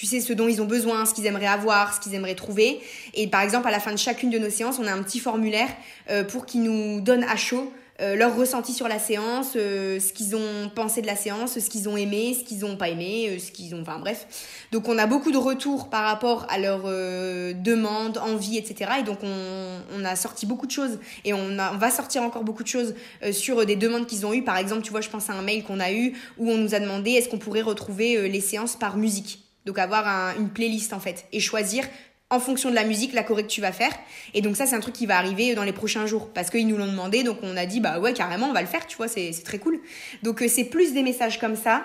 tu 0.00 0.06
sais 0.06 0.20
ce 0.20 0.32
dont 0.32 0.48
ils 0.48 0.62
ont 0.62 0.66
besoin, 0.66 1.04
ce 1.04 1.12
qu'ils 1.12 1.26
aimeraient 1.26 1.46
avoir, 1.46 1.94
ce 1.94 2.00
qu'ils 2.00 2.14
aimeraient 2.14 2.34
trouver. 2.34 2.80
Et 3.12 3.26
par 3.26 3.42
exemple, 3.42 3.68
à 3.68 3.70
la 3.70 3.80
fin 3.80 3.92
de 3.92 3.98
chacune 3.98 4.30
de 4.30 4.38
nos 4.38 4.48
séances, 4.48 4.78
on 4.78 4.86
a 4.86 4.92
un 4.92 5.02
petit 5.02 5.18
formulaire 5.18 5.68
euh, 6.08 6.24
pour 6.24 6.46
qu'ils 6.46 6.62
nous 6.62 7.02
donnent 7.02 7.24
à 7.24 7.36
chaud 7.36 7.70
euh, 8.00 8.16
leur 8.16 8.34
ressenti 8.34 8.72
sur 8.72 8.88
la 8.88 8.98
séance, 8.98 9.52
euh, 9.56 10.00
ce 10.00 10.14
qu'ils 10.14 10.34
ont 10.34 10.70
pensé 10.74 11.02
de 11.02 11.06
la 11.06 11.16
séance, 11.16 11.58
ce 11.58 11.68
qu'ils 11.68 11.86
ont 11.88 11.98
aimé, 11.98 12.34
ce 12.38 12.44
qu'ils 12.44 12.60
n'ont 12.60 12.76
pas 12.76 12.88
aimé, 12.88 13.28
euh, 13.28 13.38
ce 13.38 13.50
qu'ils 13.50 13.74
ont... 13.74 13.82
Enfin 13.82 13.98
bref. 13.98 14.26
Donc 14.72 14.88
on 14.88 14.96
a 14.96 15.06
beaucoup 15.06 15.30
de 15.32 15.36
retours 15.36 15.90
par 15.90 16.04
rapport 16.04 16.46
à 16.48 16.58
leurs 16.58 16.84
demandes, 16.84 18.18
envies, 18.18 18.56
etc. 18.56 18.92
Et 19.00 19.02
donc 19.02 19.18
on, 19.22 20.04
a 20.04 20.16
sorti 20.16 20.46
beaucoup 20.46 20.66
de 20.66 20.70
choses 20.70 20.98
et 21.24 21.34
on, 21.34 21.56
va 21.56 21.90
sortir 21.90 22.22
encore 22.22 22.44
beaucoup 22.44 22.62
de 22.62 22.68
choses 22.68 22.94
sur 23.32 23.66
des 23.66 23.76
demandes 23.76 24.06
qu'ils 24.06 24.24
ont 24.24 24.32
eues. 24.32 24.44
Par 24.44 24.56
exemple, 24.56 24.82
tu 24.82 24.90
vois, 24.90 25.00
je 25.00 25.08
pense 25.08 25.28
à 25.28 25.34
un 25.34 25.42
mail 25.42 25.64
qu'on 25.64 25.80
a 25.80 25.92
eu 25.92 26.14
où 26.38 26.50
on 26.50 26.56
nous 26.56 26.74
a 26.74 26.80
demandé 26.80 27.12
est-ce 27.12 27.28
qu'on 27.28 27.38
pourrait 27.38 27.62
retrouver 27.62 28.28
les 28.28 28.40
séances 28.40 28.76
par 28.76 28.96
musique. 28.96 29.40
Donc 29.66 29.78
avoir 29.78 30.06
un, 30.06 30.34
une 30.36 30.48
playlist 30.48 30.92
en 30.92 31.00
fait 31.00 31.26
et 31.32 31.40
choisir 31.40 31.84
en 32.30 32.38
fonction 32.38 32.70
de 32.70 32.74
la 32.74 32.84
musique, 32.84 33.12
la 33.12 33.24
choré 33.24 33.42
que 33.42 33.48
tu 33.48 33.60
vas 33.60 33.72
faire. 33.72 33.92
Et 34.34 34.40
donc 34.40 34.56
ça, 34.56 34.64
c'est 34.64 34.76
un 34.76 34.80
truc 34.80 34.94
qui 34.94 35.06
va 35.06 35.18
arriver 35.18 35.54
dans 35.54 35.64
les 35.64 35.72
prochains 35.72 36.06
jours. 36.06 36.30
Parce 36.32 36.48
qu'ils 36.50 36.66
nous 36.66 36.76
l'ont 36.76 36.86
demandé, 36.86 37.24
donc 37.24 37.38
on 37.42 37.56
a 37.56 37.66
dit, 37.66 37.80
bah 37.80 37.98
ouais, 37.98 38.12
carrément, 38.12 38.46
on 38.46 38.52
va 38.52 38.60
le 38.60 38.68
faire, 38.68 38.86
tu 38.86 38.96
vois, 38.96 39.08
c'est 39.08 39.32
très 39.44 39.58
cool. 39.58 39.80
Donc 40.22 40.40
euh, 40.40 40.48
c'est 40.48 40.64
plus 40.64 40.92
des 40.92 41.02
messages 41.02 41.38
comme 41.38 41.56
ça. 41.56 41.84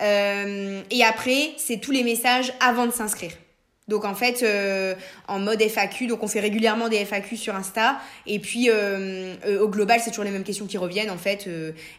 Euh, 0.00 0.82
et 0.90 1.04
après, 1.04 1.50
c'est 1.58 1.78
tous 1.78 1.92
les 1.92 2.02
messages 2.02 2.52
avant 2.60 2.86
de 2.86 2.92
s'inscrire. 2.92 3.32
Donc 3.92 4.06
en 4.06 4.14
fait, 4.14 4.42
euh, 4.42 4.94
en 5.28 5.38
mode 5.38 5.60
FAQ, 5.60 6.06
donc 6.06 6.22
on 6.22 6.26
fait 6.26 6.40
régulièrement 6.40 6.88
des 6.88 6.96
FAQ 7.04 7.36
sur 7.36 7.54
Insta. 7.54 8.00
Et 8.26 8.38
puis 8.38 8.70
euh, 8.70 9.34
euh, 9.46 9.60
au 9.60 9.68
global, 9.68 10.00
c'est 10.02 10.08
toujours 10.08 10.24
les 10.24 10.30
mêmes 10.30 10.44
questions 10.44 10.64
qui 10.64 10.78
reviennent. 10.78 11.10
En 11.10 11.18
fait, 11.18 11.46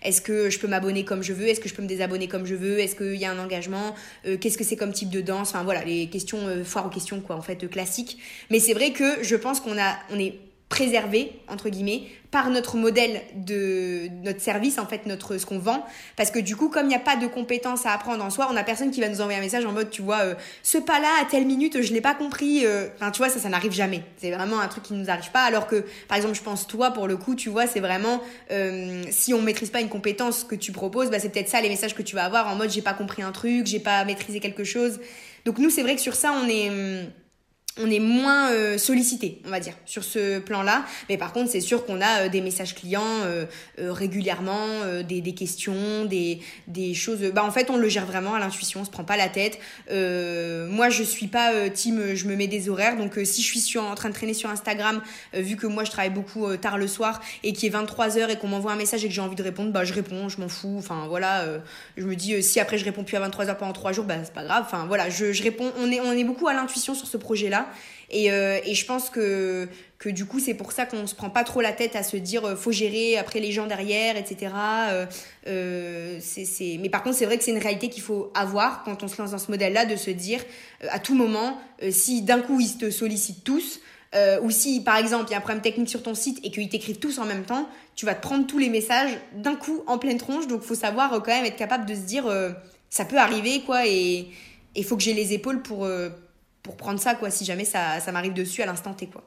est-ce 0.01 0.19
que 0.19 0.49
je 0.49 0.57
peux 0.57 0.67
m'abonner 0.67 1.05
comme 1.05 1.21
je 1.21 1.33
veux? 1.33 1.47
Est-ce 1.47 1.59
que 1.59 1.69
je 1.69 1.75
peux 1.75 1.83
me 1.83 1.87
désabonner 1.87 2.27
comme 2.27 2.47
je 2.47 2.55
veux? 2.55 2.79
Est-ce 2.79 2.95
qu'il 2.95 3.15
y 3.15 3.25
a 3.25 3.31
un 3.31 3.37
engagement? 3.37 3.93
Qu'est-ce 4.23 4.57
que 4.57 4.63
c'est 4.63 4.75
comme 4.75 4.91
type 4.91 5.11
de 5.11 5.21
danse? 5.21 5.49
Enfin 5.49 5.63
voilà, 5.63 5.83
les 5.83 6.07
questions 6.07 6.39
foire 6.65 6.87
aux 6.87 6.89
questions 6.89 7.21
quoi, 7.21 7.35
en 7.35 7.43
fait 7.43 7.69
classiques. 7.69 8.17
Mais 8.49 8.59
c'est 8.59 8.73
vrai 8.73 8.91
que 8.91 9.23
je 9.23 9.35
pense 9.35 9.59
qu'on 9.59 9.77
a, 9.77 9.95
est 10.17 10.39
préservé 10.73 11.33
entre 11.47 11.69
guillemets 11.69 12.01
par 12.31 12.49
notre 12.49 12.77
modèle 12.77 13.21
de 13.35 14.07
notre 14.23 14.41
service 14.41 14.79
en 14.79 14.87
fait 14.87 15.05
notre 15.05 15.37
ce 15.37 15.45
qu'on 15.45 15.59
vend. 15.59 15.85
Parce 16.15 16.31
que 16.31 16.39
du 16.39 16.55
coup 16.55 16.67
comme 16.67 16.85
il 16.85 16.89
n'y 16.89 16.95
a 16.95 16.99
pas 16.99 17.15
de 17.15 17.27
compétences 17.27 17.85
à 17.85 17.91
apprendre 17.91 18.23
en 18.23 18.31
soi 18.31 18.47
on 18.51 18.55
a 18.55 18.63
personne 18.63 18.89
qui 18.89 18.99
va 18.99 19.07
nous 19.07 19.21
envoyer 19.21 19.37
un 19.37 19.43
message 19.43 19.65
en 19.65 19.71
mode 19.71 19.91
tu 19.91 20.01
vois 20.01 20.21
euh, 20.21 20.33
ce 20.63 20.79
pas 20.79 20.99
là 20.99 21.09
à 21.21 21.25
telle 21.25 21.45
minute 21.45 21.83
je 21.83 21.93
l'ai 21.93 22.01
pas 22.01 22.15
compris 22.15 22.65
euh. 22.65 22.87
enfin 22.95 23.11
tu 23.11 23.19
vois 23.19 23.29
ça 23.29 23.37
ça 23.37 23.49
n'arrive 23.49 23.71
jamais. 23.71 24.01
C'est 24.17 24.31
vraiment 24.31 24.59
un 24.59 24.67
truc 24.67 24.83
qui 24.83 24.95
nous 24.95 25.11
arrive 25.11 25.29
pas. 25.29 25.43
Alors 25.43 25.67
que 25.67 25.85
par 26.07 26.17
exemple 26.17 26.35
je 26.35 26.41
pense 26.41 26.65
toi 26.65 26.89
pour 26.89 27.07
le 27.07 27.17
coup 27.17 27.35
tu 27.35 27.49
vois 27.49 27.67
c'est 27.67 27.79
vraiment 27.79 28.19
euh, 28.49 29.03
si 29.11 29.35
on 29.35 29.43
maîtrise 29.43 29.69
pas 29.69 29.81
une 29.81 29.89
compétence 29.89 30.43
que 30.43 30.55
tu 30.55 30.71
proposes 30.71 31.11
bah 31.11 31.19
c'est 31.19 31.29
peut-être 31.29 31.49
ça 31.49 31.61
les 31.61 31.69
messages 31.69 31.93
que 31.93 32.01
tu 32.01 32.15
vas 32.15 32.25
avoir 32.25 32.47
en 32.47 32.55
mode 32.55 32.71
j'ai 32.71 32.81
pas 32.81 32.95
compris 32.95 33.21
un 33.21 33.31
truc 33.31 33.67
j'ai 33.67 33.79
pas 33.79 34.03
maîtrisé 34.05 34.39
quelque 34.39 34.63
chose. 34.63 34.99
Donc 35.45 35.59
nous 35.59 35.69
c'est 35.69 35.83
vrai 35.83 35.93
que 35.93 36.01
sur 36.01 36.15
ça 36.15 36.33
on 36.33 36.47
est 36.47 36.71
hum, 36.71 37.05
on 37.79 37.89
est 37.89 37.99
moins 37.99 38.51
euh, 38.51 38.77
sollicité, 38.77 39.41
on 39.45 39.49
va 39.49 39.59
dire, 39.59 39.73
sur 39.85 40.03
ce 40.03 40.39
plan-là. 40.39 40.85
Mais 41.09 41.17
par 41.17 41.33
contre, 41.33 41.49
c'est 41.49 41.59
sûr 41.59 41.85
qu'on 41.85 42.01
a 42.01 42.25
euh, 42.25 42.29
des 42.29 42.41
messages 42.41 42.75
clients 42.75 43.01
euh, 43.01 43.45
régulièrement, 43.79 44.67
des, 45.07 45.21
des, 45.21 45.33
questions, 45.33 46.05
des, 46.05 46.39
des 46.67 46.93
choses. 46.93 47.21
Bah 47.33 47.43
en 47.43 47.51
fait, 47.51 47.69
on 47.69 47.77
le 47.77 47.89
gère 47.89 48.05
vraiment 48.05 48.35
à 48.35 48.39
l'intuition, 48.39 48.81
on 48.81 48.85
se 48.85 48.91
prend 48.91 49.03
pas 49.03 49.17
la 49.17 49.29
tête. 49.29 49.59
moi, 49.89 50.89
je 50.89 51.03
suis 51.03 51.27
pas 51.27 51.69
team, 51.69 52.13
je 52.13 52.27
me 52.27 52.35
mets 52.35 52.47
des 52.47 52.69
horaires. 52.69 52.97
Donc, 52.97 53.19
si 53.23 53.41
je 53.41 53.59
suis 53.59 53.79
en 53.79 53.95
train 53.95 54.09
de 54.09 54.13
traîner 54.13 54.33
sur 54.33 54.49
Instagram, 54.49 55.01
vu 55.33 55.55
que 55.55 55.67
moi 55.67 55.83
je 55.83 55.91
travaille 55.91 56.11
beaucoup 56.11 56.55
tard 56.57 56.77
le 56.77 56.87
soir 56.87 57.21
et 57.43 57.53
qu'il 57.53 57.67
est 57.67 57.71
23 57.71 58.09
h 58.09 58.29
et 58.29 58.35
qu'on 58.37 58.47
m'envoie 58.47 58.71
un 58.71 58.77
message 58.77 59.03
et 59.03 59.07
que 59.07 59.13
j'ai 59.13 59.21
envie 59.21 59.35
de 59.35 59.43
répondre, 59.43 59.71
bah 59.71 59.83
je 59.83 59.93
réponds, 59.93 60.29
je 60.29 60.39
m'en 60.39 60.49
fous. 60.49 60.75
Enfin 60.77 61.05
voilà, 61.07 61.45
je 61.97 62.05
me 62.05 62.15
dis 62.15 62.41
si 62.43 62.59
après 62.59 62.77
je 62.77 62.85
réponds 62.85 63.03
plus 63.03 63.17
à 63.17 63.19
23 63.21 63.45
h 63.45 63.57
pendant 63.57 63.73
3 63.73 63.91
jours, 63.91 64.05
bah 64.05 64.15
c'est 64.23 64.33
pas 64.33 64.43
grave. 64.43 64.63
Enfin 64.65 64.85
voilà, 64.87 65.09
je, 65.09 65.31
je 65.33 65.43
réponds. 65.43 65.71
On 65.79 65.91
est 65.91 66.01
on 66.01 66.11
est 66.11 66.23
beaucoup 66.23 66.47
à 66.47 66.53
l'intuition 66.53 66.93
sur 66.93 67.07
ce 67.07 67.17
projet-là. 67.17 67.62
Et, 68.13 68.31
euh, 68.31 68.59
et 68.63 68.75
je 68.75 68.85
pense 68.85 69.09
que, 69.09 69.67
du 70.05 70.25
coup, 70.25 70.39
c'est 70.39 70.53
pour 70.53 70.71
ça 70.71 70.85
qu'on 70.85 71.07
se 71.07 71.15
prend 71.15 71.31
pas 71.31 71.43
trop 71.43 71.61
la 71.61 71.71
tête 71.71 71.95
à 71.95 72.03
se 72.03 72.15
dire 72.15 72.45
euh, 72.45 72.55
faut 72.55 72.71
gérer 72.71 73.17
après 73.17 73.39
les 73.39 73.51
gens 73.51 73.65
derrière, 73.65 74.15
etc. 74.17 74.53
Euh, 74.91 75.05
euh, 75.47 76.19
Mais 76.79 76.89
par 76.89 77.01
contre, 77.01 77.17
c'est 77.17 77.25
vrai 77.25 77.37
que 77.37 77.43
c'est 77.43 77.51
une 77.51 77.57
réalité 77.57 77.89
qu'il 77.89 78.03
faut 78.03 78.31
avoir 78.35 78.83
quand 78.83 79.01
on 79.01 79.07
se 79.07 79.19
lance 79.19 79.31
dans 79.31 79.39
ce 79.39 79.49
modèle-là, 79.49 79.85
de 79.85 79.95
se 79.95 80.11
dire 80.11 80.41
à 80.89 80.99
tout 80.99 81.15
moment, 81.15 81.57
si 81.89 82.21
d'un 82.21 82.39
coup 82.39 82.59
ils 82.59 82.77
te 82.77 82.91
sollicitent 82.91 83.43
tous, 83.43 83.79
ou 84.43 84.51
si 84.51 84.81
par 84.81 84.97
exemple 84.97 85.25
il 85.29 85.31
y 85.31 85.33
a 85.33 85.37
un 85.37 85.41
problème 85.41 85.61
technique 85.61 85.89
sur 85.89 86.03
ton 86.03 86.13
site 86.13 86.39
et 86.43 86.51
qu'ils 86.51 86.69
t'écrivent 86.69 86.99
tous 86.99 87.17
en 87.17 87.25
même 87.25 87.45
temps, 87.45 87.67
tu 87.95 88.05
vas 88.05 88.13
te 88.13 88.21
prendre 88.21 88.45
tous 88.45 88.59
les 88.59 88.69
messages 88.69 89.11
d'un 89.33 89.55
coup 89.55 89.81
en 89.87 89.97
pleine 89.97 90.17
tronche. 90.17 90.47
Donc 90.47 90.61
faut 90.61 90.75
savoir 90.75 91.11
quand 91.23 91.27
même 91.27 91.45
être 91.45 91.55
capable 91.55 91.85
de 91.85 91.95
se 91.95 92.01
dire 92.01 92.25
ça 92.89 93.05
peut 93.05 93.17
arriver 93.17 93.61
quoi 93.61 93.87
et 93.87 94.27
il 94.75 94.83
faut 94.83 94.97
que 94.97 95.03
j'ai 95.03 95.13
les 95.13 95.33
épaules 95.33 95.61
pour, 95.61 95.87
pour 96.63 96.77
prendre 96.77 96.99
ça, 96.99 97.15
quoi, 97.15 97.29
si 97.29 97.45
jamais 97.45 97.65
ça, 97.65 97.99
ça 97.99 98.11
m'arrive 98.11 98.33
dessus 98.33 98.61
à 98.61 98.65
l'instant 98.65 98.93
T, 98.93 99.07
quoi. 99.07 99.23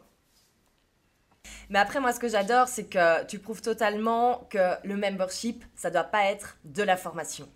Mais 1.69 1.79
après, 1.79 2.01
moi, 2.01 2.13
ce 2.13 2.21
que 2.21 2.29
j'adore, 2.29 2.69
c'est 2.69 2.85
que 2.85 3.25
tu 3.27 3.39
prouves 3.39 3.61
totalement 3.61 4.47
que 4.51 4.75
le 4.85 4.97
membership, 4.97 5.65
ça 5.75 5.91
doit 5.91 6.05
pas 6.05 6.25
être 6.27 6.59
de 6.65 6.83
la 6.83 6.97
formation. 6.97 7.49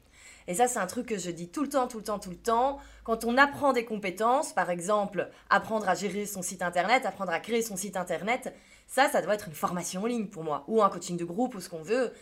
Et 0.49 0.55
ça, 0.55 0.67
c'est 0.67 0.81
un 0.81 0.87
truc 0.87 1.07
que 1.07 1.19
je 1.19 1.31
dis 1.31 1.49
tout 1.49 1.63
le 1.63 1.69
temps, 1.69 1.87
tout 1.87 1.99
le 1.99 2.05
temps, 2.05 2.19
tout 2.19 2.31
le 2.31 2.37
temps. 2.37 2.79
Quand 3.05 3.25
on 3.25 3.37
apprend 3.37 3.73
des 3.73 3.85
compétences, 3.85 4.53
par 4.53 4.71
exemple, 4.71 5.29
apprendre 5.49 5.89
à 5.89 5.95
gérer 5.95 6.27
son 6.27 6.43
site 6.43 6.63
internet, 6.63 7.07
apprendre 7.07 7.31
à 7.31 7.39
créer 7.39 7.63
son 7.63 7.77
site 7.77 7.97
internet, 7.97 8.53
ça, 8.89 9.09
ça 9.09 9.23
doit 9.23 9.35
être 9.35 9.47
une 9.47 9.55
formation 9.55 10.03
en 10.03 10.07
ligne 10.07 10.27
pour 10.27 10.43
moi, 10.43 10.65
ou 10.67 10.83
un 10.83 10.89
coaching 10.89 11.17
de 11.17 11.25
groupe, 11.25 11.55
ou 11.55 11.61
ce 11.61 11.69
qu'on 11.69 11.83
veut. 11.83 12.13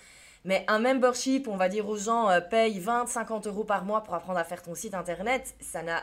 Mais 0.45 0.65
un 0.69 0.79
membership, 0.79 1.49
on 1.49 1.57
va 1.57 1.69
dire 1.71 1.89
aux 1.89 1.97
gens, 1.97 2.29
euh, 2.29 2.41
paye 2.41 2.79
20, 2.79 3.07
50 3.07 3.47
euros 3.47 3.65
par 3.65 3.85
mois 3.85 4.03
pour 4.03 4.15
apprendre 4.15 4.39
à 4.39 4.45
faire 4.45 4.63
ton 4.63 4.75
site 4.75 4.95
internet, 4.95 5.55
ça 5.61 5.83
n'a 5.83 6.03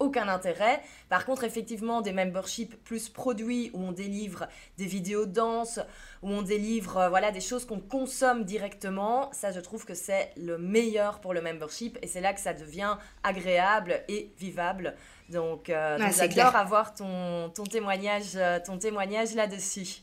aucun 0.00 0.28
intérêt. 0.28 0.80
Par 1.08 1.24
contre, 1.24 1.44
effectivement, 1.44 2.00
des 2.00 2.12
memberships 2.12 2.74
plus 2.82 3.08
produits 3.08 3.70
où 3.72 3.82
on 3.82 3.92
délivre 3.92 4.48
des 4.76 4.86
vidéos 4.86 5.26
de 5.26 5.32
danse, 5.32 5.78
où 6.22 6.30
on 6.30 6.42
délivre 6.42 6.96
euh, 6.96 7.08
voilà, 7.08 7.30
des 7.30 7.40
choses 7.40 7.64
qu'on 7.64 7.80
consomme 7.80 8.44
directement, 8.44 9.30
ça, 9.32 9.52
je 9.52 9.60
trouve 9.60 9.84
que 9.84 9.94
c'est 9.94 10.32
le 10.36 10.58
meilleur 10.58 11.20
pour 11.20 11.34
le 11.34 11.40
membership 11.40 11.98
et 12.02 12.06
c'est 12.06 12.20
là 12.20 12.32
que 12.32 12.40
ça 12.40 12.54
devient 12.54 12.96
agréable 13.22 14.02
et 14.08 14.32
vivable. 14.38 14.96
Donc, 15.30 15.70
euh, 15.70 15.98
j'adore 16.16 16.56
avoir 16.56 16.94
ton, 16.94 17.50
ton 17.50 17.64
témoignage, 17.64 18.32
euh, 18.34 18.58
ton 18.64 18.78
témoignage 18.78 19.34
là-dessus. 19.34 20.02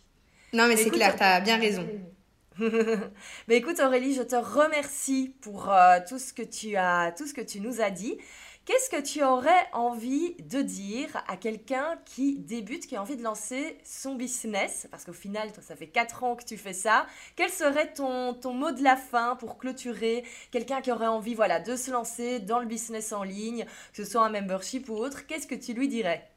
Non, 0.54 0.68
mais, 0.68 0.78
c'est 0.78 0.90
clair, 0.90 1.16
tu 1.16 1.24
as 1.24 1.42
bien 1.42 1.60
raison. 1.60 1.86
mais 3.48 3.58
écoute 3.58 3.80
Aurélie, 3.80 4.16
je 4.16 4.24
te 4.24 4.36
remercie 4.36 5.36
pour 5.42 5.72
euh, 5.72 6.00
tout 6.08 6.18
ce 6.18 6.34
que 6.34 6.42
tu 6.42 6.76
as, 6.76 7.12
tout 7.16 7.28
ce 7.28 7.34
que 7.34 7.42
tu 7.42 7.60
nous 7.60 7.82
as 7.82 7.92
dit. 7.92 8.18
Qu'est-ce 8.68 8.90
que 8.90 9.02
tu 9.02 9.24
aurais 9.24 9.70
envie 9.72 10.36
de 10.42 10.62
dire 10.62 11.24
à 11.30 11.38
quelqu'un 11.38 11.98
qui 12.04 12.36
débute, 12.36 12.86
qui 12.86 12.98
a 12.98 13.02
envie 13.02 13.16
de 13.16 13.24
lancer 13.24 13.78
son 13.86 14.16
business? 14.16 14.90
Parce 14.92 15.06
qu'au 15.06 15.14
final, 15.14 15.54
toi, 15.54 15.64
ça 15.64 15.78
fait 15.78 15.88
4 15.88 16.26
ans 16.26 16.36
que 16.36 16.44
tu 16.44 16.58
fais 16.58 16.74
ça. 16.74 17.08
Quel 17.38 17.50
serait 17.50 17.94
ton, 17.94 18.34
ton 18.34 18.52
mot 18.52 18.72
de 18.72 18.84
la 18.84 18.98
fin 18.98 19.38
pour 19.38 19.58
clôturer? 19.58 20.26
Quelqu'un 20.52 20.82
qui 20.82 20.92
aurait 20.92 21.08
envie 21.08 21.34
voilà, 21.34 21.62
de 21.62 21.78
se 21.78 21.92
lancer 21.92 22.42
dans 22.42 22.60
le 22.60 22.66
business 22.66 23.14
en 23.14 23.24
ligne, 23.24 23.66
que 23.94 24.04
ce 24.04 24.12
soit 24.12 24.26
un 24.26 24.30
membership 24.30 24.90
ou 24.90 24.96
autre, 24.96 25.26
qu'est-ce 25.28 25.48
que 25.48 25.56
tu 25.56 25.72
lui 25.72 25.88
dirais? 25.88 26.30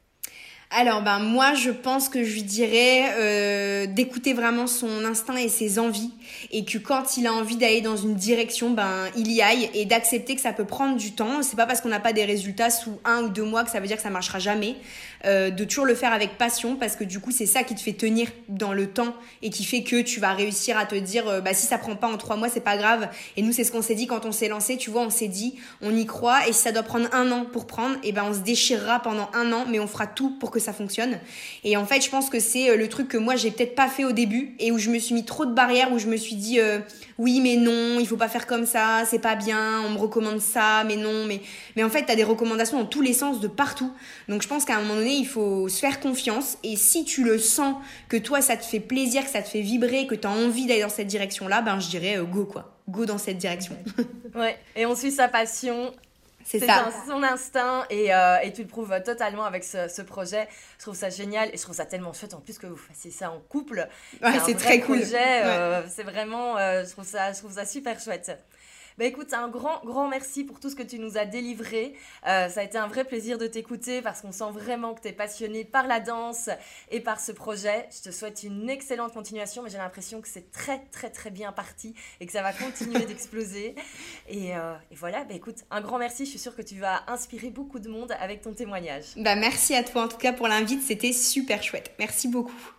Alors 0.73 1.01
ben 1.01 1.19
moi 1.19 1.53
je 1.53 1.69
pense 1.69 2.07
que 2.07 2.23
je 2.23 2.33
lui 2.33 2.43
dirais 2.43 3.11
euh, 3.17 3.85
d'écouter 3.87 4.33
vraiment 4.33 4.67
son 4.67 5.03
instinct 5.03 5.35
et 5.35 5.49
ses 5.49 5.79
envies. 5.79 6.11
Et 6.51 6.63
que 6.63 6.77
quand 6.77 7.17
il 7.17 7.27
a 7.27 7.33
envie 7.33 7.57
d'aller 7.57 7.81
dans 7.81 7.97
une 7.97 8.15
direction 8.15 8.69
ben 8.71 9.05
il 9.17 9.31
y 9.31 9.41
aille 9.41 9.69
et 9.73 9.85
d'accepter 9.85 10.35
que 10.35 10.41
ça 10.41 10.53
peut 10.53 10.65
prendre 10.65 10.95
du 10.95 11.11
temps. 11.11 11.43
C'est 11.43 11.57
pas 11.57 11.65
parce 11.65 11.81
qu'on 11.81 11.89
n'a 11.89 11.99
pas 11.99 12.13
des 12.13 12.23
résultats 12.23 12.69
sous 12.69 12.99
un 13.03 13.23
ou 13.23 13.29
deux 13.29 13.43
mois 13.43 13.63
que 13.63 13.69
ça 13.69 13.81
veut 13.81 13.87
dire 13.87 13.97
que 13.97 14.03
ça 14.03 14.09
marchera 14.09 14.39
jamais. 14.39 14.77
Euh, 15.25 15.51
de 15.51 15.65
toujours 15.65 15.85
le 15.85 15.93
faire 15.93 16.13
avec 16.13 16.39
passion 16.39 16.75
parce 16.77 16.95
que 16.95 17.03
du 17.03 17.19
coup 17.19 17.29
c'est 17.29 17.45
ça 17.45 17.61
qui 17.61 17.75
te 17.75 17.79
fait 17.79 17.93
tenir 17.93 18.27
dans 18.49 18.73
le 18.73 18.87
temps 18.87 19.13
et 19.43 19.51
qui 19.51 19.63
fait 19.63 19.83
que 19.83 20.01
tu 20.01 20.19
vas 20.19 20.33
réussir 20.33 20.79
à 20.79 20.87
te 20.87 20.95
dire 20.95 21.27
euh, 21.27 21.41
bah 21.41 21.53
si 21.53 21.67
ça 21.67 21.77
prend 21.77 21.95
pas 21.95 22.07
en 22.07 22.17
trois 22.17 22.37
mois 22.37 22.49
c'est 22.49 22.61
pas 22.61 22.77
grave. 22.77 23.09
Et 23.37 23.43
nous 23.43 23.51
c'est 23.51 23.63
ce 23.63 23.71
qu'on 23.71 23.83
s'est 23.83 23.93
dit 23.93 24.07
quand 24.07 24.25
on 24.25 24.31
s'est 24.31 24.47
lancé 24.47 24.77
tu 24.77 24.89
vois 24.89 25.01
on 25.01 25.09
s'est 25.09 25.27
dit 25.27 25.55
on 25.81 25.95
y 25.95 26.05
croit. 26.05 26.47
Et 26.47 26.53
si 26.53 26.61
ça 26.61 26.71
doit 26.71 26.83
prendre 26.83 27.07
un 27.13 27.29
an 27.31 27.45
pour 27.45 27.67
prendre 27.67 27.97
et 28.03 28.13
ben 28.13 28.23
on 28.27 28.33
se 28.33 28.39
déchirera 28.39 28.99
pendant 29.01 29.29
un 29.33 29.51
an 29.51 29.65
mais 29.69 29.79
on 29.79 29.87
fera 29.87 30.07
tout 30.07 30.31
pour 30.39 30.49
que 30.49 30.60
ça 30.61 30.73
fonctionne. 30.73 31.19
Et 31.63 31.75
en 31.75 31.85
fait, 31.85 32.01
je 32.01 32.09
pense 32.09 32.29
que 32.29 32.39
c'est 32.39 32.69
euh, 32.69 32.77
le 32.77 32.87
truc 32.87 33.07
que 33.07 33.17
moi 33.17 33.35
j'ai 33.35 33.51
peut-être 33.51 33.75
pas 33.75 33.87
fait 33.87 34.05
au 34.05 34.11
début 34.11 34.55
et 34.59 34.71
où 34.71 34.77
je 34.77 34.89
me 34.89 34.99
suis 34.99 35.13
mis 35.13 35.25
trop 35.25 35.45
de 35.45 35.53
barrières, 35.53 35.91
où 35.91 35.99
je 35.99 36.07
me 36.07 36.17
suis 36.17 36.35
dit 36.35 36.59
euh, 36.59 36.79
oui 37.17 37.39
mais 37.41 37.55
non, 37.55 37.99
il 37.99 38.07
faut 38.07 38.17
pas 38.17 38.29
faire 38.29 38.47
comme 38.47 38.65
ça, 38.65 39.03
c'est 39.05 39.19
pas 39.19 39.35
bien, 39.35 39.81
on 39.85 39.89
me 39.89 39.97
recommande 39.97 40.39
ça, 40.39 40.83
mais 40.85 40.95
non, 40.95 41.25
mais 41.25 41.41
mais 41.75 41.83
en 41.83 41.89
fait 41.89 42.03
t'as 42.05 42.15
des 42.15 42.23
recommandations 42.23 42.79
dans 42.79 42.85
tous 42.85 43.01
les 43.01 43.13
sens 43.13 43.39
de 43.39 43.47
partout. 43.47 43.91
Donc 44.29 44.41
je 44.41 44.47
pense 44.47 44.65
qu'à 44.65 44.77
un 44.77 44.81
moment 44.81 44.95
donné 44.95 45.13
il 45.13 45.27
faut 45.27 45.67
se 45.67 45.79
faire 45.79 45.99
confiance 45.99 46.57
et 46.63 46.75
si 46.75 47.03
tu 47.03 47.23
le 47.23 47.37
sens 47.37 47.75
que 48.07 48.17
toi 48.17 48.41
ça 48.41 48.55
te 48.55 48.63
fait 48.63 48.79
plaisir, 48.79 49.23
que 49.23 49.29
ça 49.29 49.41
te 49.41 49.49
fait 49.49 49.61
vibrer, 49.61 50.07
que 50.07 50.15
tu 50.15 50.27
as 50.27 50.31
envie 50.31 50.65
d'aller 50.65 50.81
dans 50.81 50.89
cette 50.89 51.07
direction 51.07 51.47
là, 51.47 51.61
ben 51.61 51.79
je 51.79 51.89
dirais 51.89 52.17
euh, 52.17 52.23
go 52.23 52.45
quoi, 52.45 52.77
go 52.87 53.05
dans 53.05 53.17
cette 53.17 53.37
direction. 53.37 53.75
ouais, 54.35 54.57
et 54.75 54.85
on 54.85 54.95
suit 54.95 55.11
sa 55.11 55.27
passion 55.27 55.91
c'est 56.43 56.59
ça. 56.59 56.89
son 57.07 57.23
instinct 57.23 57.85
et, 57.89 58.13
euh, 58.13 58.37
et, 58.43 58.51
tu 58.53 58.61
le 58.61 58.67
prouves 58.67 58.93
totalement 59.03 59.45
avec 59.45 59.63
ce, 59.63 59.87
ce, 59.87 60.01
projet. 60.01 60.47
Je 60.77 60.83
trouve 60.83 60.95
ça 60.95 61.09
génial 61.09 61.49
et 61.53 61.57
je 61.57 61.61
trouve 61.61 61.75
ça 61.75 61.85
tellement 61.85 62.13
chouette 62.13 62.33
en 62.33 62.39
plus 62.39 62.57
que 62.57 62.67
vous 62.67 62.77
fassiez 62.77 63.11
ça 63.11 63.31
en 63.31 63.39
couple. 63.39 63.87
Ouais, 64.21 64.39
c'est 64.45 64.55
très 64.55 64.79
cool. 64.81 65.01
Euh, 65.13 65.83
c'est 65.89 66.03
vraiment, 66.03 66.57
euh, 66.57 66.83
je, 66.85 66.91
trouve 66.91 67.05
ça, 67.05 67.33
je 67.33 67.39
trouve 67.39 67.53
ça 67.53 67.65
super 67.65 67.99
chouette. 67.99 68.31
Bah 68.97 69.05
écoute, 69.05 69.33
un 69.33 69.47
grand, 69.47 69.81
grand 69.85 70.07
merci 70.07 70.43
pour 70.43 70.59
tout 70.59 70.69
ce 70.69 70.75
que 70.75 70.83
tu 70.83 70.99
nous 70.99 71.17
as 71.17 71.25
délivré. 71.25 71.95
Euh, 72.27 72.49
ça 72.49 72.61
a 72.61 72.63
été 72.63 72.77
un 72.77 72.87
vrai 72.87 73.05
plaisir 73.05 73.37
de 73.37 73.47
t'écouter 73.47 74.01
parce 74.01 74.21
qu'on 74.21 74.31
sent 74.31 74.51
vraiment 74.51 74.93
que 74.93 75.01
tu 75.01 75.07
es 75.07 75.13
passionné 75.13 75.63
par 75.63 75.87
la 75.87 75.99
danse 75.99 76.49
et 76.89 76.99
par 76.99 77.19
ce 77.19 77.31
projet. 77.31 77.87
Je 77.95 78.09
te 78.09 78.13
souhaite 78.13 78.43
une 78.43 78.69
excellente 78.69 79.13
continuation, 79.13 79.63
mais 79.63 79.69
j'ai 79.69 79.77
l'impression 79.77 80.21
que 80.21 80.27
c'est 80.27 80.51
très, 80.51 80.79
très, 80.91 81.09
très 81.09 81.31
bien 81.31 81.51
parti 81.51 81.95
et 82.19 82.25
que 82.25 82.31
ça 82.31 82.41
va 82.41 82.53
continuer 82.53 83.05
d'exploser. 83.05 83.75
Et, 84.29 84.55
euh, 84.55 84.73
et, 84.91 84.95
voilà, 84.95 85.23
bah 85.23 85.33
écoute, 85.33 85.57
un 85.71 85.81
grand 85.81 85.97
merci. 85.97 86.25
Je 86.25 86.31
suis 86.31 86.39
sûre 86.39 86.55
que 86.55 86.61
tu 86.61 86.75
vas 86.75 87.03
inspirer 87.07 87.49
beaucoup 87.49 87.79
de 87.79 87.89
monde 87.89 88.13
avec 88.19 88.41
ton 88.41 88.53
témoignage. 88.53 89.05
Bah 89.17 89.35
merci 89.35 89.75
à 89.75 89.83
toi 89.83 90.03
en 90.03 90.07
tout 90.07 90.17
cas 90.17 90.33
pour 90.33 90.47
l'invite. 90.47 90.81
C'était 90.81 91.11
super 91.11 91.61
chouette. 91.63 91.93
Merci 91.99 92.27
beaucoup. 92.27 92.71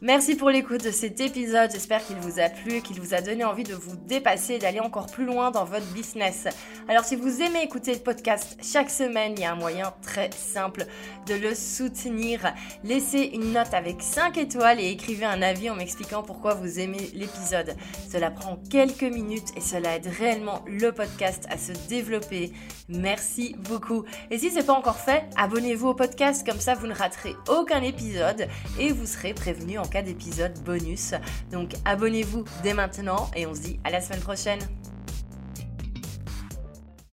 Merci 0.00 0.36
pour 0.36 0.48
l'écoute 0.48 0.84
de 0.84 0.92
cet 0.92 1.20
épisode, 1.20 1.72
j'espère 1.72 2.06
qu'il 2.06 2.18
vous 2.18 2.38
a 2.38 2.48
plu, 2.48 2.82
qu'il 2.82 3.00
vous 3.00 3.14
a 3.14 3.20
donné 3.20 3.44
envie 3.44 3.64
de 3.64 3.74
vous 3.74 3.96
dépasser 3.96 4.54
et 4.54 4.58
d'aller 4.60 4.78
encore 4.78 5.06
plus 5.06 5.24
loin 5.24 5.50
dans 5.50 5.64
votre 5.64 5.86
business. 5.86 6.46
Alors 6.86 7.02
si 7.02 7.16
vous 7.16 7.42
aimez 7.42 7.64
écouter 7.64 7.94
le 7.94 7.98
podcast 7.98 8.56
chaque 8.62 8.90
semaine, 8.90 9.32
il 9.36 9.40
y 9.40 9.44
a 9.44 9.50
un 9.50 9.56
moyen 9.56 9.92
très 10.00 10.30
simple 10.30 10.86
de 11.26 11.34
le 11.34 11.52
soutenir. 11.52 12.54
Laissez 12.84 13.28
une 13.34 13.52
note 13.52 13.74
avec 13.74 14.00
5 14.00 14.38
étoiles 14.38 14.78
et 14.78 14.88
écrivez 14.88 15.24
un 15.24 15.42
avis 15.42 15.68
en 15.68 15.74
m'expliquant 15.74 16.22
pourquoi 16.22 16.54
vous 16.54 16.78
aimez 16.78 17.10
l'épisode. 17.14 17.74
Cela 18.08 18.30
prend 18.30 18.56
quelques 18.70 19.02
minutes 19.02 19.48
et 19.56 19.60
cela 19.60 19.96
aide 19.96 20.06
réellement 20.06 20.64
le 20.68 20.92
podcast 20.92 21.44
à 21.50 21.58
se 21.58 21.72
développer. 21.88 22.52
Merci 22.88 23.56
beaucoup. 23.58 24.04
Et 24.30 24.38
si 24.38 24.50
ce 24.50 24.56
n'est 24.56 24.62
pas 24.62 24.74
encore 24.74 25.00
fait, 25.00 25.24
abonnez-vous 25.36 25.88
au 25.88 25.94
podcast, 25.94 26.46
comme 26.46 26.60
ça 26.60 26.76
vous 26.76 26.86
ne 26.86 26.94
raterez 26.94 27.34
aucun 27.48 27.82
épisode 27.82 28.46
et 28.78 28.92
vous 28.92 29.04
serez 29.04 29.34
prévenu 29.34 29.76
en 29.76 29.87
cas 29.88 30.02
d'épisode 30.02 30.58
bonus. 30.64 31.14
Donc 31.50 31.72
abonnez-vous 31.84 32.44
dès 32.62 32.74
maintenant 32.74 33.30
et 33.34 33.46
on 33.46 33.54
se 33.54 33.60
dit 33.60 33.80
à 33.84 33.90
la 33.90 34.00
semaine 34.00 34.20
prochaine. 34.20 34.60